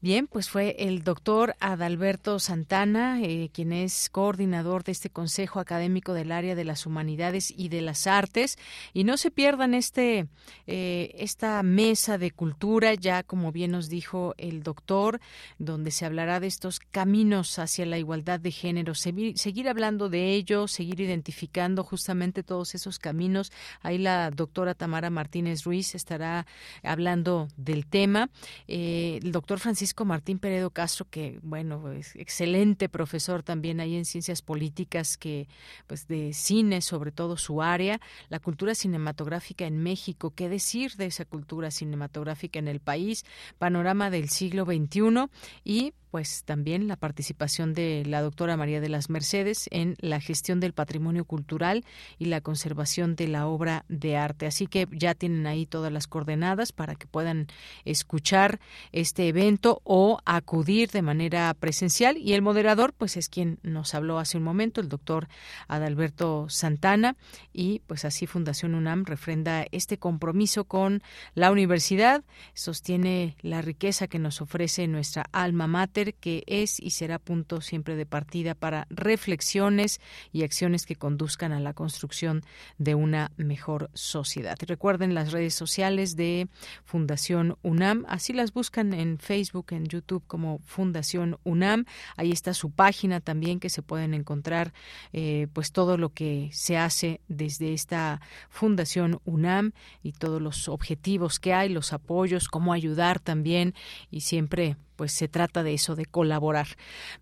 [0.01, 6.13] Bien, pues fue el doctor Adalberto Santana, eh, quien es coordinador de este Consejo Académico
[6.13, 8.57] del Área de las Humanidades y de las Artes.
[8.93, 10.27] Y no se pierdan este,
[10.67, 15.19] eh, esta mesa de cultura, ya como bien nos dijo el doctor,
[15.57, 20.69] donde se hablará de estos caminos hacia la igualdad de género, seguir, hablando de ello,
[20.69, 23.51] seguir identificando justamente todos esos caminos.
[23.81, 26.47] Ahí la doctora Tamara Martínez Ruiz estará
[26.83, 28.29] hablando del tema.
[28.69, 34.05] Eh, el doctor Francisco Martín Peredo Castro, que bueno, es excelente profesor también ahí en
[34.05, 35.47] ciencias políticas, que
[35.87, 37.99] pues de cine, sobre todo su área,
[38.29, 43.25] la cultura cinematográfica en México, qué decir de esa cultura cinematográfica en el país,
[43.57, 45.29] panorama del siglo XXI
[45.63, 50.59] y pues también la participación de la doctora María de las Mercedes en la gestión
[50.59, 51.85] del patrimonio cultural
[52.17, 54.45] y la conservación de la obra de arte.
[54.45, 57.47] Así que ya tienen ahí todas las coordenadas para que puedan
[57.85, 58.59] escuchar
[58.91, 62.17] este evento o acudir de manera presencial.
[62.17, 65.27] Y el moderador, pues es quien nos habló hace un momento, el doctor
[65.67, 67.15] Adalberto Santana.
[67.53, 71.01] Y pues así Fundación UNAM refrenda este compromiso con
[71.35, 72.23] la universidad,
[72.53, 77.95] sostiene la riqueza que nos ofrece nuestra alma mater, que es y será punto siempre
[77.95, 80.01] de partida para reflexiones
[80.31, 82.41] y acciones que conduzcan a la construcción
[82.77, 84.57] de una mejor sociedad.
[84.67, 86.47] Recuerden las redes sociales de
[86.83, 91.85] Fundación UNAM, así las buscan en Facebook, en YouTube como Fundación UNAM.
[92.15, 94.73] Ahí está su página también que se pueden encontrar
[95.13, 99.73] eh, pues todo lo que se hace desde esta Fundación UNAM
[100.03, 103.73] y todos los objetivos que hay, los apoyos, cómo ayudar también
[104.09, 106.67] y siempre pues se trata de eso, de colaborar.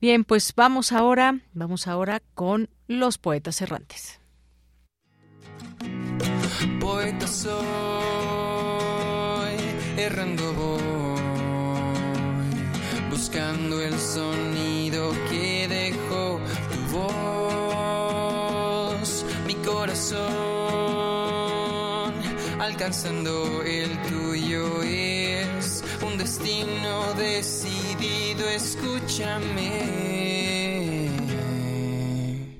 [0.01, 4.19] Bien, pues vamos ahora, vamos ahora con los poetas errantes.
[6.79, 7.53] Poeta soy,
[9.95, 11.21] errando voy,
[13.11, 16.39] buscando el sonido que dejó
[16.71, 16.79] tu
[18.97, 20.25] voz, mi corazón,
[22.59, 25.06] alcanzando el tuyo un
[26.37, 29.71] destino decidido, escúchame.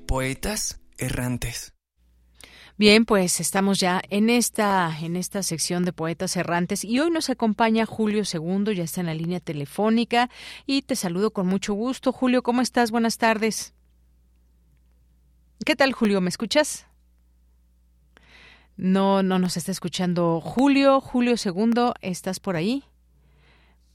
[0.06, 1.74] Poetas errantes.
[2.76, 7.28] Bien, pues estamos ya en esta en esta sección de poetas errantes y hoy nos
[7.28, 10.30] acompaña Julio II, ya está en la línea telefónica
[10.64, 12.12] y te saludo con mucho gusto.
[12.12, 12.92] Julio, ¿cómo estás?
[12.92, 13.74] Buenas tardes.
[15.66, 16.20] ¿Qué tal, Julio?
[16.20, 16.86] ¿Me escuchas?
[18.76, 21.00] No, no nos está escuchando Julio.
[21.00, 22.84] Julio II, ¿estás por ahí?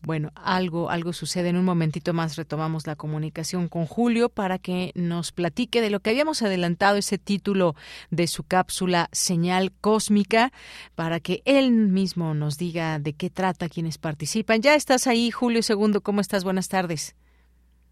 [0.05, 1.49] Bueno, algo, algo sucede.
[1.49, 6.01] En un momentito más retomamos la comunicación con Julio para que nos platique de lo
[6.01, 7.75] que habíamos adelantado, ese título
[8.11, 10.51] de su cápsula Señal Cósmica,
[10.95, 14.61] para que él mismo nos diga de qué trata quienes participan.
[14.61, 15.99] Ya estás ahí, Julio II.
[16.03, 16.43] ¿Cómo estás?
[16.43, 17.15] Buenas tardes.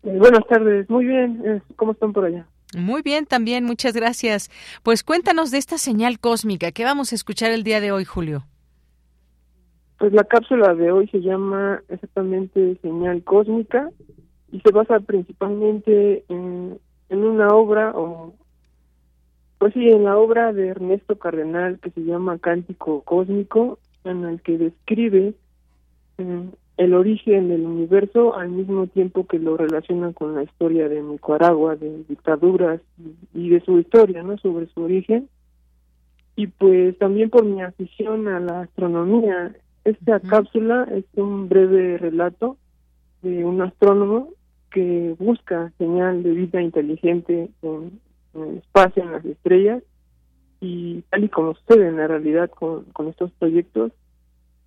[0.04, 0.90] Eh, buenas tardes.
[0.90, 1.42] Muy bien.
[1.46, 2.46] Eh, ¿Cómo están por allá?
[2.76, 3.64] Muy bien, también.
[3.64, 4.50] Muchas gracias.
[4.84, 6.74] Pues cuéntanos de esta señal cósmica.
[6.74, 8.46] ¿Qué vamos a escuchar el día de hoy, Julio?
[10.02, 13.92] Pues la cápsula de hoy se llama exactamente Señal Cósmica
[14.52, 16.80] y se basa principalmente en,
[17.12, 18.34] una obra, o
[19.60, 24.42] pues sí, en la obra de Ernesto Cardenal que se llama Cántico Cósmico, en el
[24.42, 25.36] que describe
[26.18, 31.04] eh, el origen del universo al mismo tiempo que lo relaciona con la historia de
[31.04, 32.82] Nicaragua, de dictaduras
[33.36, 34.36] y de su historia, ¿no?
[34.40, 35.30] Sobre su origen.
[36.36, 42.58] Y pues también por mi afición a la astronomía, esta cápsula es un breve relato
[43.22, 44.30] de un astrónomo
[44.72, 48.00] que busca señal de vida inteligente en,
[48.36, 49.84] el espacio, en las estrellas,
[50.62, 53.92] y tal y como sucede en la realidad con, con estos proyectos,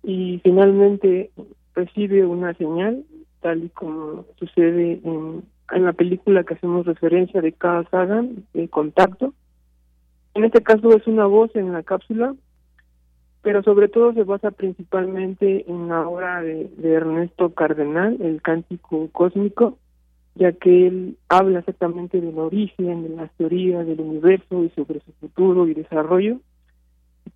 [0.03, 1.31] y finalmente
[1.73, 3.03] recibe una señal,
[3.41, 8.67] tal y como sucede en, en la película que hacemos referencia de cada Sagan, de
[8.69, 9.33] Contacto.
[10.35, 12.35] En este caso es una voz en la cápsula
[13.45, 19.77] pero sobre todo se basa principalmente en la obra de, Ernesto Cardenal, el cántico cósmico,
[20.33, 25.11] ya que él habla exactamente del origen, de las teorías del universo y sobre su
[25.21, 26.39] futuro y desarrollo.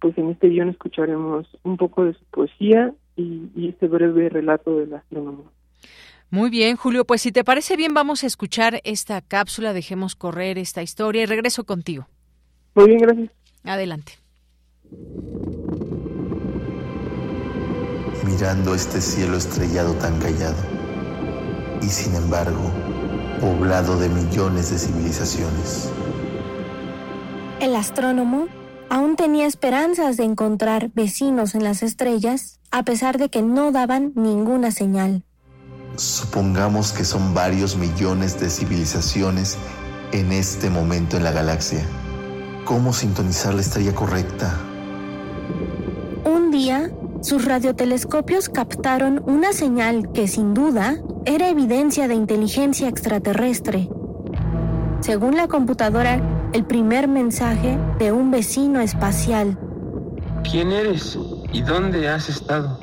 [0.01, 4.87] Pues en este guion escucharemos un poco de su poesía y, este breve relato de
[4.87, 5.45] la astronomía.
[6.31, 7.05] Muy bien, Julio.
[7.05, 11.25] Pues si te parece bien, vamos a escuchar esta cápsula, dejemos correr esta historia y
[11.27, 12.07] regreso contigo.
[12.73, 13.29] Muy bien, gracias.
[13.63, 14.13] Adelante.
[18.29, 20.57] Mirando este cielo estrellado tan callado,
[21.81, 22.71] y sin embargo,
[23.41, 25.89] poblado de millones de civilizaciones.
[27.59, 28.47] El astrónomo
[28.89, 34.13] aún tenía esperanzas de encontrar vecinos en las estrellas, a pesar de que no daban
[34.15, 35.23] ninguna señal.
[35.95, 39.57] Supongamos que son varios millones de civilizaciones
[40.11, 41.83] en este momento en la galaxia.
[42.63, 44.55] ¿Cómo sintonizar la estrella correcta?
[46.23, 46.91] Un día,
[47.21, 53.89] sus radiotelescopios captaron una señal que sin duda era evidencia de inteligencia extraterrestre.
[55.01, 56.21] Según la computadora,
[56.53, 59.57] el primer mensaje de un vecino espacial.
[60.49, 61.17] ¿Quién eres
[61.51, 62.79] y dónde has estado?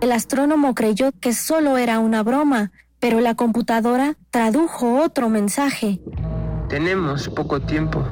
[0.00, 2.70] El astrónomo creyó que solo era una broma,
[3.00, 6.00] pero la computadora tradujo otro mensaje.
[6.68, 8.04] Tenemos poco tiempo.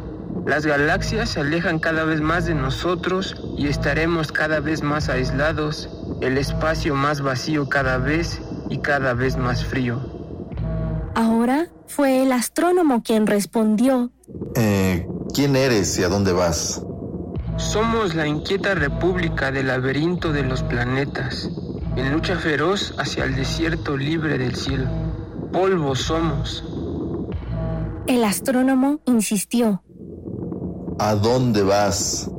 [0.46, 5.90] Las galaxias se alejan cada vez más de nosotros y estaremos cada vez más aislados,
[6.20, 8.40] el espacio más vacío cada vez
[8.70, 10.00] y cada vez más frío.
[11.16, 14.12] Ahora fue el astrónomo quien respondió.
[14.54, 16.80] Eh, ¿Quién eres y a dónde vas?
[17.56, 21.50] Somos la inquieta república del laberinto de los planetas,
[21.96, 24.88] en lucha feroz hacia el desierto libre del cielo.
[25.52, 26.62] Polvo somos.
[28.06, 29.82] El astrónomo insistió.
[30.98, 32.30] ¿A dónde vas?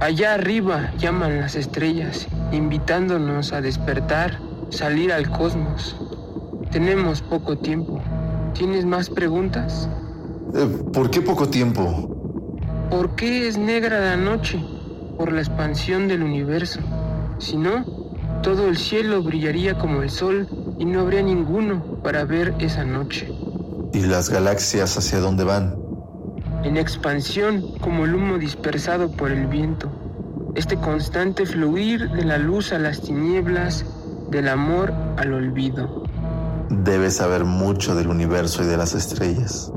[0.00, 4.38] Allá arriba llaman las estrellas, invitándonos a despertar,
[4.68, 5.96] salir al cosmos.
[6.70, 8.02] Tenemos poco tiempo.
[8.52, 9.88] ¿Tienes más preguntas?
[10.54, 12.14] Eh, ¿Por qué poco tiempo?
[12.90, 14.62] ¿Por qué es negra la noche?
[15.16, 16.80] Por la expansión del universo.
[17.38, 17.86] Si no,
[18.42, 20.46] todo el cielo brillaría como el sol
[20.78, 23.32] y no habría ninguno para ver esa noche.
[23.94, 25.87] ¿Y las galaxias hacia dónde van?
[26.64, 29.90] En expansión como el humo dispersado por el viento.
[30.56, 33.84] Este constante fluir de la luz a las tinieblas,
[34.30, 36.02] del amor al olvido.
[36.68, 39.72] Debes saber mucho del universo y de las estrellas.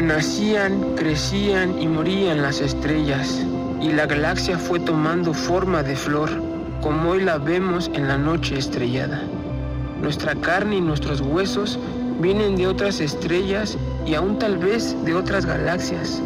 [0.00, 3.44] Nacían, crecían y morían las estrellas,
[3.80, 6.30] y la galaxia fue tomando forma de flor,
[6.80, 9.22] como hoy la vemos en la noche estrellada.
[10.00, 11.78] Nuestra carne y nuestros huesos
[12.20, 13.76] vienen de otras estrellas
[14.06, 16.20] y aún tal vez de otras galaxias.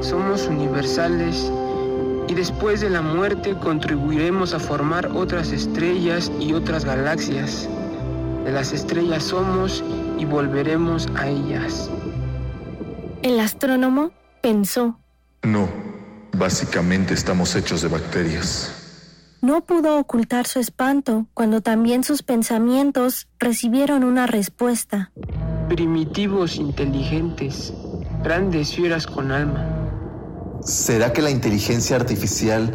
[0.00, 1.50] Somos universales
[2.28, 7.68] y después de la muerte contribuiremos a formar otras estrellas y otras galaxias.
[8.44, 9.84] De las estrellas somos
[10.18, 11.90] y volveremos a ellas.
[13.22, 14.98] El astrónomo pensó.
[15.42, 15.68] No,
[16.36, 18.76] básicamente estamos hechos de bacterias.
[19.42, 25.12] No pudo ocultar su espanto cuando también sus pensamientos recibieron una respuesta.
[25.70, 27.72] Primitivos inteligentes,
[28.24, 29.64] grandes fieras con alma.
[30.64, 32.74] ¿Será que la inteligencia artificial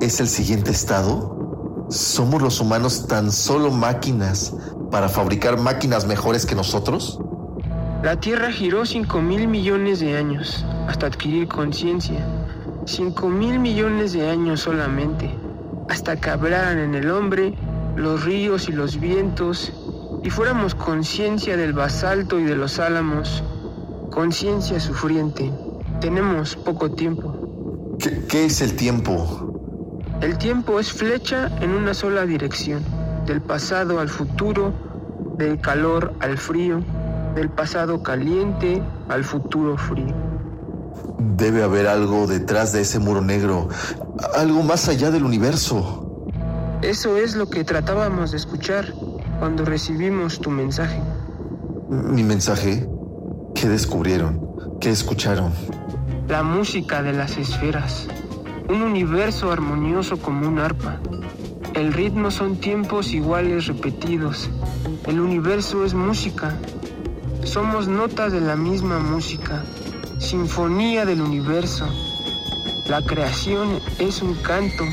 [0.00, 1.86] es el siguiente estado?
[1.90, 4.54] ¿Somos los humanos tan solo máquinas
[4.90, 7.20] para fabricar máquinas mejores que nosotros?
[8.02, 12.26] La Tierra giró 5 mil millones de años hasta adquirir conciencia.
[12.86, 15.30] 5 mil millones de años solamente,
[15.90, 17.54] hasta que hablaran en el hombre
[17.96, 19.74] los ríos y los vientos
[20.22, 23.42] y fuéramos conciencia del basalto y de los álamos,
[24.10, 25.50] conciencia sufriente.
[26.00, 27.96] Tenemos poco tiempo.
[27.98, 30.06] ¿Qué, ¿Qué, es el tiempo?
[30.20, 32.82] El tiempo es flecha en una sola dirección,
[33.26, 34.72] del pasado al futuro,
[35.36, 36.82] del calor al frío,
[37.34, 40.14] del pasado caliente al futuro frío.
[41.18, 43.68] Debe haber algo detrás de ese muro negro,
[44.34, 46.26] algo más allá del universo.
[46.82, 48.92] Eso es lo que tratábamos de escuchar
[49.40, 51.00] cuando recibimos tu mensaje.
[51.88, 52.86] ¿Mi mensaje?
[53.54, 54.38] ¿Qué descubrieron?
[54.80, 55.50] ¿Qué escucharon?
[56.28, 58.06] La música de las esferas.
[58.68, 61.00] Un universo armonioso como un arpa.
[61.74, 64.50] El ritmo son tiempos iguales repetidos.
[65.06, 66.54] El universo es música.
[67.42, 69.64] Somos notas de la misma música.
[70.18, 71.86] Sinfonía del universo.
[72.86, 74.84] La creación es un canto.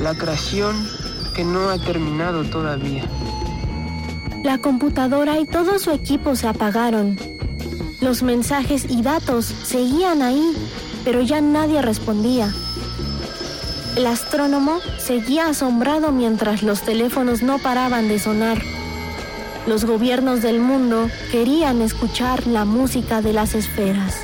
[0.00, 0.76] La creación
[1.34, 3.04] que no ha terminado todavía.
[4.42, 7.18] La computadora y todo su equipo se apagaron.
[8.00, 10.52] Los mensajes y datos seguían ahí,
[11.04, 12.50] pero ya nadie respondía.
[13.96, 18.62] El astrónomo seguía asombrado mientras los teléfonos no paraban de sonar.
[19.66, 24.16] Los gobiernos del mundo querían escuchar la música de las esferas.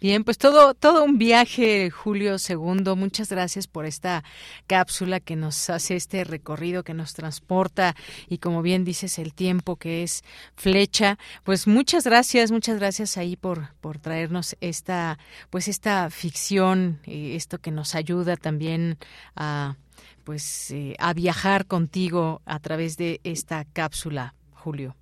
[0.00, 2.94] Bien, pues todo, todo un viaje, Julio II.
[2.94, 4.22] Muchas gracias por esta
[4.68, 7.96] cápsula que nos hace este recorrido, que nos transporta
[8.28, 10.22] y como bien dices, el tiempo que es
[10.54, 11.18] flecha.
[11.42, 15.18] Pues muchas gracias, muchas gracias ahí por, por traernos esta,
[15.50, 18.98] pues esta ficción, eh, esto que nos ayuda también
[19.34, 19.76] a
[20.22, 24.94] pues eh, a viajar contigo a través de esta cápsula, Julio.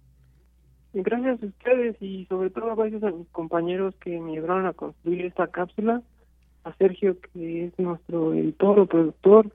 [1.02, 5.26] Gracias a ustedes y sobre todo gracias a mis compañeros que me ayudaron a construir
[5.26, 6.00] esta cápsula,
[6.64, 9.50] a Sergio que es nuestro editor o productor,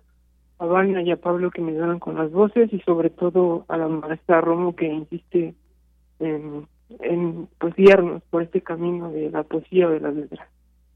[0.60, 3.78] a Vania y a Pablo que me ayudaron con las voces y sobre todo a
[3.78, 5.56] la maestra Romo que insiste
[6.20, 6.68] en,
[7.58, 10.48] pues guiarnos por este camino de la poesía o de las letras.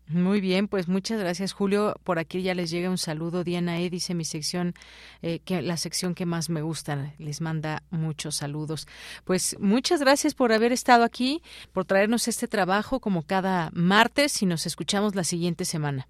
[0.08, 1.96] Muy bien, pues muchas gracias Julio.
[2.04, 3.44] Por aquí ya les llega un saludo.
[3.44, 4.76] Diana E dice mi sección,
[5.24, 7.14] eh, que la sección que más me gusta.
[7.18, 8.88] Les manda muchos saludos.
[9.24, 11.42] Pues muchas gracias por haber estado aquí,
[11.74, 16.08] por traernos este trabajo como cada martes y nos escuchamos la siguiente semana.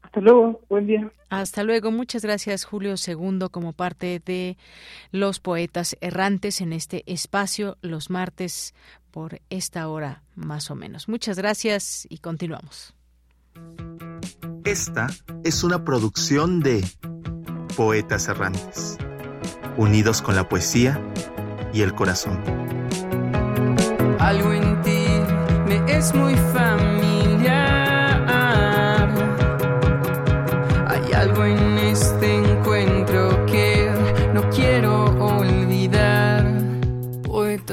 [0.00, 1.12] Hasta luego, buen día.
[1.28, 4.56] Hasta luego, muchas gracias Julio II como parte de
[5.10, 8.74] los poetas errantes en este espacio los martes
[9.18, 11.08] por esta hora más o menos.
[11.08, 12.94] Muchas gracias y continuamos.
[14.62, 15.08] Esta
[15.42, 16.88] es una producción de
[17.76, 18.96] Poetas Errantes.
[19.76, 21.02] unidos con la poesía
[21.72, 22.40] y el corazón.
[24.20, 25.06] Algo en ti
[25.66, 26.97] me es muy familiar.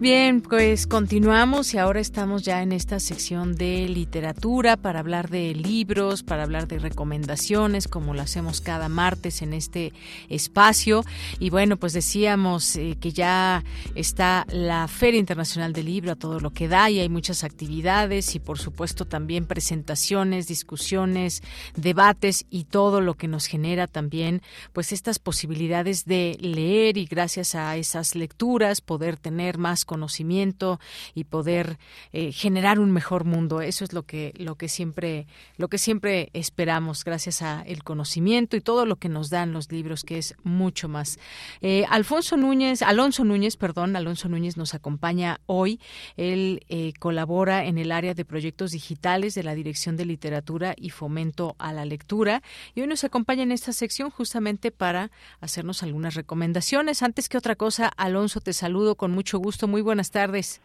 [0.00, 5.52] Bien, pues continuamos y ahora estamos ya en esta sección de literatura para hablar de
[5.56, 9.92] libros, para hablar de recomendaciones, como lo hacemos cada martes en este
[10.28, 11.04] espacio.
[11.40, 13.64] Y bueno, pues decíamos eh, que ya
[13.96, 18.36] está la Feria Internacional del Libro a todo lo que da y hay muchas actividades
[18.36, 21.42] y por supuesto también presentaciones, discusiones,
[21.74, 24.42] debates y todo lo que nos genera también
[24.72, 30.78] pues estas posibilidades de leer y gracias a esas lecturas poder tener más conocimiento
[31.14, 31.78] y poder
[32.12, 33.60] eh, generar un mejor mundo.
[33.60, 38.56] Eso es lo que lo que siempre lo que siempre esperamos gracias a el conocimiento
[38.56, 41.18] y todo lo que nos dan los libros, que es mucho más.
[41.60, 45.80] Eh, Alfonso Núñez, Alonso Núñez, perdón, Alonso Núñez nos acompaña hoy.
[46.16, 50.90] Él eh, colabora en el área de proyectos digitales de la Dirección de Literatura y
[50.90, 52.42] Fomento a la Lectura
[52.74, 55.10] y hoy nos acompaña en esta sección justamente para
[55.40, 57.02] hacernos algunas recomendaciones.
[57.02, 59.66] Antes que otra cosa, Alonso, te saludo con mucho gusto.
[59.82, 60.60] Buenas tardes.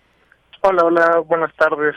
[0.61, 1.95] Hola, hola, buenas tardes.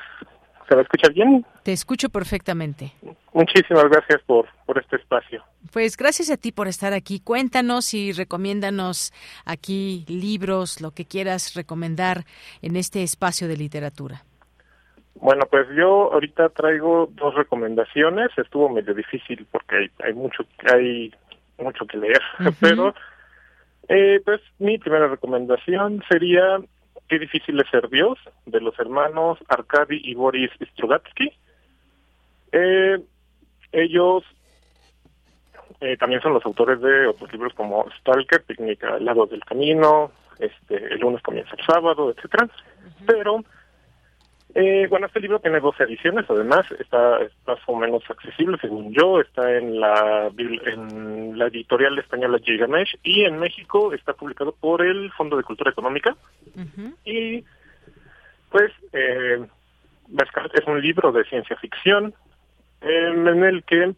[0.69, 1.47] ¿Se me escucha bien?
[1.63, 2.93] Te escucho perfectamente.
[3.33, 5.45] Muchísimas gracias por, por este espacio.
[5.73, 7.21] Pues gracias a ti por estar aquí.
[7.21, 9.13] Cuéntanos y recomiéndanos
[9.45, 12.25] aquí libros, lo que quieras recomendar
[12.63, 14.25] en este espacio de literatura.
[15.15, 18.31] Bueno, pues yo ahorita traigo dos recomendaciones.
[18.37, 21.13] Estuvo medio difícil porque hay, hay mucho hay
[21.59, 22.57] mucho que leer, uh -huh.
[22.61, 22.95] pero
[23.89, 26.59] eh, pues mi primera recomendación sería
[27.09, 31.31] Qué difícil es ser Dios, de los hermanos Arkady y Boris Strugatsky.
[32.53, 32.99] Eh,
[33.73, 34.25] ellos
[35.81, 40.11] eh, también son los autores de otros libros como Stalker, Picnic al lado del camino,
[40.39, 42.47] este, El lunes comienza el sábado, etcétera.
[42.47, 43.07] Uh -huh.
[43.07, 43.45] Pero,
[44.59, 48.91] eh, bueno, este libro tiene dos ediciones, además está, es más o menos accesible, según
[48.91, 54.81] yo, está en la en la editorial española Gigamesh y en México está publicado por
[54.81, 56.17] el Fondo de Cultura Económica.
[56.55, 56.95] Uh -huh.
[57.05, 57.45] Y,
[58.51, 59.45] pues, eh,
[60.55, 62.15] es un libro de ciencia ficción
[62.81, 63.95] eh, en el que,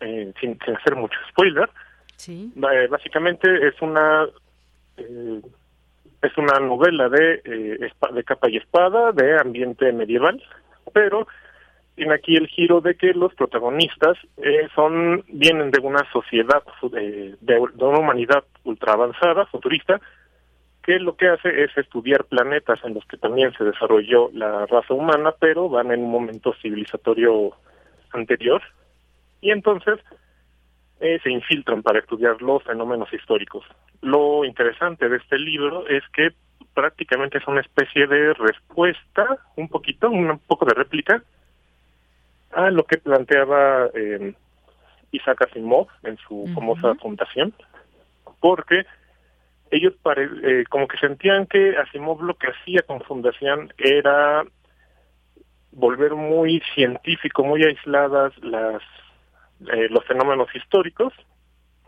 [0.00, 1.70] eh, sin, sin, hacer mucho spoiler,
[2.16, 2.52] sí.
[2.90, 4.26] básicamente es una
[4.96, 5.40] eh,
[6.22, 10.42] es una novela de, eh, de capa y espada, de ambiente medieval,
[10.92, 11.26] pero
[11.94, 17.36] tiene aquí el giro de que los protagonistas eh, son vienen de una sociedad, de,
[17.40, 20.00] de, una humanidad ultra avanzada, futurista,
[20.82, 24.94] que lo que hace es estudiar planetas en los que también se desarrolló la raza
[24.94, 27.52] humana, pero van en un momento civilizatorio
[28.12, 28.62] anterior,
[29.40, 29.98] y entonces
[31.00, 33.64] eh, se infiltran para estudiar los fenómenos históricos.
[34.02, 36.30] Lo interesante de este libro es que
[36.74, 41.22] prácticamente es una especie de respuesta, un poquito, un poco de réplica,
[42.52, 44.34] a lo que planteaba eh,
[45.12, 46.54] Isaac Asimov en su uh -huh.
[46.54, 47.52] famosa fundación,
[48.40, 48.84] porque
[49.70, 54.44] ellos pare eh, como que sentían que Asimov lo que hacía con fundación era
[55.72, 58.82] volver muy científico, muy aisladas las
[59.72, 61.12] eh, los fenómenos históricos,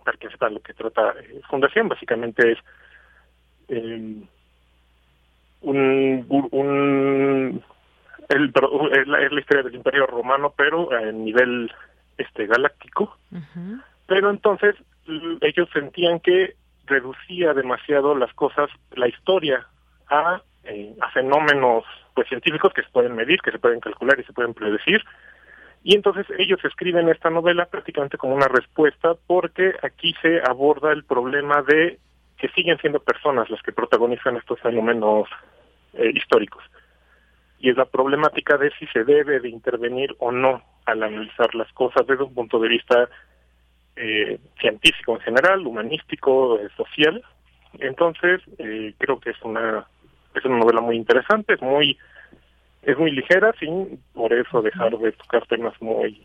[0.05, 2.59] para que sepa lo que trata eh, Fundación, básicamente es
[3.69, 4.23] eh,
[5.63, 7.63] un, un
[8.29, 8.53] el,
[8.93, 11.71] es, la, es la historia del Imperio Romano, pero a nivel
[12.17, 13.17] este galáctico.
[13.33, 13.83] Uh -huh.
[14.07, 14.77] Pero entonces
[15.41, 16.55] ellos sentían que
[16.87, 19.67] reducía demasiado las cosas, la historia,
[20.09, 21.85] a, eh, a fenómenos
[22.15, 25.03] pues científicos que se pueden medir, que se pueden calcular y se pueden predecir.
[25.83, 31.05] Y entonces ellos escriben esta novela prácticamente como una respuesta porque aquí se aborda el
[31.05, 31.99] problema de
[32.37, 35.29] que siguen siendo personas las que protagonizan estos fenómenos
[35.95, 36.63] eh, históricos.
[37.59, 41.71] Y es la problemática de si se debe de intervenir o no al analizar las
[41.73, 43.09] cosas desde un punto de vista
[43.97, 47.23] eh, científico en general, humanístico, eh, social.
[47.79, 49.87] Entonces, eh, creo que es una
[50.35, 51.99] es una novela muy interesante, es muy
[52.83, 56.23] es muy ligera sin por eso dejar de tocar temas muy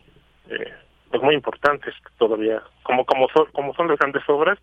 [0.48, 0.72] eh,
[1.10, 4.58] pues muy importantes todavía como como son como son las grandes obras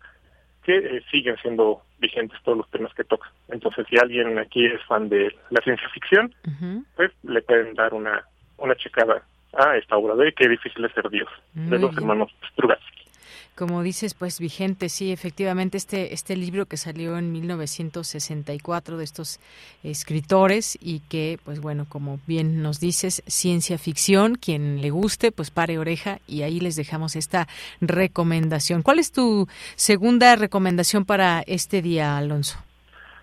[0.64, 3.30] que eh, siguen siendo vigentes todos los temas que toca.
[3.48, 6.84] Entonces si alguien aquí es fan de la ciencia ficción uh -huh.
[6.96, 8.24] pues le pueden dar una
[8.56, 9.22] una checada
[9.56, 13.03] a esta obra de qué difícil es ser Dios muy de los hermanos Strugatsky
[13.54, 19.40] como dices, pues vigente, sí, efectivamente, este, este libro que salió en 1964 de estos
[19.82, 25.50] escritores y que, pues bueno, como bien nos dices, ciencia ficción, quien le guste, pues
[25.50, 27.46] pare oreja y ahí les dejamos esta
[27.80, 28.82] recomendación.
[28.82, 29.46] ¿Cuál es tu
[29.76, 32.58] segunda recomendación para este día, Alonso?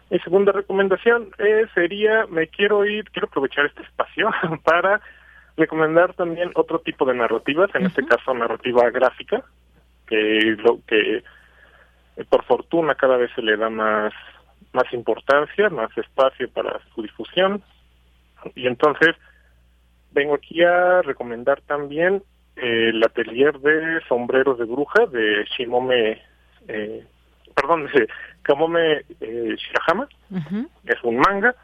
[0.10, 4.30] Mi segunda recomendación eh, sería, me quiero ir, quiero aprovechar este espacio
[4.64, 5.00] para
[5.56, 9.44] recomendar también otro tipo de narrativas, en este caso narrativa gráfica,
[10.12, 11.24] que lo que
[12.18, 14.14] eh, por fortuna cada vez se le da más
[14.74, 17.62] más importancia, más espacio para su difusión.
[18.56, 19.16] Y entonces
[20.12, 22.24] vengo aquí a recomendar también
[22.56, 26.22] eh, el atelier de sombreros de bruja de Shimome,
[26.68, 27.06] eh,
[27.56, 28.08] perdón, de
[28.44, 30.08] Kamome eh, Shirahama.
[30.86, 31.56] Es un manga,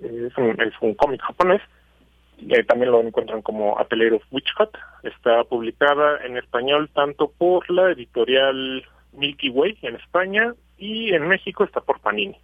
[0.00, 1.62] es un, es un cómic japonés
[2.48, 4.70] eh, también lo encuentran como Atelier of Witch Hut.
[5.02, 11.64] Está publicada en español tanto por la editorial Milky Way en España y en México
[11.64, 12.36] está por Panini.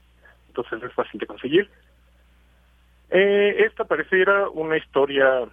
[0.48, 1.70] Entonces es fácil de conseguir.
[3.10, 5.48] Eh, esta pareciera una historia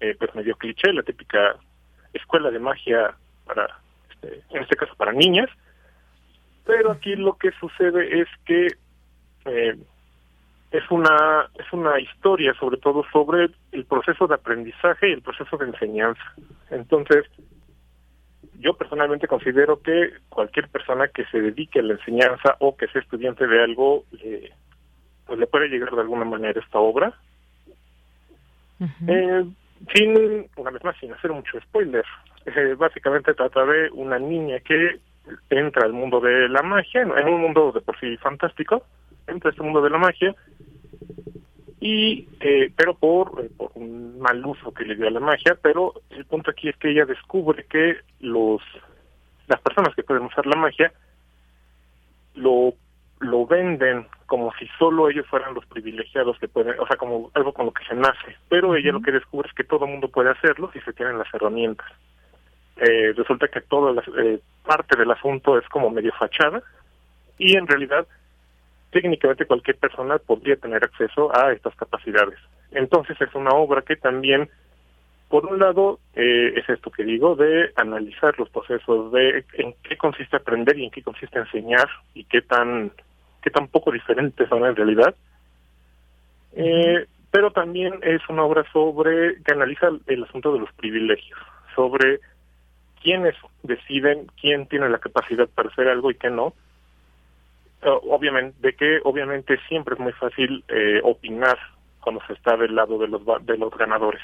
[0.00, 1.56] eh, pues medio cliché, la típica
[2.12, 3.14] escuela de magia
[3.46, 3.78] para,
[4.10, 5.50] este, en este caso para niñas,
[6.64, 8.68] pero aquí lo que sucede es que
[9.44, 9.76] eh,
[10.70, 15.56] es una es una historia sobre todo sobre el proceso de aprendizaje y el proceso
[15.56, 16.22] de enseñanza.
[16.70, 17.24] Entonces,
[18.58, 23.00] yo personalmente considero que cualquier persona que se dedique a la enseñanza o que sea
[23.00, 24.04] estudiante de algo,
[25.26, 27.14] pues le puede llegar de alguna manera esta obra.
[29.06, 29.44] eh,
[29.94, 32.04] sin, una vez más, sin hacer mucho spoiler,
[32.46, 34.98] eh, básicamente trata de una niña que
[35.50, 38.82] entra al mundo de la magia, en un mundo de por sí fantástico,
[39.26, 40.34] entra a este mundo de la magia
[41.80, 45.56] y eh, pero por, eh, por un mal uso que le dio a la magia
[45.62, 48.60] pero el punto aquí es que ella descubre que los
[49.46, 50.92] las personas que pueden usar la magia
[52.34, 52.74] lo
[53.20, 57.52] lo venden como si solo ellos fueran los privilegiados que pueden, o sea, como algo
[57.52, 60.08] con lo que se nace, pero ella lo que descubre es que todo el mundo
[60.08, 61.86] puede hacerlo si se tienen las herramientas.
[62.76, 66.62] Eh, resulta que toda la, eh, parte del asunto es como medio fachada
[67.38, 68.06] y en realidad
[68.90, 72.38] técnicamente cualquier persona podría tener acceso a estas capacidades.
[72.70, 74.48] Entonces es una obra que también,
[75.28, 79.96] por un lado, eh, es esto que digo, de analizar los procesos de en qué
[79.96, 82.92] consiste aprender y en qué consiste enseñar y qué tan,
[83.42, 85.14] qué tan poco diferentes son en realidad.
[86.52, 91.38] Eh, pero también es una obra sobre que analiza el asunto de los privilegios,
[91.74, 92.20] sobre
[93.02, 96.54] quiénes deciden quién tiene la capacidad para hacer algo y qué no,
[97.82, 101.58] obviamente, de que obviamente siempre es muy fácil eh, opinar
[102.00, 104.22] cuando se está del lado de los de los ganadores.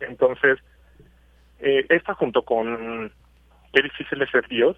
[0.00, 0.58] Entonces,
[1.60, 3.12] eh, esta junto con
[3.72, 4.76] Qué difícil es ser Dios,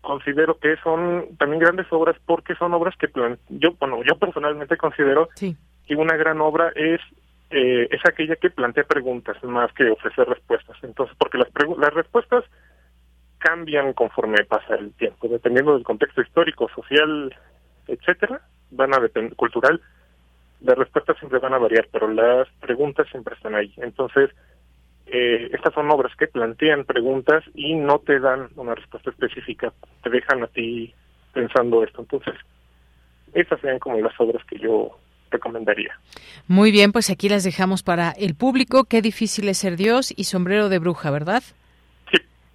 [0.00, 3.08] considero que son también grandes obras porque son obras que
[3.50, 7.00] yo, bueno, yo personalmente considero que una gran obra es
[7.50, 10.76] eh, es aquella que plantea preguntas más que ofrecer respuestas.
[10.82, 11.48] Entonces, porque las,
[11.78, 12.42] las respuestas
[13.46, 17.32] cambian conforme pasa el tiempo, dependiendo del contexto histórico, social,
[17.86, 18.40] etcétera,
[18.72, 19.80] van a depender, cultural,
[20.62, 23.72] las respuestas siempre van a variar, pero las preguntas siempre están ahí.
[23.76, 24.30] Entonces,
[25.06, 30.10] eh, estas son obras que plantean preguntas y no te dan una respuesta específica, te
[30.10, 30.92] dejan a ti
[31.32, 32.00] pensando esto.
[32.00, 32.34] Entonces,
[33.32, 34.98] estas serían como las obras que yo
[35.30, 36.00] recomendaría.
[36.48, 38.84] Muy bien, pues aquí las dejamos para el público.
[38.84, 41.44] Qué difícil es ser Dios y sombrero de bruja, ¿verdad?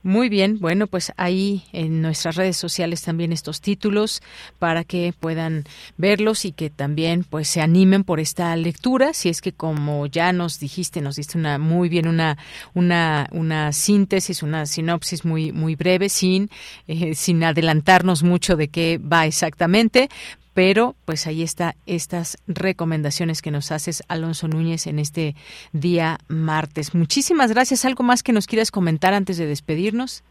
[0.04, 4.24] Muy bien, bueno, pues ahí en nuestras redes sociales también estos títulos
[4.58, 5.64] para que puedan
[5.96, 10.34] verlos y que también pues se animen por esta lectura, si es que como ya
[10.34, 12.40] nos dijiste, nos diste una muy bien una
[12.74, 16.50] una una síntesis, una sinopsis muy muy breve sin
[16.88, 20.10] eh, sin adelantarnos mucho de qué va exactamente,
[20.54, 25.36] pero pues ahí está estas recomendaciones que nos haces Alonso Núñez en este
[25.72, 26.94] día martes.
[26.94, 27.86] Muchísimas gracias.
[27.86, 30.24] ¿Algo más que nos quieras comentar antes de despedirnos?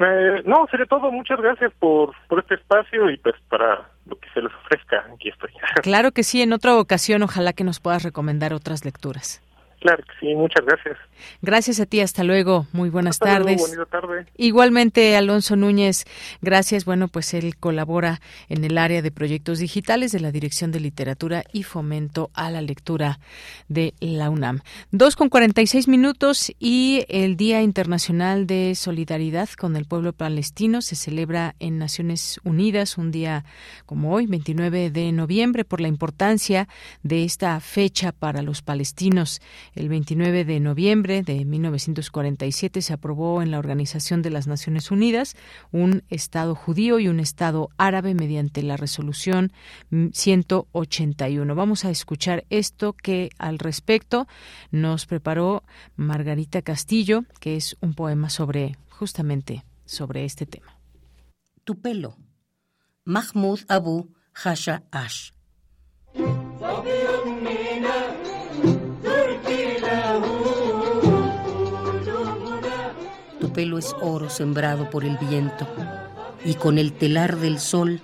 [0.00, 4.28] Eh, no, sobre todo muchas gracias por, por este espacio y pues para lo que
[4.30, 5.50] se les ofrezca, aquí estoy.
[5.82, 9.42] Claro que sí, en otra ocasión ojalá que nos puedas recomendar otras lecturas.
[9.80, 10.96] Claro sí, muchas gracias.
[11.40, 12.66] Gracias a ti, hasta luego.
[12.72, 13.62] Muy buenas tardes.
[13.90, 14.26] tarde.
[14.36, 16.04] Igualmente, Alonso Núñez,
[16.40, 16.84] gracias.
[16.84, 21.44] Bueno, pues él colabora en el área de proyectos digitales de la Dirección de Literatura
[21.52, 23.20] y Fomento a la Lectura
[23.68, 24.60] de la UNAM.
[24.90, 30.12] Dos con cuarenta y seis minutos y el Día Internacional de Solidaridad con el Pueblo
[30.12, 33.44] Palestino se celebra en Naciones Unidas un día
[33.86, 36.68] como hoy, 29 de noviembre, por la importancia
[37.02, 39.40] de esta fecha para los palestinos.
[39.78, 45.36] El 29 de noviembre de 1947 se aprobó en la Organización de las Naciones Unidas
[45.70, 49.52] un Estado judío y un Estado árabe mediante la resolución
[49.92, 51.54] 181.
[51.54, 54.26] Vamos a escuchar esto que al respecto
[54.72, 55.62] nos preparó
[55.94, 60.76] Margarita Castillo, que es un poema sobre justamente sobre este tema.
[61.62, 62.16] Tu pelo.
[63.04, 65.30] Mahmoud Abu Hasha Ash.
[73.58, 75.66] Pelo es oro sembrado por el viento,
[76.44, 78.00] y con el telar del sol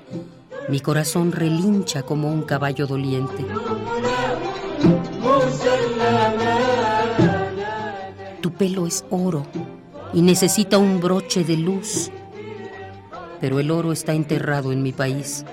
[0.69, 3.47] mi corazón relincha como un caballo doliente.
[8.41, 9.47] Tu pelo es oro
[10.13, 12.11] y necesita un broche de luz,
[13.41, 15.45] pero el oro está enterrado en mi país,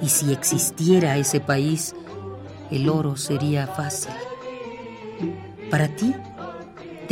[0.00, 1.96] y si existiera ese país,
[2.70, 4.12] el oro sería fácil.
[5.68, 6.14] Para ti,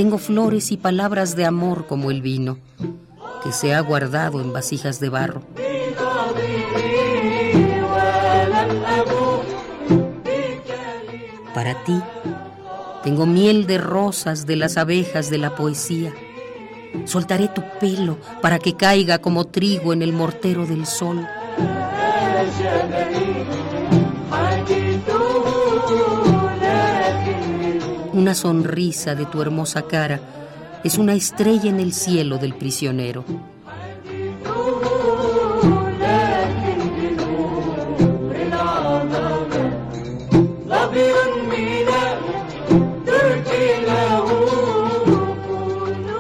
[0.01, 2.57] tengo flores y palabras de amor como el vino,
[3.45, 5.43] que se ha guardado en vasijas de barro.
[11.53, 12.01] Para ti,
[13.03, 16.15] tengo miel de rosas de las abejas de la poesía.
[17.05, 21.29] Soltaré tu pelo para que caiga como trigo en el mortero del sol.
[28.31, 30.21] Una sonrisa de tu hermosa cara
[30.85, 33.25] es una estrella en el cielo del prisionero.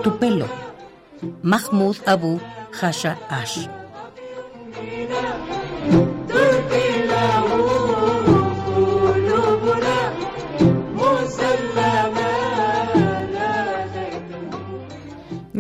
[0.02, 0.46] Tu pelo.
[1.42, 2.40] Mahmoud Abu
[2.82, 3.79] Hasha Ash.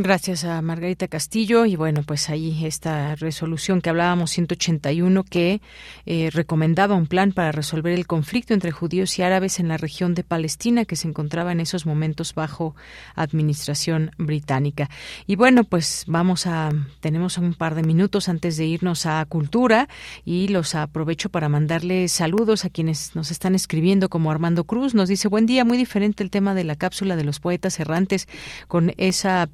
[0.02, 5.60] Gracias a Margarita Castillo y bueno, pues ahí esta resolución que hablábamos 181 que
[6.06, 10.14] eh, recomendaba un plan para resolver el conflicto entre judíos y árabes en la región
[10.14, 12.74] de Palestina que se encontraba en esos momentos bajo
[13.14, 14.88] administración británica.
[15.26, 16.70] Y bueno, pues vamos a
[17.00, 19.86] tenemos un par de minutos antes de irnos a cultura
[20.24, 25.10] y los aprovecho para mandarle saludos a quienes nos están escribiendo como Armando Cruz nos
[25.10, 28.28] dice, "Buen día, muy diferente el tema de la cápsula de los poetas errantes
[28.66, 29.46] con esa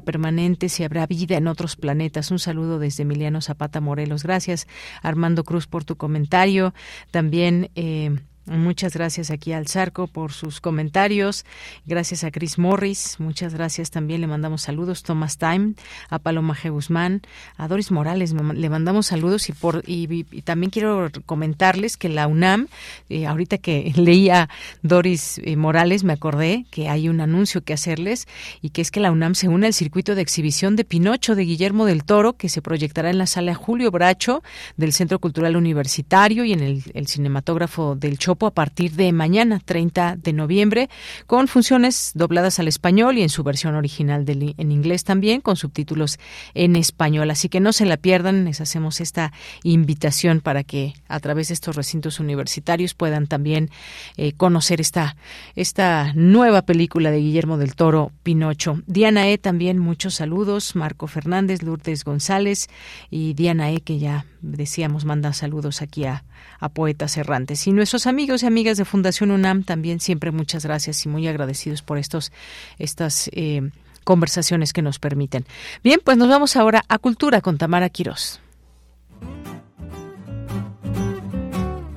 [0.00, 2.30] permanente si habrá vida en otros planetas.
[2.30, 4.22] Un saludo desde Emiliano Zapata Morelos.
[4.22, 4.68] Gracias,
[5.02, 6.72] Armando Cruz, por tu comentario.
[7.10, 7.70] También.
[7.74, 11.44] Eh, Muchas gracias aquí al Zarco por sus comentarios.
[11.86, 13.16] Gracias a Chris Morris.
[13.18, 14.22] Muchas gracias también.
[14.22, 15.02] Le mandamos saludos.
[15.02, 15.74] Thomas Time,
[16.08, 16.70] a Paloma G.
[16.70, 17.22] Guzmán,
[17.56, 18.32] a Doris Morales.
[18.32, 22.68] Le mandamos saludos y, por, y, también quiero comentarles que la UNAM,
[23.08, 24.48] eh, ahorita que leía
[24.82, 28.26] Doris eh, Morales, me acordé que hay un anuncio que hacerles
[28.62, 31.44] y que es que la UNAM se une al circuito de exhibición de Pinocho de
[31.44, 34.42] Guillermo del Toro que se proyectará en la sala Julio Bracho
[34.76, 40.16] del Centro Cultural Universitario y en el, el cinematógrafo del A partir de mañana, 30
[40.16, 40.88] de noviembre,
[41.26, 46.18] con funciones dobladas al español y en su versión original en inglés también, con subtítulos
[46.54, 47.30] en español.
[47.30, 49.32] Así que no se la pierdan, les hacemos esta
[49.62, 53.70] invitación para que a través de estos recintos universitarios puedan también
[54.16, 55.16] eh, conocer esta,
[55.56, 58.82] esta nueva película de Guillermo del Toro, Pinocho.
[58.86, 59.38] Diana E.
[59.38, 62.68] también muchos saludos, Marco Fernández, Lourdes González
[63.10, 63.80] y Diana E.
[63.80, 66.24] que ya decíamos manda saludos aquí a,
[66.58, 67.66] a Poetas Errantes.
[67.66, 71.82] Y nuestros amigos y amigas de Fundación UNAM también siempre muchas gracias y muy agradecidos
[71.82, 72.32] por estos,
[72.78, 73.70] estas eh,
[74.04, 75.44] conversaciones que nos permiten.
[75.82, 78.40] Bien, pues nos vamos ahora a Cultura con Tamara Quirós.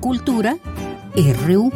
[0.00, 0.56] Cultura
[1.16, 1.72] RU.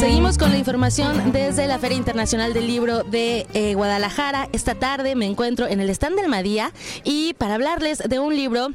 [0.00, 4.48] Seguimos con la información desde la Feria Internacional del Libro de eh, Guadalajara.
[4.50, 6.72] Esta tarde me encuentro en el stand del Madía
[7.04, 8.68] y para hablarles de un libro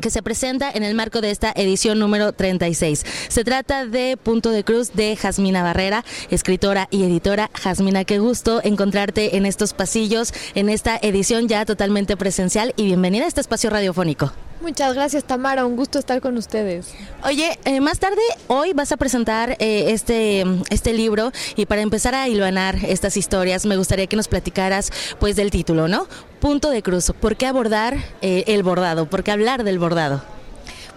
[0.00, 3.04] que se presenta en el marco de esta edición número 36.
[3.28, 7.50] Se trata de Punto de Cruz de Jasmina Barrera, escritora y editora.
[7.52, 13.26] Jasmina, qué gusto encontrarte en estos pasillos, en esta edición ya totalmente presencial y bienvenida
[13.26, 14.32] a este espacio radiofónico.
[14.60, 16.94] Muchas gracias Tamara, un gusto estar con ustedes.
[17.24, 22.14] Oye, eh, más tarde hoy vas a presentar eh, este, este libro y para empezar
[22.14, 26.06] a hilvanar estas historias me gustaría que nos platicaras pues del título, ¿no?
[26.40, 29.06] Punto de cruz, ¿por qué abordar eh, el bordado?
[29.06, 30.22] ¿Por qué hablar del bordado?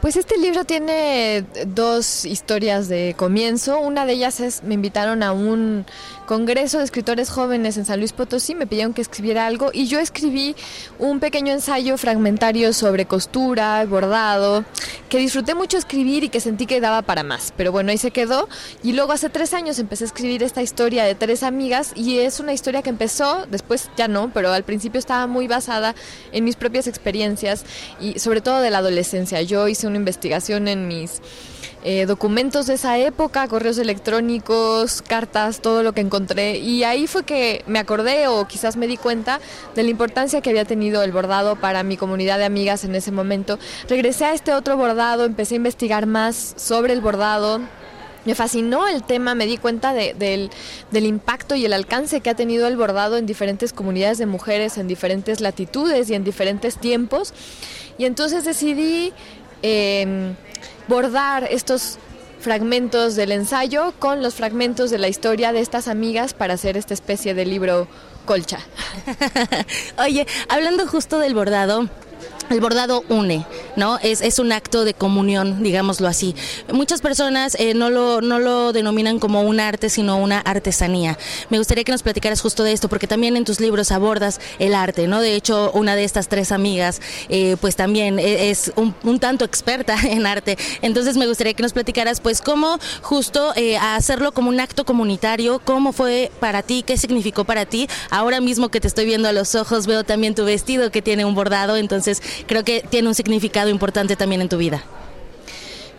[0.01, 3.79] Pues este libro tiene dos historias de comienzo.
[3.79, 5.87] Una de ellas es, me invitaron a un
[6.27, 9.97] Congreso de Escritores Jóvenes en San Luis Potosí, me pidieron que escribiera algo y yo
[9.99, 10.57] escribí
[10.99, 14.65] un pequeño ensayo fragmentario sobre costura, bordado,
[15.07, 17.53] que disfruté mucho escribir y que sentí que daba para más.
[17.55, 18.49] Pero bueno, ahí se quedó.
[18.83, 22.41] Y luego hace tres años empecé a escribir esta historia de tres amigas y es
[22.41, 25.95] una historia que empezó, después ya no, pero al principio estaba muy basada
[26.33, 27.63] en mis propias experiencias
[28.01, 29.41] y sobre todo de la adolescencia.
[29.43, 31.21] Yo hice una investigación en mis
[31.83, 36.57] eh, documentos de esa época, correos electrónicos, cartas, todo lo que encontré.
[36.57, 39.39] Y ahí fue que me acordé o quizás me di cuenta
[39.75, 43.11] de la importancia que había tenido el bordado para mi comunidad de amigas en ese
[43.11, 43.59] momento.
[43.87, 47.61] Regresé a este otro bordado, empecé a investigar más sobre el bordado,
[48.25, 50.49] me fascinó el tema, me di cuenta del,
[50.91, 54.77] del, impacto y el alcance que ha tenido el bordado en diferentes comunidades de mujeres,
[54.77, 57.33] en diferentes latitudes y en diferentes tiempos.
[57.97, 59.13] Y entonces decidí
[59.63, 60.33] eh,
[60.87, 61.97] bordar estos
[62.39, 66.93] fragmentos del ensayo con los fragmentos de la historia de estas amigas para hacer esta
[66.93, 67.87] especie de libro
[68.25, 68.59] colcha.
[69.97, 71.89] Oye, hablando justo del bordado,
[72.49, 73.45] el bordado une,
[73.75, 73.97] ¿no?
[73.99, 76.35] Es, es, un acto de comunión, digámoslo así.
[76.71, 81.17] Muchas personas eh, no, lo, no lo denominan como un arte, sino una artesanía.
[81.49, 84.75] Me gustaría que nos platicaras justo de esto, porque también en tus libros abordas el
[84.75, 85.19] arte, ¿no?
[85.19, 89.97] De hecho, una de estas tres amigas, eh, pues también e, es un, tanto experta
[90.03, 90.57] en arte.
[90.81, 95.59] Entonces me gustaría que nos platicaras, pues, cómo justo eh, hacerlo como un acto comunitario,
[95.63, 97.89] cómo fue para ti, qué significó para ti.
[98.09, 101.25] Ahora mismo que te estoy viendo a los ojos, veo también tu vestido que tiene
[101.25, 102.06] un bordado, entonces
[102.47, 104.83] creo que tiene un significado importante también en tu vida.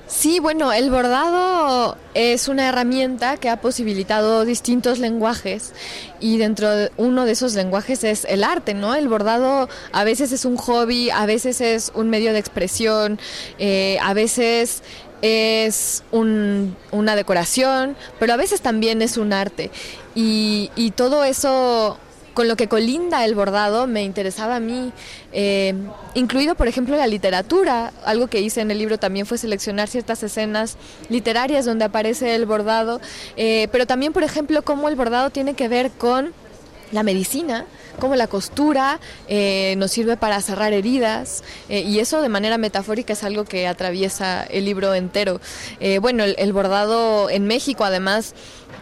[0.08, 5.74] Sí, bueno, el bordado es una herramienta que ha posibilitado distintos lenguajes
[6.18, 8.94] y dentro de uno de esos lenguajes es el arte, ¿no?
[8.94, 13.20] El bordado a veces es un hobby, a veces es un medio de expresión,
[13.58, 14.82] eh, a veces
[15.20, 19.70] es un, una decoración, pero a veces también es un arte.
[20.14, 21.98] Y todo eso
[22.38, 24.92] con lo que colinda el bordado me interesaba a mí,
[25.32, 25.74] eh,
[26.14, 27.92] incluido por ejemplo la literatura.
[28.04, 30.76] Algo que hice en el libro también fue seleccionar ciertas escenas
[31.08, 33.00] literarias donde aparece el bordado,
[33.36, 36.32] eh, pero también por ejemplo cómo el bordado tiene que ver con
[36.92, 37.66] la medicina,
[37.98, 43.24] cómo la costura eh, nos sirve para cerrar heridas y eso de manera metafórica es
[43.24, 45.40] algo que atraviesa el libro entero.
[46.00, 48.34] Bueno, el, el, bordado en México además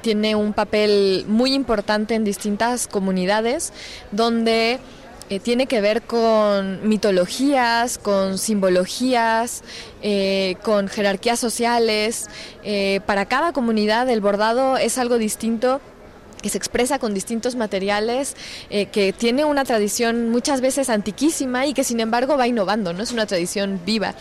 [0.02, 3.72] tiene un papel muy importante en distintas comunidades
[4.12, 4.80] donde
[5.28, 9.64] eh, tiene que ver con mitologías, con simbologías,
[10.00, 12.28] eh, con jerarquías sociales.
[12.62, 15.80] Eh, para cada comunidad el bordado es algo distinto
[16.42, 18.36] que se expresa con distintos materiales,
[18.68, 23.02] que tiene una tradición muchas veces antiquísima y que sin embargo va innovando, ¿no?
[23.02, 24.14] Es una tradición viva.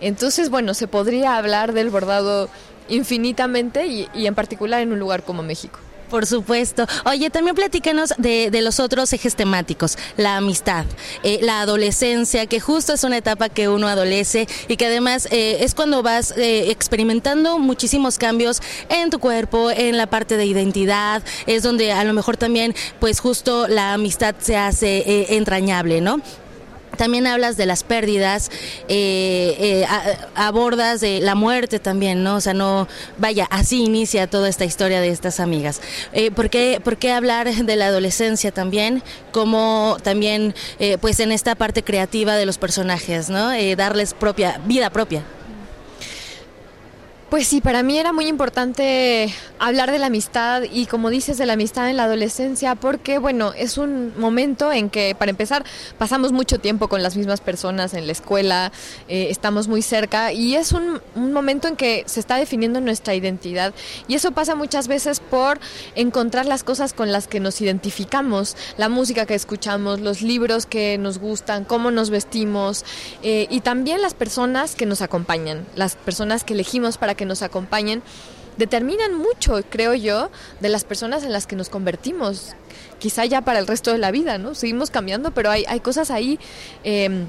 [0.00, 2.48] Entonces, bueno, se podría hablar del bordado
[2.88, 5.78] infinitamente y, en particular en un lugar como México.
[6.10, 6.86] Por supuesto.
[7.06, 10.84] Oye, también platícanos de, de los otros ejes temáticos, la amistad,
[11.24, 15.58] eh, la adolescencia, que justo es una etapa que uno adolece y que además eh,
[15.60, 21.22] es cuando vas eh, experimentando muchísimos cambios en tu cuerpo, en la parte de identidad,
[21.46, 26.20] es donde a lo mejor también pues justo la amistad se hace entrañable, ¿no?
[26.96, 28.50] También hablas de las pérdidas,
[28.88, 32.36] eh, eh, a, abordas de la muerte también, ¿no?
[32.36, 32.88] O sea, no,
[33.18, 35.80] vaya, así inicia toda esta historia de estas amigas.
[36.12, 39.02] Eh, ¿por, qué, ¿Por qué hablar de la adolescencia también?
[39.32, 43.50] Como también, eh, pues en esta parte creativa de los personajes, ¿no?
[43.76, 45.22] Darles propia, vida propia.
[47.30, 51.46] Pues sí, para mí era muy importante hablar de la amistad y como dices de
[51.46, 55.64] la amistad en la adolescencia porque bueno, es un momento en que para empezar
[55.96, 58.72] pasamos mucho tiempo con las mismas personas en la escuela,
[59.08, 63.74] eh, estamos muy cerca y es un, momento en que se está definiendo nuestra identidad.
[64.06, 65.58] Y eso pasa muchas veces por
[65.94, 70.98] encontrar las cosas con las que nos identificamos, la música que escuchamos, los libros que
[70.98, 72.84] nos gustan, cómo nos vestimos
[73.22, 77.42] eh, y también las personas que nos acompañan, las personas que elegimos para que nos
[77.42, 78.02] acompañen,
[78.56, 80.30] determinan mucho, creo yo,
[80.60, 82.54] de las personas en las que nos convertimos,
[82.98, 84.54] quizá ya para el resto de la vida, ¿no?
[84.54, 86.38] Seguimos cambiando, pero hay, hay cosas ahí
[86.84, 87.24] eh,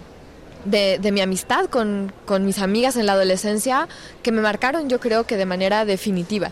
[0.65, 3.87] de, de, mi amistad con, con, mis amigas en la adolescencia
[4.23, 6.51] que me marcaron, yo creo que de manera definitiva.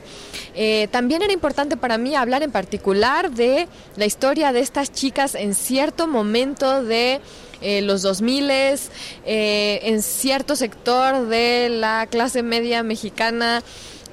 [0.56, 5.36] Eh, también era importante para mí hablar en particular de la historia de estas chicas
[5.36, 7.22] en cierto momento de
[7.64, 13.64] eh, los 2000 eh, en cierto sector de la clase media mexicana,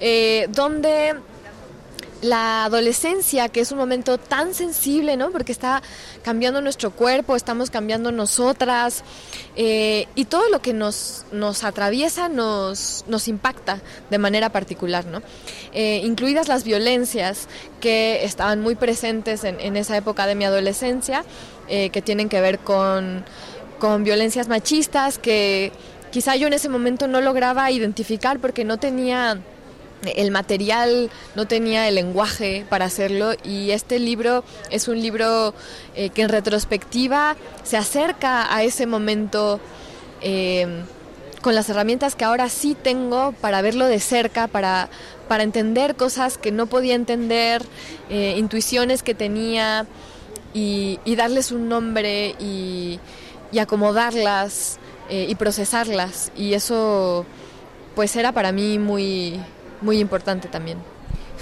[0.01, 1.17] eh, donde
[2.23, 5.31] la adolescencia, que es un momento tan sensible, ¿no?
[5.31, 5.83] Porque está
[6.23, 9.03] cambiando nuestro cuerpo, estamos cambiando nosotras,
[9.57, 15.23] eh, y todo lo que nos, nos atraviesa nos, nos impacta de manera particular, ¿no?
[15.73, 17.49] Incluidas las violencias
[17.81, 21.25] que estaban muy presentes en, esa época de mi adolescencia,
[21.73, 23.25] eh, que tienen que ver con,
[23.79, 25.71] con violencias machistas, que
[26.11, 29.39] quizá yo en ese momento no lograba identificar porque no tenía
[30.17, 33.35] el material, no tenía el lenguaje para hacerlo.
[33.45, 35.55] Y este libro es un libro
[35.95, 39.61] eh, que en retrospectiva se acerca a ese momento
[40.23, 40.67] eh,
[41.41, 44.89] con las herramientas que ahora sí tengo para verlo de cerca, para,
[45.29, 47.63] para entender cosas que no podía entender,
[48.11, 49.87] intuiciones que tenía
[50.55, 52.99] y, darles un nombre y,
[53.53, 54.79] y acomodarlas
[55.11, 57.27] y procesarlas y eso
[57.97, 59.41] pues era para mí muy
[59.81, 60.79] muy importante también.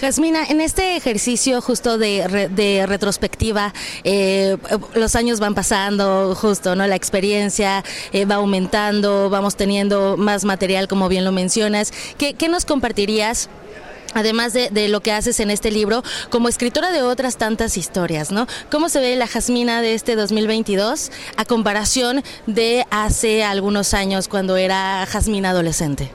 [0.00, 3.74] Jasmina, en este ejercicio justo de, de retrospectiva,
[4.04, 4.56] eh,
[4.94, 6.86] los años van pasando, justo, ¿no?
[6.86, 7.82] La experiencia
[8.12, 11.92] eh, va aumentando, vamos teniendo más material, como bien lo mencionas.
[12.16, 13.50] ¿Qué, nos compartirías?
[14.14, 18.46] Además de, lo que haces en este libro, como escritora de otras tantas historias, ¿no?
[18.70, 24.56] ¿Cómo se ve la Jasmina de este 2022 a comparación de hace algunos años cuando
[24.56, 26.10] era Jasmina adolescente?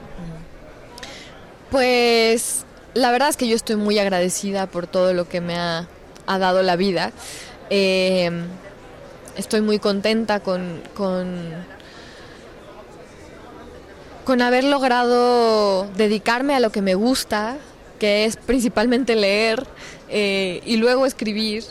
[1.69, 5.87] Pues la verdad es que yo estoy muy agradecida por todo lo que me ha,
[6.27, 7.11] dado la vida.
[7.69, 8.45] Em,
[9.35, 11.53] estoy muy contenta con, con,
[14.41, 17.57] haber logrado dedicarme a lo que me gusta,
[18.03, 19.65] que es principalmente leer
[20.09, 21.63] eh, y luego escribir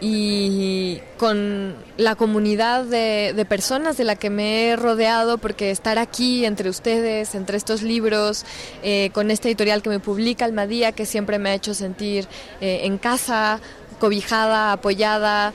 [0.00, 6.46] y con la comunidad de, personas de la que me he rodeado, porque estar aquí
[6.46, 8.46] entre ustedes, entre estos libros,
[8.82, 12.26] eh, con esta editorial que me publica Almadía, que siempre me ha hecho sentir
[12.62, 13.60] eh, en casa,
[14.00, 15.52] cobijada, apoyada,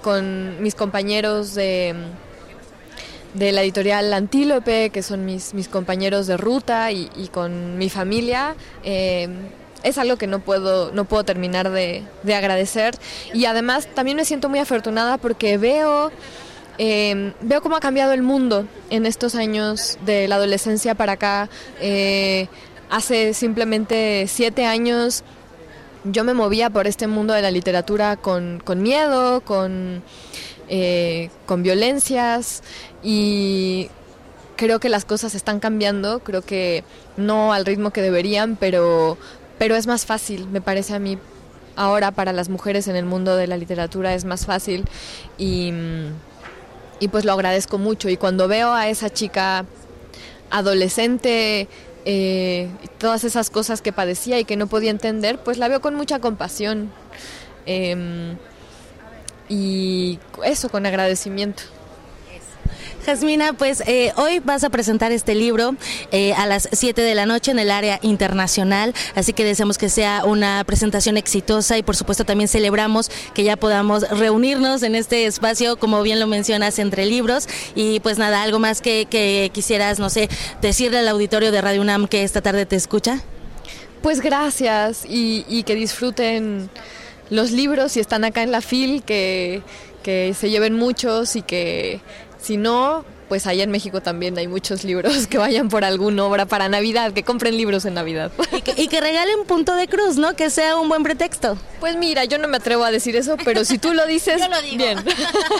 [0.00, 1.94] con mis compañeros de,
[3.38, 8.54] de la editorial Antílope, que son mis, mis compañeros de ruta, y, con mi familia
[9.82, 12.04] es algo que no puedo, no puedo terminar de,
[12.34, 12.94] agradecer.
[13.32, 16.10] Y además también me siento muy afortunada porque veo,
[16.78, 21.48] em, veo cómo ha cambiado el mundo en estos años de la adolescencia para acá.
[21.80, 22.48] Eh,
[22.90, 25.24] hace simplemente siete años
[26.04, 30.02] yo me movía por este mundo de la literatura con, miedo, con,
[30.68, 32.62] eh, con violencias
[33.02, 33.90] y
[34.56, 36.84] creo que las cosas están cambiando, creo que
[37.16, 39.16] no al ritmo que deberían, pero,
[39.58, 41.18] pero es más fácil, me parece a mí,
[41.76, 44.84] ahora para las mujeres en el mundo de la literatura es más fácil
[45.38, 45.72] y,
[47.00, 48.08] y pues lo agradezco mucho.
[48.08, 49.64] Y cuando veo a esa chica
[50.50, 51.68] adolescente,
[52.04, 52.68] eh,
[52.98, 56.18] todas esas cosas que padecía y que no podía entender, pues la veo con mucha
[56.18, 56.90] compasión.
[57.66, 58.36] Em,
[59.48, 61.62] y eso, con agradecimiento.
[63.08, 65.76] Jasmina, pues eh, hoy vas a presentar este libro
[66.12, 69.88] eh, a las 7 de la noche en el área internacional, así que deseamos que
[69.88, 75.24] sea una presentación exitosa y por supuesto también celebramos que ya podamos reunirnos en este
[75.24, 77.48] espacio, como bien lo mencionas, entre libros.
[77.74, 80.28] Y pues nada, algo más que, quisieras, no sé,
[80.60, 83.22] decirle al auditorio de Radio UNAM que esta tarde te escucha.
[84.02, 86.68] Pues gracias y, que disfruten
[87.30, 89.62] los libros si están acá en la FIL, que,
[90.02, 92.00] que se lleven muchos y que
[92.40, 96.46] si no, pues allá en México también hay muchos libros que vayan por alguna obra
[96.46, 98.32] para Navidad, que compren libros en Navidad.
[98.76, 100.34] Y que, regalen punto de cruz, ¿no?
[100.34, 101.58] Que sea un buen pretexto.
[101.80, 104.48] Pues mira, yo no me atrevo a decir eso, pero si tú lo dices, yo
[104.48, 104.78] lo digo.
[104.78, 104.98] bien.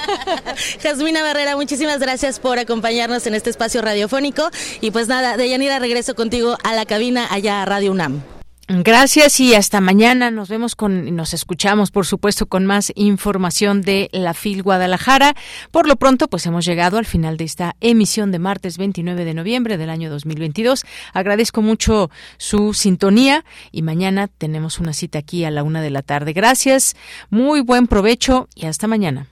[0.83, 4.49] Jasmina Barrera, muchísimas gracias por acompañarnos en este espacio radiofónico.
[4.81, 8.38] Y pues nada, de Yanira regreso contigo a la cabina allá a Radio UNAM.
[8.71, 10.31] Gracias y hasta mañana.
[10.31, 15.35] Nos vemos con, nos escuchamos, por supuesto, con más información de la FIL Guadalajara.
[15.71, 19.33] Por lo pronto, pues hemos llegado al final de esta emisión de martes 29 de
[19.33, 20.85] noviembre del año 2022.
[21.15, 23.43] Agradezco mucho su sintonía
[23.73, 26.35] y mañana tenemos una cita aquí a la una de la tarde.
[26.35, 26.95] Gracias,
[27.31, 29.29] muy buen provecho y hasta mañana.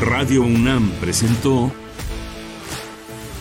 [0.00, 1.72] Radio UNAM presentó